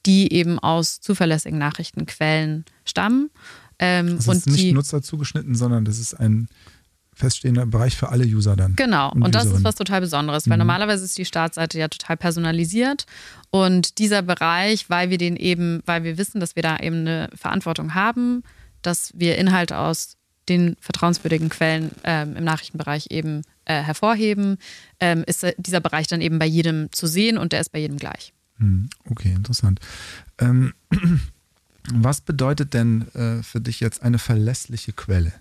die 0.07 0.33
eben 0.33 0.59
aus 0.59 1.01
zuverlässigen 1.01 1.59
Nachrichtenquellen 1.59 2.65
stammen. 2.85 3.31
Ähm, 3.79 4.17
das 4.17 4.29
ist 4.29 4.47
nicht 4.47 4.59
die, 4.59 4.73
Nutzer 4.73 5.03
zugeschnitten, 5.03 5.55
sondern 5.55 5.85
das 5.85 5.99
ist 5.99 6.15
ein 6.15 6.49
feststehender 7.15 7.67
Bereich 7.67 7.97
für 7.97 8.09
alle 8.09 8.25
User 8.25 8.57
dann. 8.57 8.75
Genau, 8.77 9.11
und, 9.13 9.23
und 9.23 9.35
das 9.35 9.47
ist 9.47 9.65
was 9.65 9.77
total 9.77 10.01
Besonderes, 10.01 10.49
weil 10.49 10.57
mhm. 10.57 10.63
normalerweise 10.63 11.05
ist 11.05 11.17
die 11.17 11.25
Startseite 11.25 11.79
ja 11.79 11.89
total 11.89 12.17
personalisiert 12.17 13.07
und 13.51 13.99
dieser 13.99 14.23
Bereich, 14.23 14.91
weil 14.91 15.11
wir 15.11 15.19
den 15.19 15.37
eben, 15.37 15.81
weil 15.87 16.03
wir 16.03 16.19
wissen, 16.19 16.41
dass 16.41 16.57
wir 16.57 16.63
da 16.63 16.77
eben 16.79 17.01
eine 17.01 17.31
Verantwortung 17.35 17.95
haben, 17.95 18.43
dass 18.83 19.13
wir 19.15 19.39
Inhalte 19.39 19.79
aus 19.79 20.17
den 20.49 20.77
vertrauenswürdigen 20.81 21.49
Quellen 21.49 21.93
ähm, 22.05 22.37
im 22.37 22.45
Nachrichtenbereich 22.45 23.07
eben 23.11 23.43
äh, 23.65 23.81
hervorheben, 23.83 24.59
ähm, 25.01 25.25
ist 25.27 25.47
dieser 25.57 25.81
Bereich 25.81 26.07
dann 26.07 26.21
eben 26.21 26.39
bei 26.39 26.47
jedem 26.47 26.93
zu 26.93 27.07
sehen 27.07 27.39
und 27.39 27.53
der 27.53 27.61
ist 27.61 27.73
bei 27.73 27.79
jedem 27.79 27.97
gleich. 27.97 28.34
Hm, 28.59 28.89
okay, 29.11 29.33
interessant. 29.33 29.81
Ähm, 30.39 30.75
was 31.93 32.21
bedeutet 32.21 32.75
denn 32.75 33.09
äh, 33.15 33.43
für 33.43 33.61
dich 33.61 33.81
jetzt 33.81 34.03
eine 34.03 34.19
verlässliche 34.19 34.93
Quelle? 34.93 35.33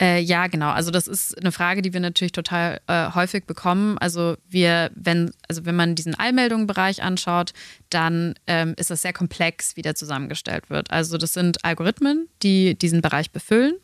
Äh, 0.00 0.20
ja, 0.20 0.46
genau. 0.46 0.70
Also 0.70 0.90
das 0.90 1.06
ist 1.06 1.38
eine 1.38 1.52
Frage, 1.52 1.82
die 1.82 1.92
wir 1.92 2.00
natürlich 2.00 2.32
total 2.32 2.80
äh, 2.86 3.10
häufig 3.12 3.44
bekommen. 3.44 3.98
Also 3.98 4.36
wir, 4.48 4.90
wenn, 4.94 5.30
also 5.46 5.66
wenn 5.66 5.76
man 5.76 5.94
diesen 5.94 6.14
Allmeldungenbereich 6.14 7.02
anschaut, 7.02 7.52
dann 7.90 8.34
ähm, 8.46 8.74
ist 8.78 8.90
das 8.90 9.02
sehr 9.02 9.12
komplex, 9.12 9.76
wie 9.76 9.82
der 9.82 9.94
zusammengestellt 9.94 10.70
wird. 10.70 10.90
Also 10.90 11.18
das 11.18 11.34
sind 11.34 11.66
Algorithmen, 11.66 12.28
die 12.42 12.78
diesen 12.78 13.02
Bereich 13.02 13.30
befüllen. 13.30 13.74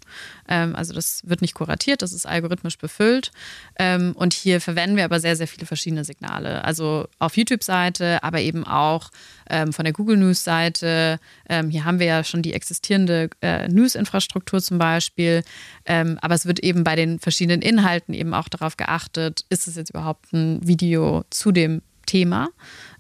Ähm, 0.49 0.75
also 0.77 0.93
das 0.93 1.23
wird 1.25 1.43
nicht 1.43 1.55
kuratiert, 1.55 2.03
das 2.03 2.13
ist 2.13 2.27
algorithmisch 2.27 2.79
befüllt. 2.79 3.31
Ähm, 3.79 4.13
und 4.15 4.33
hier 4.33 4.61
verwenden 4.61 4.97
wir 4.97 5.05
aber 5.05 5.21
sehr, 5.21 5.37
sehr 5.37 5.49
viele 5.49 5.67
verschiedene 5.67 6.05
Signale. 6.05 6.65
Also 6.65 7.09
auf 7.19 7.37
YouTube-Seite, 7.37 8.23
aber 8.23 8.41
eben 8.41 8.67
auch 8.67 9.11
ähm, 9.49 9.73
von 9.73 9.85
der 9.85 9.93
Google 9.93 10.17
News-Seite. 10.17 11.19
Hier 11.49 11.85
haben 11.85 12.01
wir 12.01 12.07
ja 12.07 12.25
schon 12.25 12.43
die 12.43 12.53
existierende 12.53 13.31
äh, 13.41 13.69
News-Infrastruktur 13.69 14.61
zum 14.61 14.79
Beispiel. 14.79 15.45
Aber 15.85 16.35
es 16.35 16.47
wird 16.47 16.59
eben 16.61 16.83
bei 16.83 16.97
den 16.97 17.21
verschiedenen 17.21 17.63
Inhalten 17.63 18.15
eben 18.15 18.35
auch 18.35 18.49
darauf 18.49 18.77
geachtet, 18.77 19.45
ist 19.49 19.69
es 19.69 19.77
jetzt 19.77 19.91
überhaupt 19.91 20.33
ein 20.33 20.67
Video 20.67 21.25
zu 21.31 21.53
dem 21.53 21.83
Thema? 22.07 22.49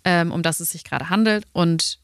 um 0.05 0.43
das 0.43 0.61
es 0.61 0.71
sich 0.71 0.85
gerade 0.85 1.11
handelt 1.11 1.45
und 1.53 1.99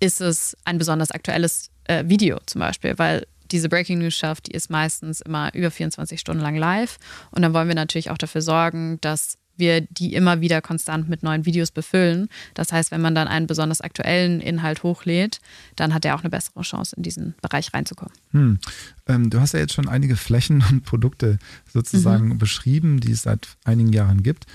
ist 0.00 0.20
es 0.20 0.56
ein 0.64 0.78
besonders 0.78 1.10
aktuelles 1.10 1.70
äh, 1.84 2.04
Video 2.06 2.38
zum 2.46 2.60
Beispiel, 2.60 2.98
weil 2.98 3.26
diese 3.50 3.68
Breaking 3.68 3.98
News 3.98 4.14
schafft, 4.14 4.48
die 4.48 4.52
ist 4.52 4.70
meistens 4.70 5.20
immer 5.20 5.54
über 5.54 5.70
24 5.70 6.20
Stunden 6.20 6.42
lang 6.42 6.56
live 6.56 6.98
und 7.30 7.42
dann 7.42 7.54
wollen 7.54 7.68
wir 7.68 7.74
natürlich 7.74 8.10
auch 8.10 8.18
dafür 8.18 8.42
sorgen, 8.42 8.98
dass 9.00 9.38
wir 9.58 9.80
die 9.80 10.14
immer 10.14 10.40
wieder 10.40 10.60
konstant 10.60 11.08
mit 11.08 11.22
neuen 11.22 11.46
Videos 11.46 11.70
befüllen. 11.70 12.28
Das 12.54 12.72
heißt, 12.72 12.90
wenn 12.90 13.00
man 13.00 13.14
dann 13.14 13.28
einen 13.28 13.46
besonders 13.46 13.80
aktuellen 13.80 14.40
Inhalt 14.40 14.82
hochlädt, 14.82 15.40
dann 15.76 15.94
hat 15.94 16.04
er 16.04 16.14
auch 16.14 16.20
eine 16.20 16.30
bessere 16.30 16.62
Chance, 16.62 16.96
in 16.96 17.02
diesen 17.02 17.34
Bereich 17.42 17.72
reinzukommen. 17.72 18.14
Hm. 18.32 18.58
Ähm, 19.06 19.30
du 19.30 19.40
hast 19.40 19.54
ja 19.54 19.60
jetzt 19.60 19.74
schon 19.74 19.88
einige 19.88 20.16
Flächen 20.16 20.64
und 20.70 20.84
Produkte 20.84 21.38
sozusagen 21.72 22.28
mhm. 22.28 22.38
beschrieben, 22.38 23.00
die 23.00 23.12
es 23.12 23.22
seit 23.22 23.48
einigen 23.64 23.92
Jahren 23.92 24.22
gibt. 24.22 24.46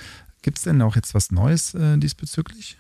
Gibt 0.42 0.58
es 0.58 0.64
denn 0.64 0.82
auch 0.82 0.96
jetzt 0.96 1.14
was 1.14 1.32
Neues 1.32 1.74
äh, 1.76 1.98
diesbezüglich? 1.98 2.78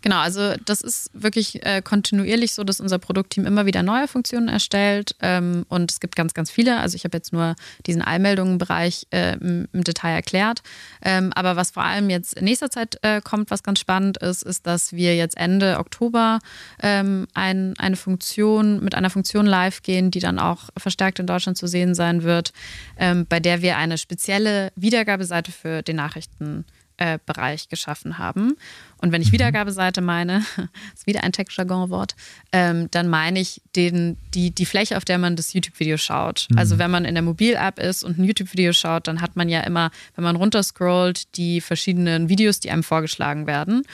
Genau, 0.00 0.18
also 0.18 0.54
das 0.64 0.80
ist 0.80 1.10
wirklich 1.12 1.64
äh, 1.66 1.82
kontinuierlich 1.82 2.52
so, 2.52 2.62
dass 2.62 2.80
unser 2.80 2.98
Produktteam 2.98 3.46
immer 3.46 3.66
wieder 3.66 3.82
neue 3.82 4.06
Funktionen 4.06 4.48
erstellt 4.48 5.16
ähm, 5.20 5.64
und 5.68 5.90
es 5.90 5.98
gibt 5.98 6.14
ganz, 6.14 6.34
ganz 6.34 6.52
viele. 6.52 6.78
Also 6.78 6.94
ich 6.94 7.04
habe 7.04 7.16
jetzt 7.16 7.32
nur 7.32 7.56
diesen 7.86 8.02
Eilmeldungenbereich 8.02 9.08
äh, 9.10 9.34
im, 9.34 9.66
im, 9.72 9.82
Detail 9.82 10.12
erklärt. 10.12 10.62
Ähm, 11.02 11.32
aber 11.34 11.56
was 11.56 11.72
vor 11.72 11.82
allem 11.82 12.10
jetzt 12.10 12.34
in 12.34 12.44
nächster 12.44 12.70
Zeit 12.70 12.98
äh, 13.02 13.20
kommt, 13.20 13.50
was 13.50 13.64
ganz 13.64 13.80
spannend 13.80 14.18
ist, 14.18 14.44
ist, 14.44 14.66
dass 14.66 14.92
wir 14.92 15.16
jetzt 15.16 15.36
Ende 15.36 15.78
Oktober 15.78 16.38
ähm, 16.80 17.26
ein, 17.34 17.74
eine 17.78 17.96
Funktion 17.96 18.82
mit 18.84 18.94
einer 18.94 19.10
Funktion 19.10 19.46
live 19.46 19.82
gehen, 19.82 20.12
die 20.12 20.20
dann 20.20 20.38
auch 20.38 20.68
verstärkt 20.76 21.18
in 21.18 21.26
Deutschland 21.26 21.58
zu 21.58 21.66
sehen 21.66 21.96
sein 21.96 22.22
wird, 22.22 22.52
ähm, 22.98 23.26
bei 23.28 23.40
der 23.40 23.62
wir 23.62 23.76
eine 23.76 23.98
spezielle 23.98 24.70
Wiedergabeseite 24.76 25.50
für 25.50 25.82
den 25.82 25.96
Nachrichten 25.96 26.64
äh, 26.68 26.77
Bereich 27.24 27.68
geschaffen 27.68 28.18
haben. 28.18 28.56
Und 28.98 29.12
wenn 29.12 29.22
ich 29.22 29.28
mhm. 29.28 29.34
Wiedergabeseite 29.34 30.00
meine, 30.00 30.44
ist 30.94 31.06
wieder 31.06 31.22
ein 31.22 31.32
Tech-Jargon-Wort, 31.32 32.16
ähm, 32.52 32.90
dann 32.90 33.08
meine 33.08 33.40
ich 33.40 33.62
den, 33.76 34.16
die, 34.34 34.50
die 34.50 34.66
Fläche, 34.66 34.96
auf 34.96 35.04
der 35.04 35.18
man 35.18 35.36
das 35.36 35.52
YouTube-Video 35.52 35.96
schaut. 35.96 36.48
Mhm. 36.50 36.58
Also 36.58 36.78
wenn 36.78 36.90
man 36.90 37.04
in 37.04 37.14
der 37.14 37.22
Mobil-App 37.22 37.78
ist 37.78 38.04
und 38.04 38.18
ein 38.18 38.24
YouTube-Video 38.24 38.72
schaut, 38.72 39.06
dann 39.06 39.20
hat 39.20 39.36
man 39.36 39.48
ja 39.48 39.60
immer, 39.60 39.90
wenn 40.14 40.24
man 40.24 40.36
runterscrollt, 40.36 41.36
die 41.36 41.60
verschiedenen 41.60 42.28
Videos, 42.28 42.60
die 42.60 42.70
einem 42.70 42.82
vorgeschlagen 42.82 43.46
werden. 43.46 43.84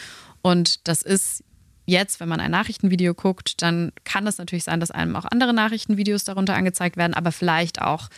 Und 0.43 0.89
das 0.89 1.03
ist 1.03 1.45
jetzt, 1.87 2.21
wenn 2.21 2.29
man 2.29 2.41
ein 2.41 2.51
Nachrichtenvideo 2.51 3.15
guckt, 3.15 3.63
dann 3.63 3.93
kann 4.05 4.27
es 4.27 4.39
natürlich 4.39 4.65
sein, 4.65 4.81
dass 4.81 4.91
einem 4.91 5.17
auch 5.17 5.25
andere 5.27 5.53
Nachrichtenvideos 5.53 6.25
darunter 6.25 6.55
angezeigt 6.55 6.97
werden, 6.97 7.15
aber 7.15 7.33
vielleicht 7.33 7.83
auch 7.83 8.09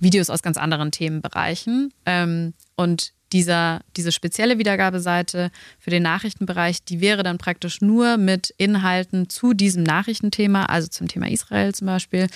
Videos 0.00 0.30
aus 0.30 0.42
ganz 0.42 0.58
anderen 0.58 0.90
Themenbereichen. 0.90 1.92
Ähm, 2.04 2.54
und 2.76 3.12
dieser, 3.32 3.80
diese 3.96 4.12
spezielle 4.12 4.58
Wiedergabeseite 4.58 5.50
für 5.78 5.90
den 5.90 6.02
Nachrichtenbereich, 6.02 6.84
die 6.84 7.00
wäre 7.00 7.22
dann 7.22 7.38
praktisch 7.38 7.80
nur 7.80 8.16
mit 8.16 8.50
Inhalten 8.56 9.28
zu 9.28 9.52
diesem 9.52 9.82
Nachrichtenthema, 9.82 10.66
also 10.66 10.88
zum 10.88 11.08
Thema 11.08 11.28
Israel 11.28 11.74
zum 11.74 11.86
Beispiel, 11.86 12.28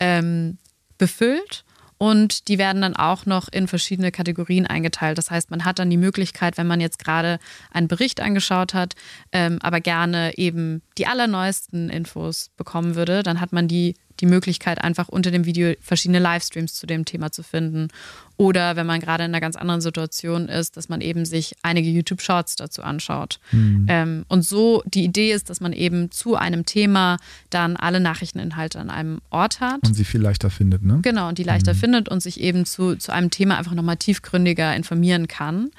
ähm, 0.00 0.58
befüllt. 0.98 1.64
Und 1.98 2.48
die 2.48 2.58
werden 2.58 2.82
dann 2.82 2.96
auch 2.96 3.26
noch 3.26 3.46
in 3.52 3.68
verschiedene 3.68 4.10
Kategorien 4.10 4.66
eingeteilt. 4.66 5.18
Das 5.18 5.30
heißt, 5.30 5.52
man 5.52 5.64
hat 5.64 5.78
dann 5.78 5.88
die 5.88 5.96
Möglichkeit, 5.96 6.58
wenn 6.58 6.66
man 6.66 6.80
jetzt 6.80 6.98
gerade 6.98 7.38
einen 7.70 7.86
Bericht 7.86 8.20
angeschaut 8.20 8.74
hat, 8.74 8.94
ähm, 9.30 9.60
aber 9.62 9.80
gerne 9.80 10.36
eben 10.36 10.82
die 10.98 11.06
allerneuesten 11.06 11.90
Infos 11.90 12.50
bekommen 12.56 12.96
würde, 12.96 13.22
dann 13.22 13.40
hat 13.40 13.52
man 13.52 13.68
die 13.68 13.94
die 14.22 14.26
Möglichkeit, 14.26 14.82
einfach 14.82 15.08
unter 15.08 15.30
dem 15.30 15.44
Video 15.44 15.74
verschiedene 15.80 16.20
Livestreams 16.20 16.74
zu 16.74 16.86
dem 16.86 17.04
Thema 17.04 17.32
zu 17.32 17.42
finden. 17.42 17.88
Oder 18.36 18.76
wenn 18.76 18.86
man 18.86 19.00
gerade 19.00 19.24
in 19.24 19.30
einer 19.30 19.40
ganz 19.40 19.56
anderen 19.56 19.80
Situation 19.80 20.48
ist, 20.48 20.76
dass 20.76 20.88
man 20.88 21.00
eben 21.00 21.24
sich 21.26 21.54
einige 21.62 21.90
YouTube-Shorts 21.90 22.56
dazu 22.56 22.82
anschaut. 22.82 23.40
Mhm. 23.50 23.86
Ähm, 23.88 24.24
und 24.28 24.42
so 24.42 24.82
die 24.86 25.04
Idee 25.04 25.32
ist, 25.32 25.50
dass 25.50 25.60
man 25.60 25.72
eben 25.72 26.10
zu 26.10 26.36
einem 26.36 26.64
Thema 26.64 27.18
dann 27.50 27.76
alle 27.76 28.00
Nachrichteninhalte 28.00 28.78
an 28.80 28.90
einem 28.90 29.20
Ort 29.30 29.60
hat. 29.60 29.80
Und 29.86 29.94
sie 29.94 30.04
viel 30.04 30.22
leichter 30.22 30.50
findet, 30.50 30.82
ne? 30.82 31.00
Genau, 31.02 31.28
und 31.28 31.38
die 31.38 31.44
leichter 31.44 31.74
mhm. 31.74 31.78
findet 31.78 32.08
und 32.08 32.22
sich 32.22 32.40
eben 32.40 32.64
zu, 32.64 32.96
zu 32.96 33.12
einem 33.12 33.30
Thema 33.30 33.58
einfach 33.58 33.74
nochmal 33.74 33.96
tiefgründiger 33.96 34.74
informieren 34.74 35.28
kann. 35.28 35.70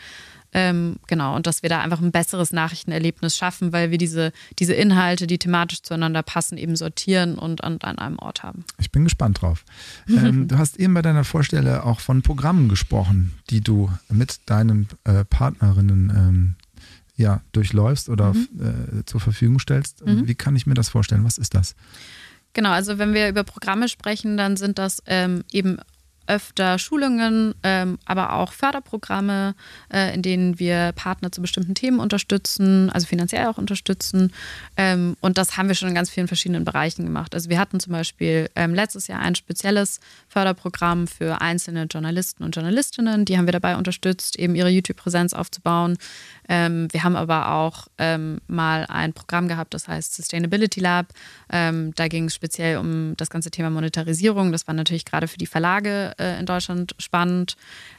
Ähm, 0.53 0.97
genau, 1.07 1.35
und 1.35 1.47
dass 1.47 1.63
wir 1.63 1.69
da 1.69 1.81
einfach 1.81 2.01
ein 2.01 2.11
besseres 2.11 2.51
Nachrichtenerlebnis 2.51 3.35
schaffen, 3.35 3.73
weil 3.73 3.91
wir 3.91 3.97
diese, 3.97 4.31
diese 4.59 4.73
Inhalte, 4.73 5.27
die 5.27 5.37
thematisch 5.37 5.81
zueinander 5.81 6.23
passen, 6.23 6.57
eben 6.57 6.75
sortieren 6.75 7.35
und 7.35 7.63
an, 7.63 7.79
an 7.81 7.97
einem 7.97 8.19
Ort 8.19 8.43
haben. 8.43 8.63
Ich 8.79 8.91
bin 8.91 9.03
gespannt 9.03 9.41
drauf. 9.41 9.65
ähm, 10.07 10.47
du 10.47 10.57
hast 10.57 10.77
eben 10.79 10.93
bei 10.93 11.01
deiner 11.01 11.23
Vorstelle 11.23 11.83
auch 11.85 11.99
von 11.99 12.21
Programmen 12.21 12.69
gesprochen, 12.69 13.33
die 13.49 13.61
du 13.61 13.91
mit 14.09 14.41
deinen 14.45 14.87
äh, 15.03 15.25
Partnerinnen 15.25 16.11
ähm, 16.15 16.55
ja, 17.15 17.41
durchläufst 17.51 18.09
oder 18.09 18.33
mhm. 18.33 18.99
äh, 18.99 19.05
zur 19.05 19.19
Verfügung 19.19 19.59
stellst. 19.59 20.05
Mhm. 20.05 20.27
Wie 20.27 20.35
kann 20.35 20.55
ich 20.55 20.65
mir 20.65 20.73
das 20.73 20.89
vorstellen? 20.89 21.23
Was 21.23 21.37
ist 21.37 21.53
das? 21.53 21.75
Genau, 22.53 22.71
also 22.71 22.99
wenn 22.99 23.13
wir 23.13 23.29
über 23.29 23.43
Programme 23.43 23.89
sprechen, 23.89 24.37
dann 24.37 24.57
sind 24.57 24.77
das 24.77 25.01
ähm, 25.07 25.43
eben 25.51 25.77
öfter 26.27 26.79
Schulungen, 26.79 27.53
ähm, 27.63 27.97
aber 28.05 28.33
auch 28.33 28.53
Förderprogramme, 28.53 29.55
äh, 29.91 30.13
in 30.13 30.21
denen 30.21 30.59
wir 30.59 30.91
Partner 30.93 31.31
zu 31.31 31.41
bestimmten 31.41 31.75
Themen 31.75 31.99
unterstützen, 31.99 32.89
also 32.89 33.07
finanziell 33.07 33.47
auch 33.47 33.57
unterstützen. 33.57 34.31
Ähm, 34.77 35.15
und 35.21 35.37
das 35.37 35.57
haben 35.57 35.67
wir 35.67 35.75
schon 35.75 35.89
in 35.89 35.95
ganz 35.95 36.09
vielen 36.09 36.27
verschiedenen 36.27 36.65
Bereichen 36.65 37.03
gemacht. 37.03 37.35
Also 37.35 37.49
wir 37.49 37.59
hatten 37.59 37.79
zum 37.79 37.93
Beispiel 37.93 38.49
ähm, 38.55 38.73
letztes 38.73 39.07
Jahr 39.07 39.19
ein 39.19 39.35
spezielles 39.35 39.99
Förderprogramm 40.27 41.07
für 41.07 41.41
einzelne 41.41 41.83
Journalisten 41.83 42.43
und 42.43 42.55
Journalistinnen. 42.55 43.25
Die 43.25 43.37
haben 43.37 43.45
wir 43.45 43.53
dabei 43.53 43.75
unterstützt, 43.75 44.37
eben 44.39 44.55
ihre 44.55 44.69
YouTube-Präsenz 44.69 45.33
aufzubauen. 45.33 45.97
Ähm, 46.49 46.87
wir 46.91 47.03
haben 47.03 47.15
aber 47.15 47.51
auch 47.51 47.87
ähm, 47.97 48.39
mal 48.47 48.85
ein 48.87 49.13
Programm 49.13 49.47
gehabt, 49.47 49.73
das 49.73 49.87
heißt 49.87 50.15
Sustainability 50.15 50.79
Lab. 50.79 51.07
Ähm, 51.51 51.93
da 51.95 52.07
ging 52.07 52.25
es 52.25 52.35
speziell 52.35 52.77
um 52.77 53.15
das 53.17 53.29
ganze 53.29 53.51
Thema 53.51 53.69
Monetarisierung. 53.69 54.51
Das 54.51 54.67
war 54.67 54.73
natürlich 54.73 55.05
gerade 55.05 55.27
für 55.27 55.37
die 55.37 55.45
Verlage 55.45 56.12
äh, 56.19 56.39
in 56.39 56.45
Deutschland 56.45 56.95
spannend. 56.99 57.55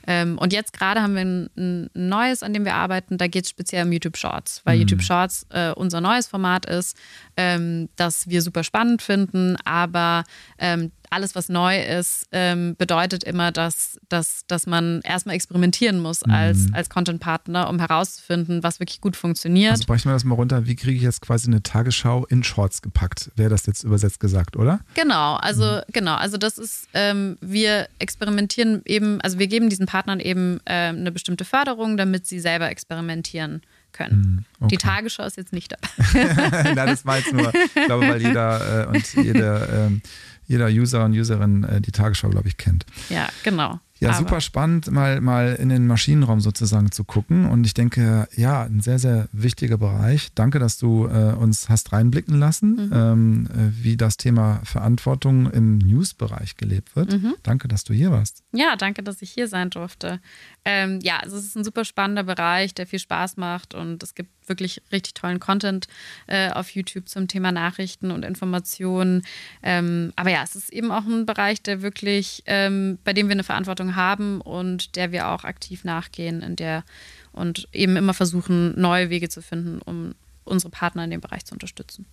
Ähm, 0.06 0.38
und 0.38 0.52
jetzt 0.52 0.72
gerade 0.72 1.02
haben 1.02 1.14
wir 1.14 1.22
ein, 1.22 1.50
ein, 1.56 1.90
neues, 1.94 2.42
an 2.42 2.52
dem 2.52 2.64
wir 2.64 2.74
arbeiten. 2.74 3.18
Da 3.18 3.26
geht 3.26 3.44
es 3.44 3.50
speziell 3.50 3.84
um 3.84 3.92
YouTube 3.92 4.16
Shorts, 4.16 4.60
weil 4.64 4.76
mhm. 4.76 4.82
YouTube 4.82 5.02
Shorts 5.02 5.46
äh, 5.50 5.72
unser 5.72 6.00
neues 6.00 6.26
Format 6.26 6.66
ist, 6.66 6.96
ähm, 7.36 7.88
das 7.96 8.28
wir 8.28 8.42
super 8.42 8.64
spannend 8.64 9.02
finden, 9.02 9.56
aber 9.64 10.24
ähm, 10.58 10.92
alles, 11.10 11.34
was 11.34 11.48
neu 11.48 11.82
ist, 11.82 12.26
ähm, 12.32 12.74
bedeutet 12.76 13.24
immer, 13.24 13.52
dass, 13.52 13.98
dass, 14.08 14.46
dass 14.46 14.66
man 14.66 15.00
erstmal 15.02 15.34
experimentieren 15.34 16.00
muss 16.00 16.22
als, 16.22 16.68
mhm. 16.68 16.74
als 16.74 16.90
Content-Partner, 16.90 17.68
um 17.68 17.78
herauszufinden, 17.78 18.62
was 18.62 18.80
wirklich 18.80 19.00
gut 19.00 19.16
funktioniert. 19.16 19.72
Also 19.72 19.84
bräuchten 19.86 20.08
wir 20.08 20.14
das 20.14 20.24
mal 20.24 20.34
runter. 20.34 20.66
Wie 20.66 20.76
kriege 20.76 20.96
ich 20.96 21.02
jetzt 21.02 21.20
quasi 21.20 21.48
eine 21.48 21.62
Tagesschau 21.62 22.26
in 22.26 22.42
Shorts 22.42 22.82
gepackt? 22.82 23.30
Wäre 23.36 23.50
das 23.50 23.66
jetzt 23.66 23.84
übersetzt 23.84 24.20
gesagt, 24.20 24.56
oder? 24.56 24.80
Genau, 24.94 25.34
also 25.36 25.64
mhm. 25.64 25.80
genau, 25.92 26.14
also 26.14 26.36
das 26.36 26.58
ist, 26.58 26.88
ähm, 26.94 27.36
wir 27.40 27.88
experimentieren 27.98 28.82
eben, 28.84 29.20
also 29.20 29.38
wir 29.38 29.46
geben 29.46 29.70
diesen 29.70 29.86
Partnern 29.86 30.20
eben 30.20 30.60
äh, 30.64 30.88
eine 30.88 31.12
bestimmte 31.12 31.44
Förderung, 31.44 31.96
damit 31.96 32.26
sie 32.26 32.40
selber 32.40 32.68
experimentieren 32.70 33.62
können. 33.94 34.44
Mhm, 34.60 34.64
okay. 34.66 34.68
Die 34.72 34.76
Tagesschau 34.76 35.24
ist 35.24 35.38
jetzt 35.38 35.52
nicht 35.54 35.72
dabei. 35.72 36.74
Nein, 36.74 36.86
das 36.88 37.06
war 37.06 37.18
jetzt 37.18 37.32
nur, 37.32 37.50
ich 37.54 37.86
glaube, 37.86 38.08
weil 38.08 38.20
jeder 38.20 38.84
äh, 38.84 38.86
und 38.88 39.14
jede 39.14 39.68
ähm, 39.72 40.02
jeder 40.46 40.68
User 40.68 41.04
und 41.04 41.12
Userin 41.12 41.64
äh, 41.64 41.80
die 41.80 41.92
Tagesschau, 41.92 42.28
glaube 42.30 42.48
ich, 42.48 42.56
kennt. 42.56 42.86
Ja, 43.08 43.28
genau. 43.42 43.80
Ja, 44.00 44.10
Aber. 44.10 44.18
super 44.18 44.40
spannend, 44.40 44.90
mal, 44.90 45.20
mal 45.20 45.54
in 45.54 45.68
den 45.68 45.86
Maschinenraum 45.86 46.40
sozusagen 46.40 46.90
zu 46.90 47.04
gucken. 47.04 47.46
Und 47.46 47.64
ich 47.64 47.74
denke, 47.74 48.28
ja, 48.36 48.64
ein 48.64 48.80
sehr, 48.80 48.98
sehr 48.98 49.28
wichtiger 49.32 49.78
Bereich. 49.78 50.28
Danke, 50.34 50.58
dass 50.58 50.78
du 50.78 51.06
äh, 51.06 51.32
uns 51.32 51.68
hast 51.68 51.92
reinblicken 51.92 52.38
lassen, 52.38 52.86
mhm. 52.86 52.92
ähm, 52.92 53.46
äh, 53.52 53.84
wie 53.84 53.96
das 53.96 54.16
Thema 54.16 54.60
Verantwortung 54.64 55.50
im 55.50 55.78
News-Bereich 55.78 56.56
gelebt 56.56 56.96
wird. 56.96 57.12
Mhm. 57.12 57.34
Danke, 57.44 57.68
dass 57.68 57.84
du 57.84 57.94
hier 57.94 58.10
warst. 58.10 58.42
Ja, 58.52 58.76
danke, 58.76 59.02
dass 59.02 59.22
ich 59.22 59.30
hier 59.30 59.48
sein 59.48 59.70
durfte. 59.70 60.20
Ähm, 60.64 61.00
ja, 61.02 61.18
also 61.18 61.36
es 61.36 61.44
ist 61.44 61.56
ein 61.56 61.64
super 61.64 61.84
spannender 61.84 62.24
Bereich, 62.24 62.74
der 62.74 62.86
viel 62.86 62.98
Spaß 62.98 63.36
macht 63.36 63.74
und 63.74 64.02
es 64.02 64.14
gibt 64.14 64.30
wirklich 64.48 64.82
richtig 64.92 65.14
tollen 65.14 65.40
Content 65.40 65.88
äh, 66.26 66.50
auf 66.50 66.70
YouTube 66.70 67.08
zum 67.08 67.28
Thema 67.28 67.52
Nachrichten 67.52 68.10
und 68.10 68.24
Informationen. 68.24 69.24
Ähm, 69.62 70.12
aber 70.16 70.30
ja, 70.30 70.42
es 70.42 70.56
ist 70.56 70.72
eben 70.72 70.90
auch 70.90 71.04
ein 71.04 71.26
Bereich, 71.26 71.62
der 71.62 71.82
wirklich, 71.82 72.42
ähm, 72.46 72.98
bei 73.04 73.12
dem 73.12 73.28
wir 73.28 73.32
eine 73.32 73.44
Verantwortung 73.44 73.96
haben 73.96 74.40
und 74.40 74.96
der 74.96 75.12
wir 75.12 75.28
auch 75.28 75.44
aktiv 75.44 75.84
nachgehen, 75.84 76.42
in 76.42 76.56
der 76.56 76.84
und 77.32 77.68
eben 77.72 77.96
immer 77.96 78.14
versuchen, 78.14 78.80
neue 78.80 79.10
Wege 79.10 79.28
zu 79.28 79.42
finden, 79.42 79.82
um 79.82 80.14
unsere 80.44 80.70
Partner 80.70 81.04
in 81.04 81.10
dem 81.10 81.20
Bereich 81.20 81.44
zu 81.44 81.54
unterstützen. 81.54 82.06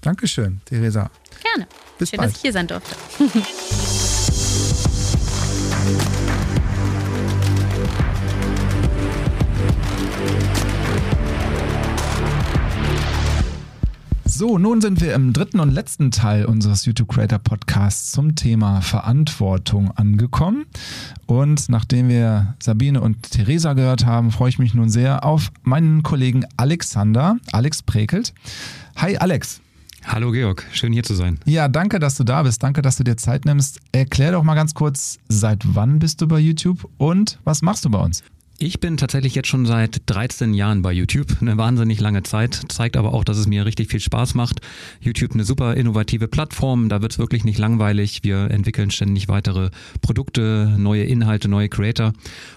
Dankeschön, 0.00 0.60
Theresa. 0.64 1.10
Gerne. 1.42 1.68
Bis 1.98 2.10
Schön, 2.10 2.18
bald. 2.18 2.30
dass 2.30 2.36
ich 2.36 2.42
hier 2.42 2.52
sein 2.52 2.66
durfte. 2.66 2.96
So, 14.38 14.56
nun 14.56 14.80
sind 14.80 15.00
wir 15.00 15.16
im 15.16 15.32
dritten 15.32 15.58
und 15.58 15.72
letzten 15.72 16.12
Teil 16.12 16.44
unseres 16.44 16.84
YouTube 16.84 17.08
Creator 17.08 17.40
Podcasts 17.40 18.12
zum 18.12 18.36
Thema 18.36 18.82
Verantwortung 18.82 19.90
angekommen. 19.90 20.66
Und 21.26 21.68
nachdem 21.68 22.08
wir 22.08 22.54
Sabine 22.62 23.00
und 23.00 23.32
Theresa 23.32 23.72
gehört 23.72 24.06
haben, 24.06 24.30
freue 24.30 24.50
ich 24.50 24.60
mich 24.60 24.74
nun 24.74 24.90
sehr 24.90 25.24
auf 25.24 25.50
meinen 25.64 26.04
Kollegen 26.04 26.44
Alexander, 26.56 27.38
Alex 27.50 27.82
Prekelt. 27.82 28.32
Hi 28.94 29.16
Alex. 29.16 29.60
Hallo 30.04 30.30
Georg, 30.30 30.64
schön 30.70 30.92
hier 30.92 31.02
zu 31.02 31.14
sein. 31.14 31.40
Ja, 31.44 31.66
danke, 31.66 31.98
dass 31.98 32.14
du 32.14 32.22
da 32.22 32.44
bist. 32.44 32.62
Danke, 32.62 32.80
dass 32.80 32.94
du 32.94 33.02
dir 33.02 33.16
Zeit 33.16 33.44
nimmst. 33.44 33.80
Erklär 33.90 34.30
doch 34.30 34.44
mal 34.44 34.54
ganz 34.54 34.72
kurz, 34.72 35.18
seit 35.28 35.74
wann 35.74 35.98
bist 35.98 36.20
du 36.20 36.28
bei 36.28 36.38
YouTube 36.38 36.88
und 36.96 37.40
was 37.42 37.60
machst 37.62 37.84
du 37.84 37.90
bei 37.90 37.98
uns? 37.98 38.22
Ich 38.60 38.80
bin 38.80 38.96
tatsächlich 38.96 39.36
jetzt 39.36 39.46
schon 39.46 39.66
seit 39.66 40.02
13 40.06 40.52
Jahren 40.52 40.82
bei 40.82 40.92
YouTube. 40.92 41.28
Eine 41.40 41.56
wahnsinnig 41.56 42.00
lange 42.00 42.24
Zeit. 42.24 42.60
Zeigt 42.68 42.96
aber 42.96 43.14
auch, 43.14 43.22
dass 43.22 43.38
es 43.38 43.46
mir 43.46 43.64
richtig 43.64 43.88
viel 43.88 44.00
Spaß 44.00 44.34
macht. 44.34 44.62
YouTube 45.00 45.32
eine 45.34 45.44
super 45.44 45.76
innovative 45.76 46.26
Plattform. 46.26 46.88
Da 46.88 47.00
wird 47.00 47.12
es 47.12 47.20
wirklich 47.20 47.44
nicht 47.44 47.60
langweilig. 47.60 48.24
Wir 48.24 48.50
entwickeln 48.50 48.90
ständig 48.90 49.28
weitere 49.28 49.70
Produkte, 50.02 50.74
neue 50.76 51.04
Inhalte, 51.04 51.48
neue 51.48 51.68
Creator. 51.68 52.14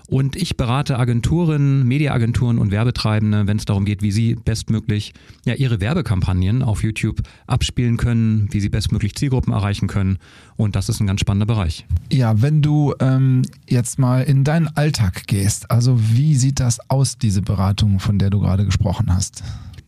Und 0.08 0.36
ich 0.36 0.58
berate 0.58 0.98
Agenturen, 0.98 1.88
Mediaagenturen 1.88 2.58
und 2.58 2.72
Werbetreibende, 2.72 3.46
wenn 3.46 3.58
es 3.58 3.66
darum 3.66 3.86
geht, 3.86 4.02
wie 4.02 4.12
sie 4.12 4.34
bestmöglich 4.34 5.14
ja, 5.46 5.54
ihre 5.54 5.82
Werbekampagnen 5.82 6.64
auf 6.64 6.82
YouTube 6.82 7.22
abspielen 7.46 7.98
können, 7.98 8.48
wie 8.52 8.60
sie 8.60 8.70
bestmöglich 8.70 9.14
Zielgruppen 9.14 9.54
erreichen 9.54 9.86
können. 9.86 10.18
Und 10.62 10.76
das 10.76 10.90
ist 10.90 11.00
ein 11.00 11.08
ganz 11.08 11.22
spannender 11.22 11.48
Bereich. 11.48 11.88
Ja, 12.12 12.40
wenn 12.44 12.62
du 12.62 12.94
ähm, 13.00 13.42
jetzt 13.68 13.98
mal 13.98 14.22
in 14.22 14.44
deinen 14.44 14.68
Alltag 14.68 15.26
gehst, 15.26 15.72
also 15.72 16.00
wie 16.00 16.36
sieht 16.36 16.60
das 16.60 16.88
aus, 16.88 17.18
diese 17.18 17.42
Beratung, 17.42 18.00
von 18.00 18.20
der 18.20 18.30
du 18.30 18.40
gerade 18.40 18.64
gesprochen 18.64 19.12
hast? 19.12 19.44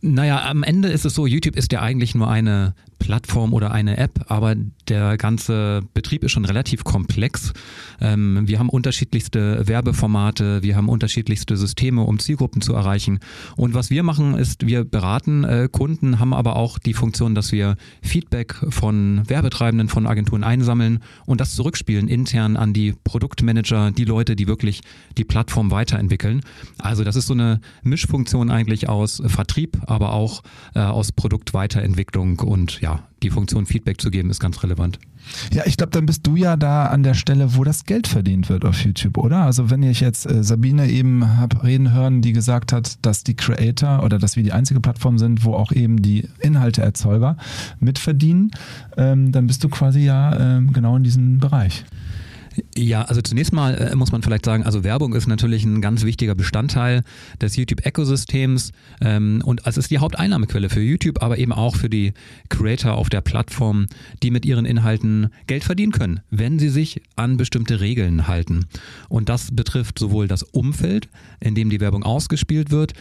Naja, 0.06 0.50
am 0.50 0.64
Ende 0.64 0.90
ist 0.90 1.06
es 1.06 1.16
so, 1.16 1.26
YouTube 1.26 1.56
ist 1.56 1.72
ja 1.72 1.82
eigentlich 1.82 2.14
nur 2.14 2.30
eine 2.30 2.76
Plattform 3.00 3.54
oder 3.54 3.72
eine 3.72 3.98
App, 3.98 4.26
aber 4.28 4.56
der 4.88 5.18
ganze 5.18 5.82
Betrieb 5.94 6.24
ist 6.24 6.32
schon 6.32 6.46
relativ 6.46 6.84
komplex. 6.84 7.54
Ähm, 8.02 8.42
wir 8.46 8.60
haben 8.60 8.70
unterschiedlichste 8.70 9.68
Werbeformate, 9.68 10.62
wir 10.62 10.76
haben 10.76 10.90
unterschiedlichste 10.90 11.58
Systeme, 11.58 12.04
um 12.04 12.20
Zielgruppen 12.20 12.62
zu 12.62 12.74
erreichen. 12.74 13.20
Und 13.56 13.74
was 13.74 13.90
wir 13.90 14.04
machen, 14.04 14.36
ist, 14.36 14.68
wir 14.68 14.84
beraten 14.84 15.44
äh, 15.44 15.70
Kunden, 15.72 16.20
haben 16.20 16.34
aber 16.34 16.56
auch 16.56 16.80
die 16.80 16.94
Funktion, 16.94 17.36
dass 17.36 17.52
wir 17.52 17.76
Feedback 18.02 18.56
von 18.70 19.24
Werbetreibenden, 19.28 19.90
von 19.90 20.08
Agenturen 20.08 20.44
einsammeln 20.44 21.00
und 21.26 21.42
das 21.42 21.56
zurückspielen 21.56 22.08
intern 22.08 22.58
an 22.58 22.74
die 22.74 22.94
Produktmanager, 23.04 23.92
die 23.92 24.06
Leute, 24.06 24.36
die 24.36 24.48
wirklich 24.48 24.82
die 25.18 25.24
Plattform 25.24 25.72
weiterentwickeln. 25.72 26.42
Also 26.78 27.04
das 27.04 27.16
ist 27.16 27.28
so 27.28 27.34
eine 27.34 27.60
Mischfunktion 27.84 28.50
eigentlich 28.50 28.90
aus 28.90 29.22
Vertrieb, 29.28 29.78
aber 29.94 30.14
auch 30.14 30.44
äh, 30.76 30.80
aus 30.80 31.12
Produktweiterentwicklung 31.12 32.40
und 32.40 32.82
ja, 32.82 33.00
die 33.22 33.30
Funktion 33.30 33.66
Feedback 33.66 34.02
zu 34.02 34.12
geben, 34.12 34.30
ist 34.30 34.40
ganz 34.40 34.62
relevant. 34.64 35.00
Ja, 35.54 35.64
ich 35.66 35.78
glaube, 35.78 35.92
dann 35.92 36.06
bist 36.06 36.28
du 36.28 36.36
ja 36.36 36.58
da 36.58 36.88
an 36.88 37.04
der 37.04 37.14
Stelle, 37.14 37.56
wo 37.56 37.64
das 37.64 37.86
Geld 37.86 38.08
verdient 38.08 38.50
wird 38.50 38.66
auf 38.66 38.84
YouTube, 38.84 39.18
oder? 39.18 39.40
Also 39.40 39.70
wenn 39.70 39.82
ich 39.84 40.02
jetzt 40.02 40.30
äh, 40.30 40.44
Sabine 40.44 40.90
eben 40.90 41.38
habe 41.38 41.64
reden 41.64 41.94
hören, 41.94 42.22
die 42.22 42.34
gesagt 42.34 42.74
hat, 42.74 42.98
dass 43.06 43.24
die 43.24 43.36
Creator 43.36 44.04
oder 44.04 44.20
dass 44.20 44.36
wir 44.36 44.44
die 44.44 44.52
einzige 44.52 44.82
Plattform 44.82 45.18
sind, 45.18 45.46
wo 45.46 45.54
auch 45.54 45.72
eben 45.72 46.02
die 46.02 46.28
Inhalteerzeuger 46.40 47.38
mitverdienen, 47.80 48.52
ähm, 48.98 49.32
dann 49.32 49.48
bist 49.48 49.64
du 49.64 49.70
quasi 49.70 50.02
ja 50.02 50.58
ähm, 50.58 50.74
genau 50.74 50.98
in 50.98 51.04
diesem 51.04 51.40
Bereich. 51.40 51.86
Ja, 52.76 53.04
also 53.04 53.22
zunächst 53.22 53.54
mal 53.54 53.76
äh, 53.76 53.96
muss 53.96 54.12
man 54.12 54.22
vielleicht 54.22 54.46
sagen, 54.46 54.64
also 54.64 54.84
Werbung 54.84 55.14
ist 55.14 55.28
natürlich 55.28 55.64
ein 55.64 55.82
ganz 55.82 56.04
wichtiger 56.04 56.36
Bestandteil 56.36 57.04
des 57.42 57.56
YouTube-Ökosystems 57.56 58.72
ähm, 59.02 59.42
und 59.44 59.66
es 59.66 59.78
ist 59.78 59.92
die 59.92 60.00
Haupteinnahmequelle 60.00 60.70
für 60.70 60.82
YouTube, 60.82 61.22
aber 61.22 61.38
eben 61.38 61.52
auch 61.52 61.76
für 61.76 61.90
die 61.90 62.14
Creator 62.50 62.94
auf 62.94 63.10
der 63.10 63.22
Plattform, 63.22 63.88
die 64.22 64.32
mit 64.32 64.46
ihren 64.46 64.66
Inhalten 64.66 65.30
Geld 65.48 65.64
verdienen 65.64 65.92
können, 65.92 66.20
wenn 66.30 66.60
sie 66.60 66.70
sich 66.70 67.02
an 67.16 67.38
bestimmte 67.38 67.80
Regeln 67.80 68.28
halten. 68.28 68.66
Und 69.10 69.30
das 69.30 69.56
betrifft 69.56 70.00
sowohl 70.00 70.28
das 70.28 70.44
Umfeld, 70.44 71.10
in 71.40 71.56
dem 71.56 71.70
die 71.70 71.80
Werbung 71.80 72.04
ausgespielt 72.04 72.72
wird, 72.72 72.94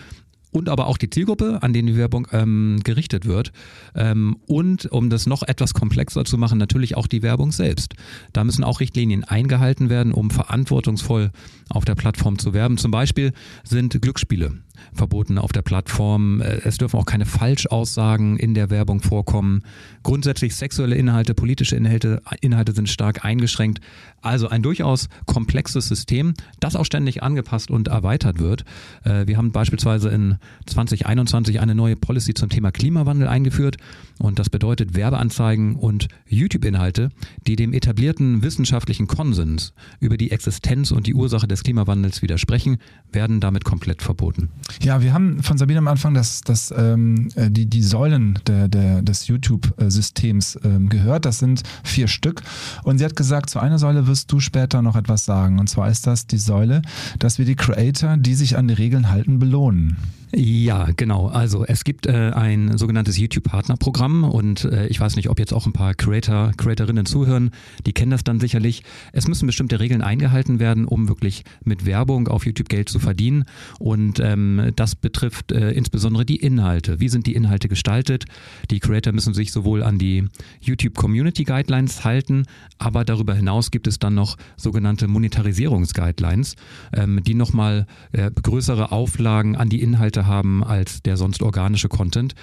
und 0.52 0.68
aber 0.68 0.86
auch 0.86 0.98
die 0.98 1.10
Zielgruppe, 1.10 1.58
an 1.62 1.72
denen 1.72 1.88
die 1.88 1.96
Werbung 1.96 2.28
ähm, 2.30 2.80
gerichtet 2.84 3.26
wird. 3.26 3.52
Ähm, 3.94 4.36
und 4.46 4.86
um 4.86 5.10
das 5.10 5.26
noch 5.26 5.42
etwas 5.42 5.74
komplexer 5.74 6.24
zu 6.24 6.38
machen, 6.38 6.58
natürlich 6.58 6.96
auch 6.96 7.06
die 7.06 7.22
Werbung 7.22 7.50
selbst. 7.50 7.94
Da 8.32 8.44
müssen 8.44 8.62
auch 8.62 8.80
Richtlinien 8.80 9.24
eingehalten 9.24 9.90
werden, 9.90 10.12
um 10.12 10.30
verantwortungsvoll 10.30 11.32
auf 11.68 11.84
der 11.84 11.94
Plattform 11.94 12.38
zu 12.38 12.52
werben. 12.52 12.78
Zum 12.78 12.90
Beispiel 12.90 13.32
sind 13.64 14.00
Glücksspiele 14.00 14.52
verboten 14.92 15.38
auf 15.38 15.52
der 15.52 15.62
Plattform. 15.62 16.40
Äh, 16.40 16.60
es 16.64 16.78
dürfen 16.78 16.98
auch 16.98 17.06
keine 17.06 17.26
Falschaussagen 17.26 18.36
in 18.36 18.54
der 18.54 18.70
Werbung 18.70 19.00
vorkommen. 19.00 19.62
Grundsätzlich 20.02 20.54
sexuelle 20.54 20.96
Inhalte, 20.96 21.34
politische 21.34 21.76
Inhalte, 21.76 22.22
Inhalte 22.40 22.72
sind 22.72 22.88
stark 22.88 23.24
eingeschränkt. 23.24 23.80
Also 24.20 24.48
ein 24.48 24.62
durchaus 24.62 25.08
komplexes 25.26 25.88
System, 25.88 26.34
das 26.60 26.76
auch 26.76 26.84
ständig 26.84 27.22
angepasst 27.22 27.70
und 27.70 27.88
erweitert 27.88 28.38
wird. 28.38 28.64
Äh, 29.04 29.26
wir 29.26 29.36
haben 29.36 29.52
beispielsweise 29.52 30.08
in 30.10 30.36
2021 30.66 31.60
eine 31.60 31.74
neue 31.74 31.96
Policy 31.96 32.34
zum 32.34 32.48
Thema 32.48 32.70
Klimawandel 32.70 33.28
eingeführt 33.28 33.76
und 34.18 34.38
das 34.38 34.50
bedeutet 34.50 34.94
Werbeanzeigen 34.94 35.76
und 35.76 36.08
YouTube-Inhalte, 36.28 37.10
die 37.46 37.56
dem 37.56 37.72
etablierten 37.72 38.42
wissenschaftlichen 38.42 39.06
Konsens 39.06 39.72
über 40.00 40.16
die 40.16 40.30
Existenz 40.30 40.92
und 40.92 41.06
die 41.06 41.14
Ursache 41.14 41.48
des 41.48 41.62
Klimawandels 41.62 42.22
widersprechen, 42.22 42.78
werden 43.10 43.40
damit 43.40 43.64
komplett 43.64 44.02
verboten. 44.02 44.50
Ja, 44.80 45.02
wir 45.02 45.12
haben 45.12 45.42
von 45.42 45.58
Sabine 45.58 45.78
am 45.78 45.88
Anfang 45.88 46.14
das, 46.14 46.40
das, 46.40 46.72
ähm, 46.76 47.28
äh, 47.34 47.50
die, 47.50 47.66
die 47.66 47.82
Säulen 47.82 48.38
der, 48.46 48.68
der, 48.68 49.02
des 49.02 49.26
YouTube-Systems 49.26 50.58
ähm, 50.64 50.88
gehört. 50.88 51.24
Das 51.24 51.38
sind 51.38 51.62
vier 51.84 52.08
Stück. 52.08 52.42
Und 52.82 52.98
sie 52.98 53.04
hat 53.04 53.16
gesagt, 53.16 53.50
zu 53.50 53.58
einer 53.58 53.78
Säule 53.78 54.06
wirst 54.06 54.30
du 54.32 54.40
später 54.40 54.82
noch 54.82 54.96
etwas 54.96 55.24
sagen. 55.24 55.58
Und 55.58 55.68
zwar 55.68 55.88
ist 55.88 56.06
das 56.06 56.26
die 56.26 56.38
Säule, 56.38 56.82
dass 57.18 57.38
wir 57.38 57.44
die 57.44 57.56
Creator, 57.56 58.16
die 58.16 58.34
sich 58.34 58.56
an 58.56 58.68
die 58.68 58.74
Regeln 58.74 59.10
halten, 59.10 59.38
belohnen. 59.38 59.96
Ja, 60.34 60.88
genau. 60.96 61.26
Also 61.26 61.66
es 61.66 61.84
gibt 61.84 62.06
äh, 62.06 62.30
ein 62.30 62.78
sogenanntes 62.78 63.18
YouTube-Partnerprogramm 63.18 64.24
und 64.24 64.64
äh, 64.64 64.86
ich 64.86 64.98
weiß 64.98 65.16
nicht, 65.16 65.28
ob 65.28 65.38
jetzt 65.38 65.52
auch 65.52 65.66
ein 65.66 65.74
paar 65.74 65.92
Creator, 65.92 66.52
Creatorinnen 66.56 67.04
zuhören, 67.04 67.50
die 67.84 67.92
kennen 67.92 68.12
das 68.12 68.24
dann 68.24 68.40
sicherlich. 68.40 68.82
Es 69.12 69.28
müssen 69.28 69.44
bestimmte 69.44 69.78
Regeln 69.78 70.00
eingehalten 70.00 70.58
werden, 70.58 70.86
um 70.86 71.08
wirklich 71.08 71.44
mit 71.64 71.84
Werbung 71.84 72.28
auf 72.28 72.46
YouTube 72.46 72.70
Geld 72.70 72.88
zu 72.88 72.98
verdienen. 72.98 73.44
Und 73.78 74.20
ähm, 74.20 74.72
das 74.74 74.94
betrifft 74.94 75.52
äh, 75.52 75.72
insbesondere 75.72 76.24
die 76.24 76.36
Inhalte. 76.36 76.98
Wie 76.98 77.10
sind 77.10 77.26
die 77.26 77.34
Inhalte 77.34 77.68
gestaltet? 77.68 78.24
Die 78.70 78.80
Creator 78.80 79.12
müssen 79.12 79.34
sich 79.34 79.52
sowohl 79.52 79.82
an 79.82 79.98
die 79.98 80.24
YouTube 80.62 80.94
Community 80.94 81.44
Guidelines 81.44 82.06
halten, 82.06 82.44
aber 82.78 83.04
darüber 83.04 83.34
hinaus 83.34 83.70
gibt 83.70 83.86
es 83.86 83.98
dann 83.98 84.14
noch 84.14 84.38
sogenannte 84.56 85.08
Monetarisierungsguidelines, 85.08 86.56
ähm, 86.94 87.20
die 87.22 87.34
nochmal 87.34 87.86
äh, 88.12 88.30
größere 88.30 88.92
Auflagen 88.92 89.56
an 89.56 89.68
die 89.68 89.82
Inhalte 89.82 90.21
haben 90.26 90.64
als 90.64 91.02
der 91.02 91.16
sonst 91.16 91.42
organische 91.42 91.88
Content, 91.88 92.34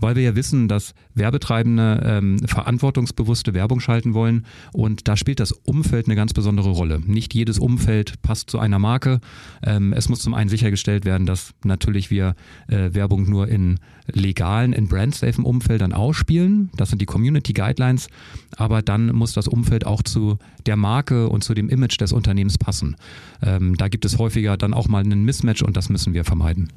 weil 0.00 0.16
wir 0.16 0.22
ja 0.22 0.36
wissen, 0.36 0.68
dass 0.68 0.94
Werbetreibende 1.14 2.02
ähm, 2.04 2.38
verantwortungsbewusste 2.40 3.54
Werbung 3.54 3.80
schalten 3.80 4.14
wollen 4.14 4.46
und 4.72 5.08
da 5.08 5.16
spielt 5.16 5.40
das 5.40 5.52
Umfeld 5.52 6.06
eine 6.06 6.16
ganz 6.16 6.32
besondere 6.32 6.70
Rolle. 6.70 7.00
Nicht 7.04 7.34
jedes 7.34 7.58
Umfeld 7.58 8.20
passt 8.22 8.50
zu 8.50 8.58
einer 8.58 8.78
Marke. 8.78 9.20
Ähm, 9.62 9.92
es 9.92 10.08
muss 10.08 10.20
zum 10.20 10.34
einen 10.34 10.50
sichergestellt 10.50 11.04
werden, 11.04 11.26
dass 11.26 11.54
natürlich 11.64 12.10
wir 12.10 12.34
äh, 12.68 12.94
Werbung 12.94 13.28
nur 13.28 13.48
in 13.48 13.78
legalen, 14.12 14.72
in 14.72 14.88
brandsafen 14.88 15.44
Umfeldern 15.44 15.92
ausspielen. 15.92 16.70
Das 16.76 16.90
sind 16.90 17.00
die 17.02 17.06
Community 17.06 17.52
Guidelines. 17.52 18.08
Aber 18.56 18.82
dann 18.82 19.14
muss 19.14 19.32
das 19.32 19.48
Umfeld 19.48 19.86
auch 19.86 20.02
zu 20.02 20.38
der 20.66 20.76
Marke 20.76 21.28
und 21.28 21.44
zu 21.44 21.54
dem 21.54 21.68
Image 21.68 22.00
des 22.00 22.12
Unternehmens 22.12 22.58
passen. 22.58 22.96
Ähm, 23.42 23.76
da 23.76 23.88
gibt 23.88 24.04
es 24.04 24.18
häufiger 24.18 24.56
dann 24.56 24.74
auch 24.74 24.88
mal 24.88 25.02
einen 25.02 25.24
Mismatch 25.24 25.62
und 25.62 25.76
das 25.76 25.88
müssen 25.88 26.14
wir 26.14 26.24
vermeiden. 26.24 26.68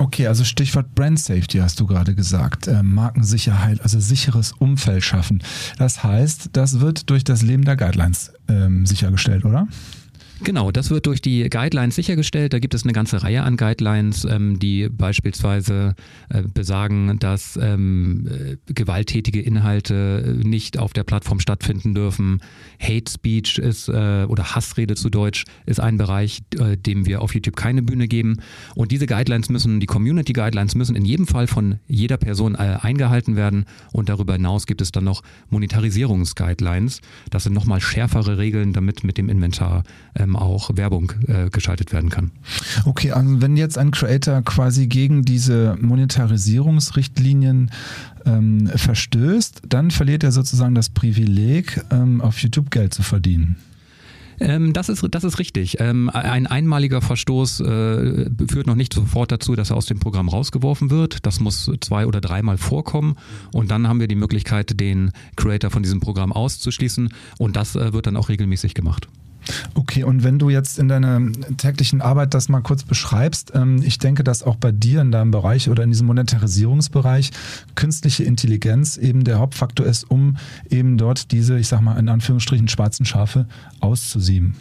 Okay, 0.00 0.28
also 0.28 0.44
Stichwort 0.44 0.94
Brand 0.94 1.18
Safety 1.18 1.58
hast 1.58 1.80
du 1.80 1.86
gerade 1.86 2.14
gesagt. 2.14 2.68
Äh, 2.68 2.84
Markensicherheit, 2.84 3.82
also 3.82 3.98
sicheres 3.98 4.52
Umfeld 4.52 5.02
schaffen. 5.02 5.42
Das 5.76 6.04
heißt, 6.04 6.50
das 6.52 6.78
wird 6.78 7.10
durch 7.10 7.24
das 7.24 7.42
Leben 7.42 7.64
der 7.64 7.76
Guidelines 7.76 8.32
ähm, 8.48 8.86
sichergestellt, 8.86 9.44
oder? 9.44 9.66
Genau, 10.44 10.70
das 10.70 10.90
wird 10.90 11.06
durch 11.06 11.20
die 11.20 11.48
Guidelines 11.50 11.96
sichergestellt. 11.96 12.52
Da 12.52 12.60
gibt 12.60 12.72
es 12.74 12.84
eine 12.84 12.92
ganze 12.92 13.22
Reihe 13.22 13.42
an 13.42 13.56
Guidelines, 13.56 14.24
ähm, 14.24 14.58
die 14.58 14.88
beispielsweise 14.88 15.94
äh, 16.28 16.42
besagen, 16.42 17.18
dass 17.18 17.58
ähm, 17.60 18.28
äh, 18.28 18.72
gewalttätige 18.72 19.40
Inhalte 19.40 20.38
nicht 20.42 20.78
auf 20.78 20.92
der 20.92 21.02
Plattform 21.02 21.40
stattfinden 21.40 21.94
dürfen. 21.94 22.40
Hate 22.80 23.10
Speech 23.10 23.58
ist 23.58 23.88
äh, 23.88 24.26
oder 24.28 24.54
Hassrede 24.54 24.94
zu 24.94 25.10
Deutsch 25.10 25.44
ist 25.66 25.80
ein 25.80 25.98
Bereich, 25.98 26.42
äh, 26.58 26.76
dem 26.76 27.06
wir 27.06 27.20
auf 27.20 27.34
YouTube 27.34 27.56
keine 27.56 27.82
Bühne 27.82 28.06
geben. 28.06 28.36
Und 28.76 28.92
diese 28.92 29.06
Guidelines 29.06 29.48
müssen, 29.48 29.80
die 29.80 29.86
Community 29.86 30.32
Guidelines 30.32 30.76
müssen 30.76 30.94
in 30.94 31.04
jedem 31.04 31.26
Fall 31.26 31.48
von 31.48 31.80
jeder 31.88 32.16
Person 32.16 32.54
äh, 32.54 32.78
eingehalten 32.80 33.34
werden. 33.34 33.64
Und 33.92 34.08
darüber 34.08 34.34
hinaus 34.34 34.66
gibt 34.66 34.82
es 34.82 34.92
dann 34.92 35.04
noch 35.04 35.22
Monetarisierungsguidelines. 35.50 37.00
Das 37.30 37.42
sind 37.42 37.54
nochmal 37.54 37.80
schärfere 37.80 38.38
Regeln, 38.38 38.72
damit 38.72 39.02
mit 39.02 39.18
dem 39.18 39.28
Inventar 39.28 39.82
ähm, 40.14 40.27
ähm, 40.28 40.36
auch 40.36 40.70
Werbung 40.76 41.12
äh, 41.26 41.50
geschaltet 41.50 41.92
werden 41.92 42.10
kann. 42.10 42.30
Okay, 42.84 43.12
also 43.12 43.40
wenn 43.40 43.56
jetzt 43.56 43.78
ein 43.78 43.90
Creator 43.90 44.42
quasi 44.42 44.86
gegen 44.86 45.22
diese 45.22 45.76
Monetarisierungsrichtlinien 45.80 47.70
ähm, 48.24 48.68
verstößt, 48.74 49.62
dann 49.68 49.90
verliert 49.90 50.24
er 50.24 50.32
sozusagen 50.32 50.74
das 50.74 50.90
Privileg, 50.90 51.84
ähm, 51.90 52.20
auf 52.20 52.38
YouTube 52.38 52.70
Geld 52.70 52.94
zu 52.94 53.02
verdienen. 53.02 53.56
Ähm, 54.40 54.72
das, 54.72 54.88
ist, 54.88 55.04
das 55.10 55.24
ist 55.24 55.38
richtig. 55.38 55.80
Ähm, 55.80 56.10
ein 56.10 56.46
einmaliger 56.46 57.00
Verstoß 57.00 57.60
äh, 57.60 58.30
führt 58.48 58.66
noch 58.66 58.74
nicht 58.74 58.92
sofort 58.92 59.32
dazu, 59.32 59.56
dass 59.56 59.70
er 59.70 59.76
aus 59.76 59.86
dem 59.86 59.98
Programm 59.98 60.28
rausgeworfen 60.28 60.90
wird. 60.90 61.26
Das 61.26 61.40
muss 61.40 61.70
zwei 61.80 62.06
oder 62.06 62.20
dreimal 62.20 62.56
vorkommen. 62.56 63.16
Und 63.52 63.70
dann 63.70 63.88
haben 63.88 64.00
wir 64.00 64.08
die 64.08 64.14
Möglichkeit, 64.14 64.78
den 64.78 65.10
Creator 65.36 65.70
von 65.70 65.82
diesem 65.82 66.00
Programm 66.00 66.32
auszuschließen. 66.32 67.12
Und 67.38 67.56
das 67.56 67.74
äh, 67.74 67.92
wird 67.92 68.06
dann 68.06 68.16
auch 68.16 68.28
regelmäßig 68.28 68.74
gemacht. 68.74 69.08
Okay, 69.74 70.04
und 70.04 70.24
wenn 70.24 70.38
du 70.38 70.50
jetzt 70.50 70.78
in 70.78 70.88
deiner 70.88 71.20
täglichen 71.56 72.00
Arbeit 72.00 72.34
das 72.34 72.48
mal 72.48 72.60
kurz 72.60 72.84
beschreibst, 72.84 73.52
ähm, 73.54 73.82
ich 73.82 73.98
denke, 73.98 74.24
dass 74.24 74.42
auch 74.42 74.56
bei 74.56 74.72
dir 74.72 75.00
in 75.00 75.12
deinem 75.12 75.30
Bereich 75.30 75.68
oder 75.68 75.82
in 75.82 75.90
diesem 75.90 76.06
Monetarisierungsbereich 76.06 77.30
künstliche 77.74 78.24
Intelligenz 78.24 78.96
eben 78.96 79.24
der 79.24 79.38
Hauptfaktor 79.38 79.86
ist, 79.86 80.10
um 80.10 80.36
eben 80.70 80.98
dort 80.98 81.32
diese, 81.32 81.58
ich 81.58 81.68
sag 81.68 81.80
mal, 81.80 81.98
in 81.98 82.08
Anführungsstrichen 82.08 82.68
schwarzen 82.68 83.04
Schafe 83.04 83.46
auszusieben. 83.80 84.54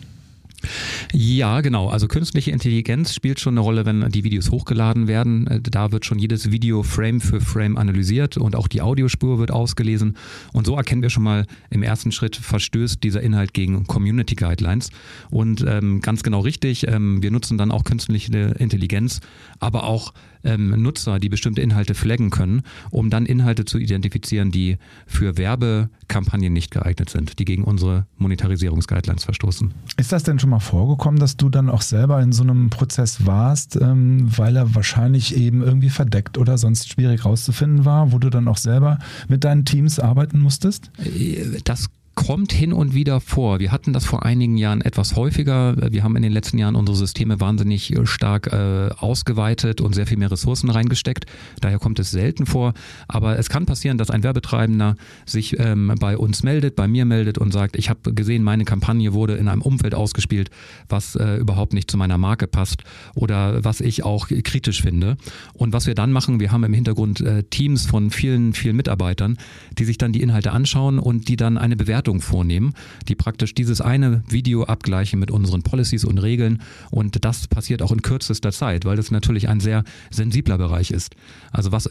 Ja, 1.13 1.61
genau. 1.61 1.89
Also 1.89 2.07
künstliche 2.07 2.51
Intelligenz 2.51 3.13
spielt 3.13 3.39
schon 3.39 3.53
eine 3.53 3.61
Rolle, 3.61 3.85
wenn 3.85 4.09
die 4.09 4.23
Videos 4.23 4.51
hochgeladen 4.51 5.07
werden. 5.07 5.47
Äh, 5.47 5.61
da 5.61 5.91
wird 5.91 6.05
schon 6.05 6.19
jedes 6.19 6.51
Video 6.51 6.83
Frame 6.83 7.21
für 7.21 7.39
Frame 7.39 7.77
analysiert 7.77 8.37
und 8.37 8.55
auch 8.55 8.67
die 8.67 8.81
Audiospur 8.81 9.39
wird 9.39 9.51
ausgelesen. 9.51 10.17
Und 10.53 10.65
so 10.65 10.75
erkennen 10.75 11.01
wir 11.01 11.09
schon 11.09 11.23
mal 11.23 11.45
im 11.69 11.83
ersten 11.83 12.11
Schritt, 12.11 12.35
verstößt 12.35 13.03
dieser 13.03 13.21
Inhalt 13.21 13.53
gegen 13.53 13.85
Community 13.85 14.35
Guidelines. 14.35 14.89
Und 15.29 15.63
ähm, 15.67 16.01
ganz 16.01 16.23
genau 16.23 16.39
richtig, 16.39 16.87
ähm, 16.87 17.21
wir 17.21 17.31
nutzen 17.31 17.57
dann 17.57 17.71
auch 17.71 17.83
künstliche 17.83 18.55
Intelligenz, 18.57 19.19
aber 19.59 19.83
auch 19.83 20.13
ähm, 20.43 20.81
Nutzer, 20.81 21.19
die 21.19 21.29
bestimmte 21.29 21.61
Inhalte 21.61 21.93
flaggen 21.93 22.29
können, 22.29 22.63
um 22.91 23.09
dann 23.09 23.25
Inhalte 23.25 23.65
zu 23.65 23.77
identifizieren, 23.77 24.51
die 24.51 24.77
für 25.05 25.37
Werbekampagnen 25.37 26.53
nicht 26.53 26.71
geeignet 26.71 27.09
sind, 27.09 27.39
die 27.39 27.45
gegen 27.45 27.63
unsere 27.63 28.05
Monetarisierungsguidelines 28.17 29.23
verstoßen. 29.23 29.73
Ist 29.97 30.11
das 30.11 30.23
denn 30.23 30.39
schon 30.39 30.49
mal 30.49 30.59
vorgekommen, 30.59 31.19
dass 31.19 31.37
du 31.37 31.49
dann 31.49 31.69
auch 31.69 31.81
selber 31.81 32.21
in 32.21 32.31
so 32.31 32.43
einem 32.43 32.69
Prozess 32.69 33.25
warst, 33.25 33.75
ähm, 33.75 34.27
weil 34.37 34.55
er 34.55 34.75
wahrscheinlich 34.75 35.35
eben 35.35 35.61
irgendwie 35.61 35.89
verdeckt 35.89 36.37
oder 36.37 36.57
sonst 36.57 36.89
schwierig 36.89 37.25
rauszufinden 37.25 37.85
war, 37.85 38.11
wo 38.11 38.19
du 38.19 38.29
dann 38.29 38.47
auch 38.47 38.57
selber 38.57 38.99
mit 39.27 39.43
deinen 39.43 39.65
Teams 39.65 39.99
arbeiten 39.99 40.39
musstest? 40.39 40.91
Äh, 40.97 41.59
das 41.63 41.89
kommt 42.17 42.51
hin 42.51 42.73
und 42.73 42.95
wieder 42.95 43.21
vor. 43.21 43.59
Wir 43.59 43.71
hatten 43.71 43.93
das 43.93 44.03
vor 44.03 44.25
einigen 44.25 44.57
Jahren 44.57 44.81
etwas 44.81 45.15
häufiger. 45.15 45.75
Wir 45.91 46.03
haben 46.03 46.15
in 46.15 46.23
den 46.23 46.31
letzten 46.31 46.57
Jahren 46.57 46.75
unsere 46.75 46.97
Systeme 46.97 47.39
wahnsinnig 47.39 47.95
äh, 47.95 48.07
stark 48.07 48.47
äh, 48.47 48.89
ausgeweitet 48.97 49.81
und 49.81 49.93
sehr 49.93 50.07
viel 50.07 50.17
mehr 50.17 50.31
Ressourcen 50.31 50.71
reingesteckt. 50.71 51.27
Daher 51.61 51.77
kommt 51.77 51.99
es 51.99 52.09
selten 52.09 52.47
vor. 52.47 52.73
Aber 53.07 53.37
es 53.37 53.49
kann 53.49 53.67
passieren, 53.67 53.99
dass 53.99 54.09
ein 54.09 54.23
Werbetreibender 54.23 54.95
sich 55.27 55.59
ähm, 55.59 55.93
bei 55.99 56.17
uns 56.17 56.41
meldet, 56.41 56.75
bei 56.75 56.87
mir 56.87 57.05
meldet 57.05 57.37
und 57.37 57.53
sagt, 57.53 57.77
ich 57.77 57.87
habe 57.87 58.13
gesehen, 58.13 58.43
meine 58.43 58.65
Kampagne 58.65 59.13
wurde 59.13 59.35
in 59.35 59.47
einem 59.47 59.61
Umfeld 59.61 59.93
ausgespielt, 59.93 60.49
was 60.89 61.15
äh, 61.15 61.35
überhaupt 61.35 61.73
nicht 61.73 61.89
zu 61.91 61.97
meiner 61.97 62.17
Marke 62.17 62.47
passt 62.47 62.83
oder 63.13 63.63
was 63.63 63.79
ich 63.79 64.03
auch 64.03 64.27
kritisch 64.27 64.81
finde. 64.81 65.17
Und 65.53 65.71
was 65.71 65.85
wir 65.85 65.93
dann 65.93 66.11
machen, 66.11 66.39
wir 66.39 66.51
haben 66.51 66.63
im 66.63 66.73
Hintergrund 66.73 67.21
äh, 67.21 67.43
Teams 67.43 67.85
von 67.85 68.09
vielen, 68.09 68.53
vielen 68.53 68.75
Mitarbeitern, 68.75 69.37
die 69.77 69.85
sich 69.85 69.99
dann 69.99 70.13
die 70.13 70.21
Inhalte 70.21 70.51
anschauen 70.51 70.97
und 70.97 71.27
die 71.27 71.35
dann 71.35 71.59
eine 71.59 71.75
Bewertung 71.75 72.06
Bewertung 72.07 72.21
vornehmen, 72.21 72.73
die 73.07 73.15
praktisch 73.15 73.53
dieses 73.53 73.81
eine 73.81 74.23
Video 74.29 74.63
abgleichen 74.63 75.19
mit 75.19 75.29
unseren 75.29 75.61
Policies 75.61 76.05
und 76.05 76.17
Regeln. 76.19 76.61
Und 76.89 77.23
das 77.25 77.47
passiert 77.47 77.81
auch 77.81 77.91
in 77.91 78.01
kürzester 78.01 78.51
Zeit, 78.51 78.85
weil 78.85 78.95
das 78.95 79.11
natürlich 79.11 79.49
ein 79.49 79.59
sehr 79.59 79.83
sensibler 80.09 80.57
Bereich 80.57 80.91
ist. 80.91 81.15
Also 81.51 81.71
was 81.71 81.89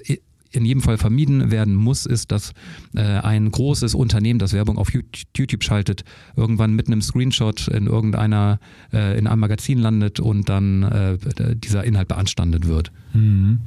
in 0.52 0.64
jedem 0.64 0.80
Fall 0.80 0.96
vermieden 0.96 1.50
werden 1.50 1.74
muss, 1.74 2.06
ist, 2.06 2.32
dass 2.32 2.52
äh, 2.94 3.02
ein 3.02 3.50
großes 3.50 3.94
Unternehmen, 3.94 4.38
das 4.38 4.54
Werbung 4.54 4.78
auf 4.78 4.90
YouTube 4.92 5.62
schaltet, 5.62 6.04
irgendwann 6.34 6.74
mit 6.74 6.86
einem 6.86 7.02
Screenshot 7.02 7.68
in 7.68 7.86
irgendeiner, 7.86 8.58
äh, 8.92 9.18
in 9.18 9.26
einem 9.26 9.40
Magazin 9.40 9.78
landet 9.78 10.18
und 10.18 10.48
dann 10.48 10.82
äh, 10.82 11.18
dieser 11.56 11.84
Inhalt 11.84 12.08
beanstandet 12.08 12.66
wird. 12.66 12.90
Mhm. 13.16 13.60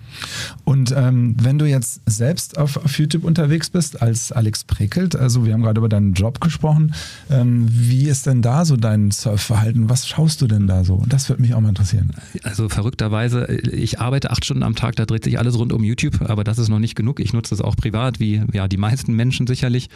Und 0.63 0.93
ähm, 0.95 1.35
wenn 1.41 1.57
du 1.57 1.65
jetzt 1.65 2.01
selbst 2.05 2.57
auf, 2.57 2.77
auf, 2.77 2.97
YouTube 2.97 3.23
unterwegs 3.23 3.69
bist 3.69 4.01
als 4.01 4.31
Alex 4.31 4.63
Prekelt, 4.63 5.15
also 5.15 5.45
wir 5.45 5.53
haben 5.53 5.61
gerade 5.61 5.79
über 5.79 5.89
deinen 5.89 6.13
Job 6.13 6.41
gesprochen, 6.41 6.93
ähm, 7.29 7.67
wie 7.69 8.07
ist 8.07 8.25
denn 8.25 8.41
da 8.41 8.65
so 8.65 8.77
dein 8.77 9.11
Surfverhalten? 9.11 9.89
Was 9.89 10.07
schaust 10.07 10.41
du 10.41 10.47
denn 10.47 10.67
da 10.67 10.83
so? 10.83 11.03
Das 11.07 11.29
würde 11.29 11.41
mich 11.41 11.53
auch 11.53 11.61
mal 11.61 11.69
interessieren. 11.69 12.11
Also 12.43 12.69
verrückterweise, 12.69 13.47
ich 13.47 13.99
arbeite 13.99 14.31
acht 14.31 14.45
Stunden 14.45 14.63
am 14.63 14.75
Tag, 14.75 14.95
da 14.95 15.05
dreht 15.05 15.23
sich 15.23 15.39
alles 15.39 15.57
rund 15.57 15.73
um 15.73 15.83
YouTube, 15.83 16.21
aber 16.29 16.43
das 16.43 16.59
ist 16.59 16.69
noch 16.69 16.79
nicht 16.79 16.95
genug. 16.95 17.19
Ich 17.19 17.33
nutze 17.33 17.55
es 17.55 17.61
auch 17.61 17.75
privat, 17.75 18.19
wie 18.19 18.43
ja 18.53 18.67
die 18.67 18.77
meisten 18.77 19.13
Menschen 19.13 19.47
sicherlich. 19.47 19.89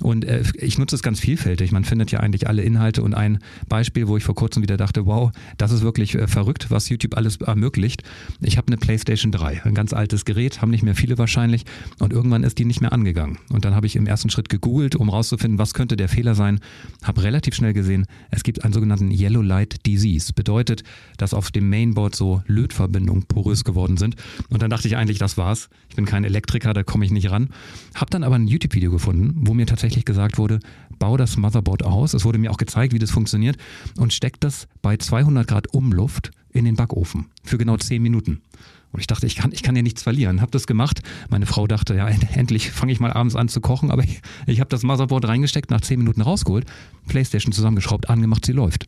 Und 0.00 0.24
äh, 0.24 0.42
ich 0.54 0.78
nutze 0.78 0.96
es 0.96 1.02
ganz 1.02 1.20
vielfältig. 1.20 1.72
Man 1.72 1.84
findet 1.84 2.10
ja 2.10 2.20
eigentlich 2.20 2.48
alle 2.48 2.62
Inhalte 2.62 3.02
und 3.02 3.14
ein 3.14 3.38
Beispiel, 3.68 4.08
wo 4.08 4.16
ich 4.16 4.24
vor 4.24 4.34
kurzem 4.34 4.62
wieder 4.62 4.76
dachte, 4.76 5.06
wow, 5.06 5.30
das 5.58 5.72
ist 5.72 5.82
wirklich 5.82 6.14
äh, 6.14 6.26
verrückt, 6.26 6.70
was 6.70 6.88
YouTube 6.88 7.16
alles 7.16 7.36
ermöglicht. 7.36 8.02
Ich 8.40 8.56
habe 8.56 8.68
eine 8.68 8.76
Play 8.76 8.93
PlayStation 8.94 9.32
3. 9.32 9.62
Ein 9.64 9.74
ganz 9.74 9.92
altes 9.92 10.24
Gerät, 10.24 10.62
haben 10.62 10.70
nicht 10.70 10.84
mehr 10.84 10.94
viele 10.94 11.18
wahrscheinlich. 11.18 11.64
Und 11.98 12.12
irgendwann 12.12 12.44
ist 12.44 12.58
die 12.58 12.64
nicht 12.64 12.80
mehr 12.80 12.92
angegangen. 12.92 13.38
Und 13.50 13.64
dann 13.64 13.74
habe 13.74 13.88
ich 13.88 13.96
im 13.96 14.06
ersten 14.06 14.30
Schritt 14.30 14.48
gegoogelt, 14.48 14.94
um 14.94 15.08
rauszufinden, 15.08 15.58
was 15.58 15.74
könnte 15.74 15.96
der 15.96 16.08
Fehler 16.08 16.36
sein. 16.36 16.60
Habe 17.02 17.24
relativ 17.24 17.56
schnell 17.56 17.72
gesehen, 17.72 18.06
es 18.30 18.44
gibt 18.44 18.62
einen 18.62 18.72
sogenannten 18.72 19.10
Yellow 19.10 19.42
Light 19.42 19.84
Disease. 19.84 20.32
Bedeutet, 20.32 20.84
dass 21.16 21.34
auf 21.34 21.50
dem 21.50 21.68
Mainboard 21.68 22.14
so 22.14 22.44
Lötverbindungen 22.46 23.24
porös 23.24 23.64
geworden 23.64 23.96
sind. 23.96 24.14
Und 24.48 24.62
dann 24.62 24.70
dachte 24.70 24.86
ich 24.86 24.96
eigentlich, 24.96 25.18
das 25.18 25.36
war's. 25.36 25.70
Ich 25.88 25.96
bin 25.96 26.04
kein 26.04 26.22
Elektriker, 26.22 26.72
da 26.72 26.84
komme 26.84 27.04
ich 27.04 27.10
nicht 27.10 27.32
ran. 27.32 27.48
Habe 27.96 28.12
dann 28.12 28.22
aber 28.22 28.36
ein 28.36 28.46
YouTube-Video 28.46 28.92
gefunden, 28.92 29.34
wo 29.44 29.54
mir 29.54 29.66
tatsächlich 29.66 30.04
gesagt 30.04 30.38
wurde, 30.38 30.60
bau 31.00 31.16
das 31.16 31.36
Motherboard 31.36 31.82
aus. 31.82 32.14
Es 32.14 32.24
wurde 32.24 32.38
mir 32.38 32.52
auch 32.52 32.58
gezeigt, 32.58 32.92
wie 32.92 33.00
das 33.00 33.10
funktioniert 33.10 33.56
und 33.98 34.12
steckt 34.12 34.44
das 34.44 34.68
bei 34.82 34.96
200 34.96 35.48
Grad 35.48 35.74
Umluft 35.74 36.30
in 36.54 36.64
den 36.64 36.76
Backofen 36.76 37.26
für 37.42 37.58
genau 37.58 37.76
10 37.76 38.00
Minuten. 38.00 38.40
Und 38.94 39.00
ich 39.00 39.08
dachte, 39.08 39.26
ich 39.26 39.34
kann, 39.34 39.50
ich 39.50 39.64
kann 39.64 39.74
ja 39.74 39.82
nichts 39.82 40.04
verlieren. 40.04 40.40
Hab 40.40 40.52
das 40.52 40.68
gemacht. 40.68 41.00
Meine 41.28 41.46
Frau 41.46 41.66
dachte, 41.66 41.96
ja, 41.96 42.06
endlich 42.34 42.70
fange 42.70 42.92
ich 42.92 43.00
mal 43.00 43.12
abends 43.12 43.34
an 43.34 43.48
zu 43.48 43.60
kochen. 43.60 43.90
Aber 43.90 44.04
ich, 44.04 44.22
ich 44.46 44.60
habe 44.60 44.70
das 44.70 44.84
Motherboard 44.84 45.26
reingesteckt, 45.26 45.68
nach 45.72 45.80
zehn 45.80 45.98
Minuten 45.98 46.20
rausgeholt, 46.20 46.64
Playstation 47.08 47.52
zusammengeschraubt, 47.52 48.08
angemacht, 48.08 48.46
sie 48.46 48.52
läuft. 48.52 48.86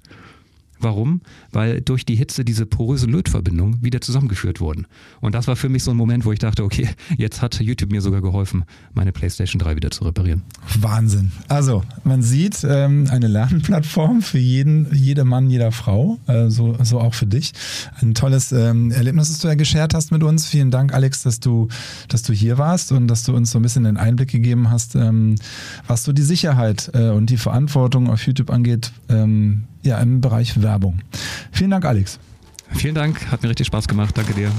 Warum? 0.78 1.22
Weil 1.52 1.80
durch 1.80 2.04
die 2.04 2.16
Hitze 2.16 2.44
diese 2.44 2.66
poröse 2.66 3.06
Lötverbindungen 3.06 3.82
wieder 3.82 4.00
zusammengeführt 4.00 4.60
wurden. 4.60 4.86
Und 5.20 5.34
das 5.34 5.46
war 5.48 5.56
für 5.56 5.68
mich 5.68 5.82
so 5.82 5.90
ein 5.90 5.96
Moment, 5.96 6.24
wo 6.24 6.32
ich 6.32 6.38
dachte, 6.38 6.64
okay, 6.64 6.88
jetzt 7.16 7.42
hat 7.42 7.58
YouTube 7.60 7.90
mir 7.90 8.00
sogar 8.00 8.20
geholfen, 8.20 8.64
meine 8.94 9.12
PlayStation 9.12 9.58
3 9.58 9.76
wieder 9.76 9.90
zu 9.90 10.04
reparieren. 10.04 10.42
Wahnsinn. 10.80 11.32
Also, 11.48 11.82
man 12.04 12.22
sieht 12.22 12.64
ähm, 12.68 13.08
eine 13.10 13.28
Lernplattform 13.28 14.22
für 14.22 14.38
jeden, 14.38 14.94
jede 14.94 15.24
Mann, 15.24 15.48
jeder 15.48 15.72
Frau, 15.72 16.18
äh, 16.26 16.48
so, 16.48 16.76
so 16.82 17.00
auch 17.00 17.14
für 17.14 17.26
dich. 17.26 17.52
Ein 18.00 18.14
tolles 18.14 18.52
ähm, 18.52 18.90
Erlebnis, 18.90 19.28
das 19.28 19.38
du 19.38 19.48
ja 19.48 19.54
geschert 19.54 19.94
hast 19.94 20.12
mit 20.12 20.22
uns. 20.22 20.46
Vielen 20.46 20.70
Dank, 20.70 20.92
Alex, 20.92 21.22
dass 21.22 21.40
du, 21.40 21.68
dass 22.08 22.22
du 22.22 22.32
hier 22.32 22.58
warst 22.58 22.92
und 22.92 23.08
dass 23.08 23.24
du 23.24 23.34
uns 23.34 23.50
so 23.50 23.58
ein 23.58 23.62
bisschen 23.62 23.84
den 23.84 23.96
Einblick 23.96 24.30
gegeben 24.30 24.70
hast, 24.70 24.94
ähm, 24.94 25.36
was 25.86 26.04
so 26.04 26.12
die 26.12 26.22
Sicherheit 26.22 26.90
äh, 26.94 27.10
und 27.10 27.30
die 27.30 27.36
Verantwortung 27.36 28.10
auf 28.10 28.26
YouTube 28.26 28.50
angeht 28.50 28.92
ähm, 29.08 29.64
ja, 29.86 29.98
im 29.98 30.20
Bereich 30.20 30.60
Werbung. 30.60 30.98
Vielen 31.52 31.70
Dank, 31.70 31.84
Alex. 31.84 32.18
Vielen 32.72 32.94
Dank, 32.94 33.30
hat 33.30 33.42
mir 33.42 33.48
richtig 33.48 33.68
Spaß 33.68 33.88
gemacht. 33.88 34.16
Danke 34.18 34.34
dir. 34.34 34.50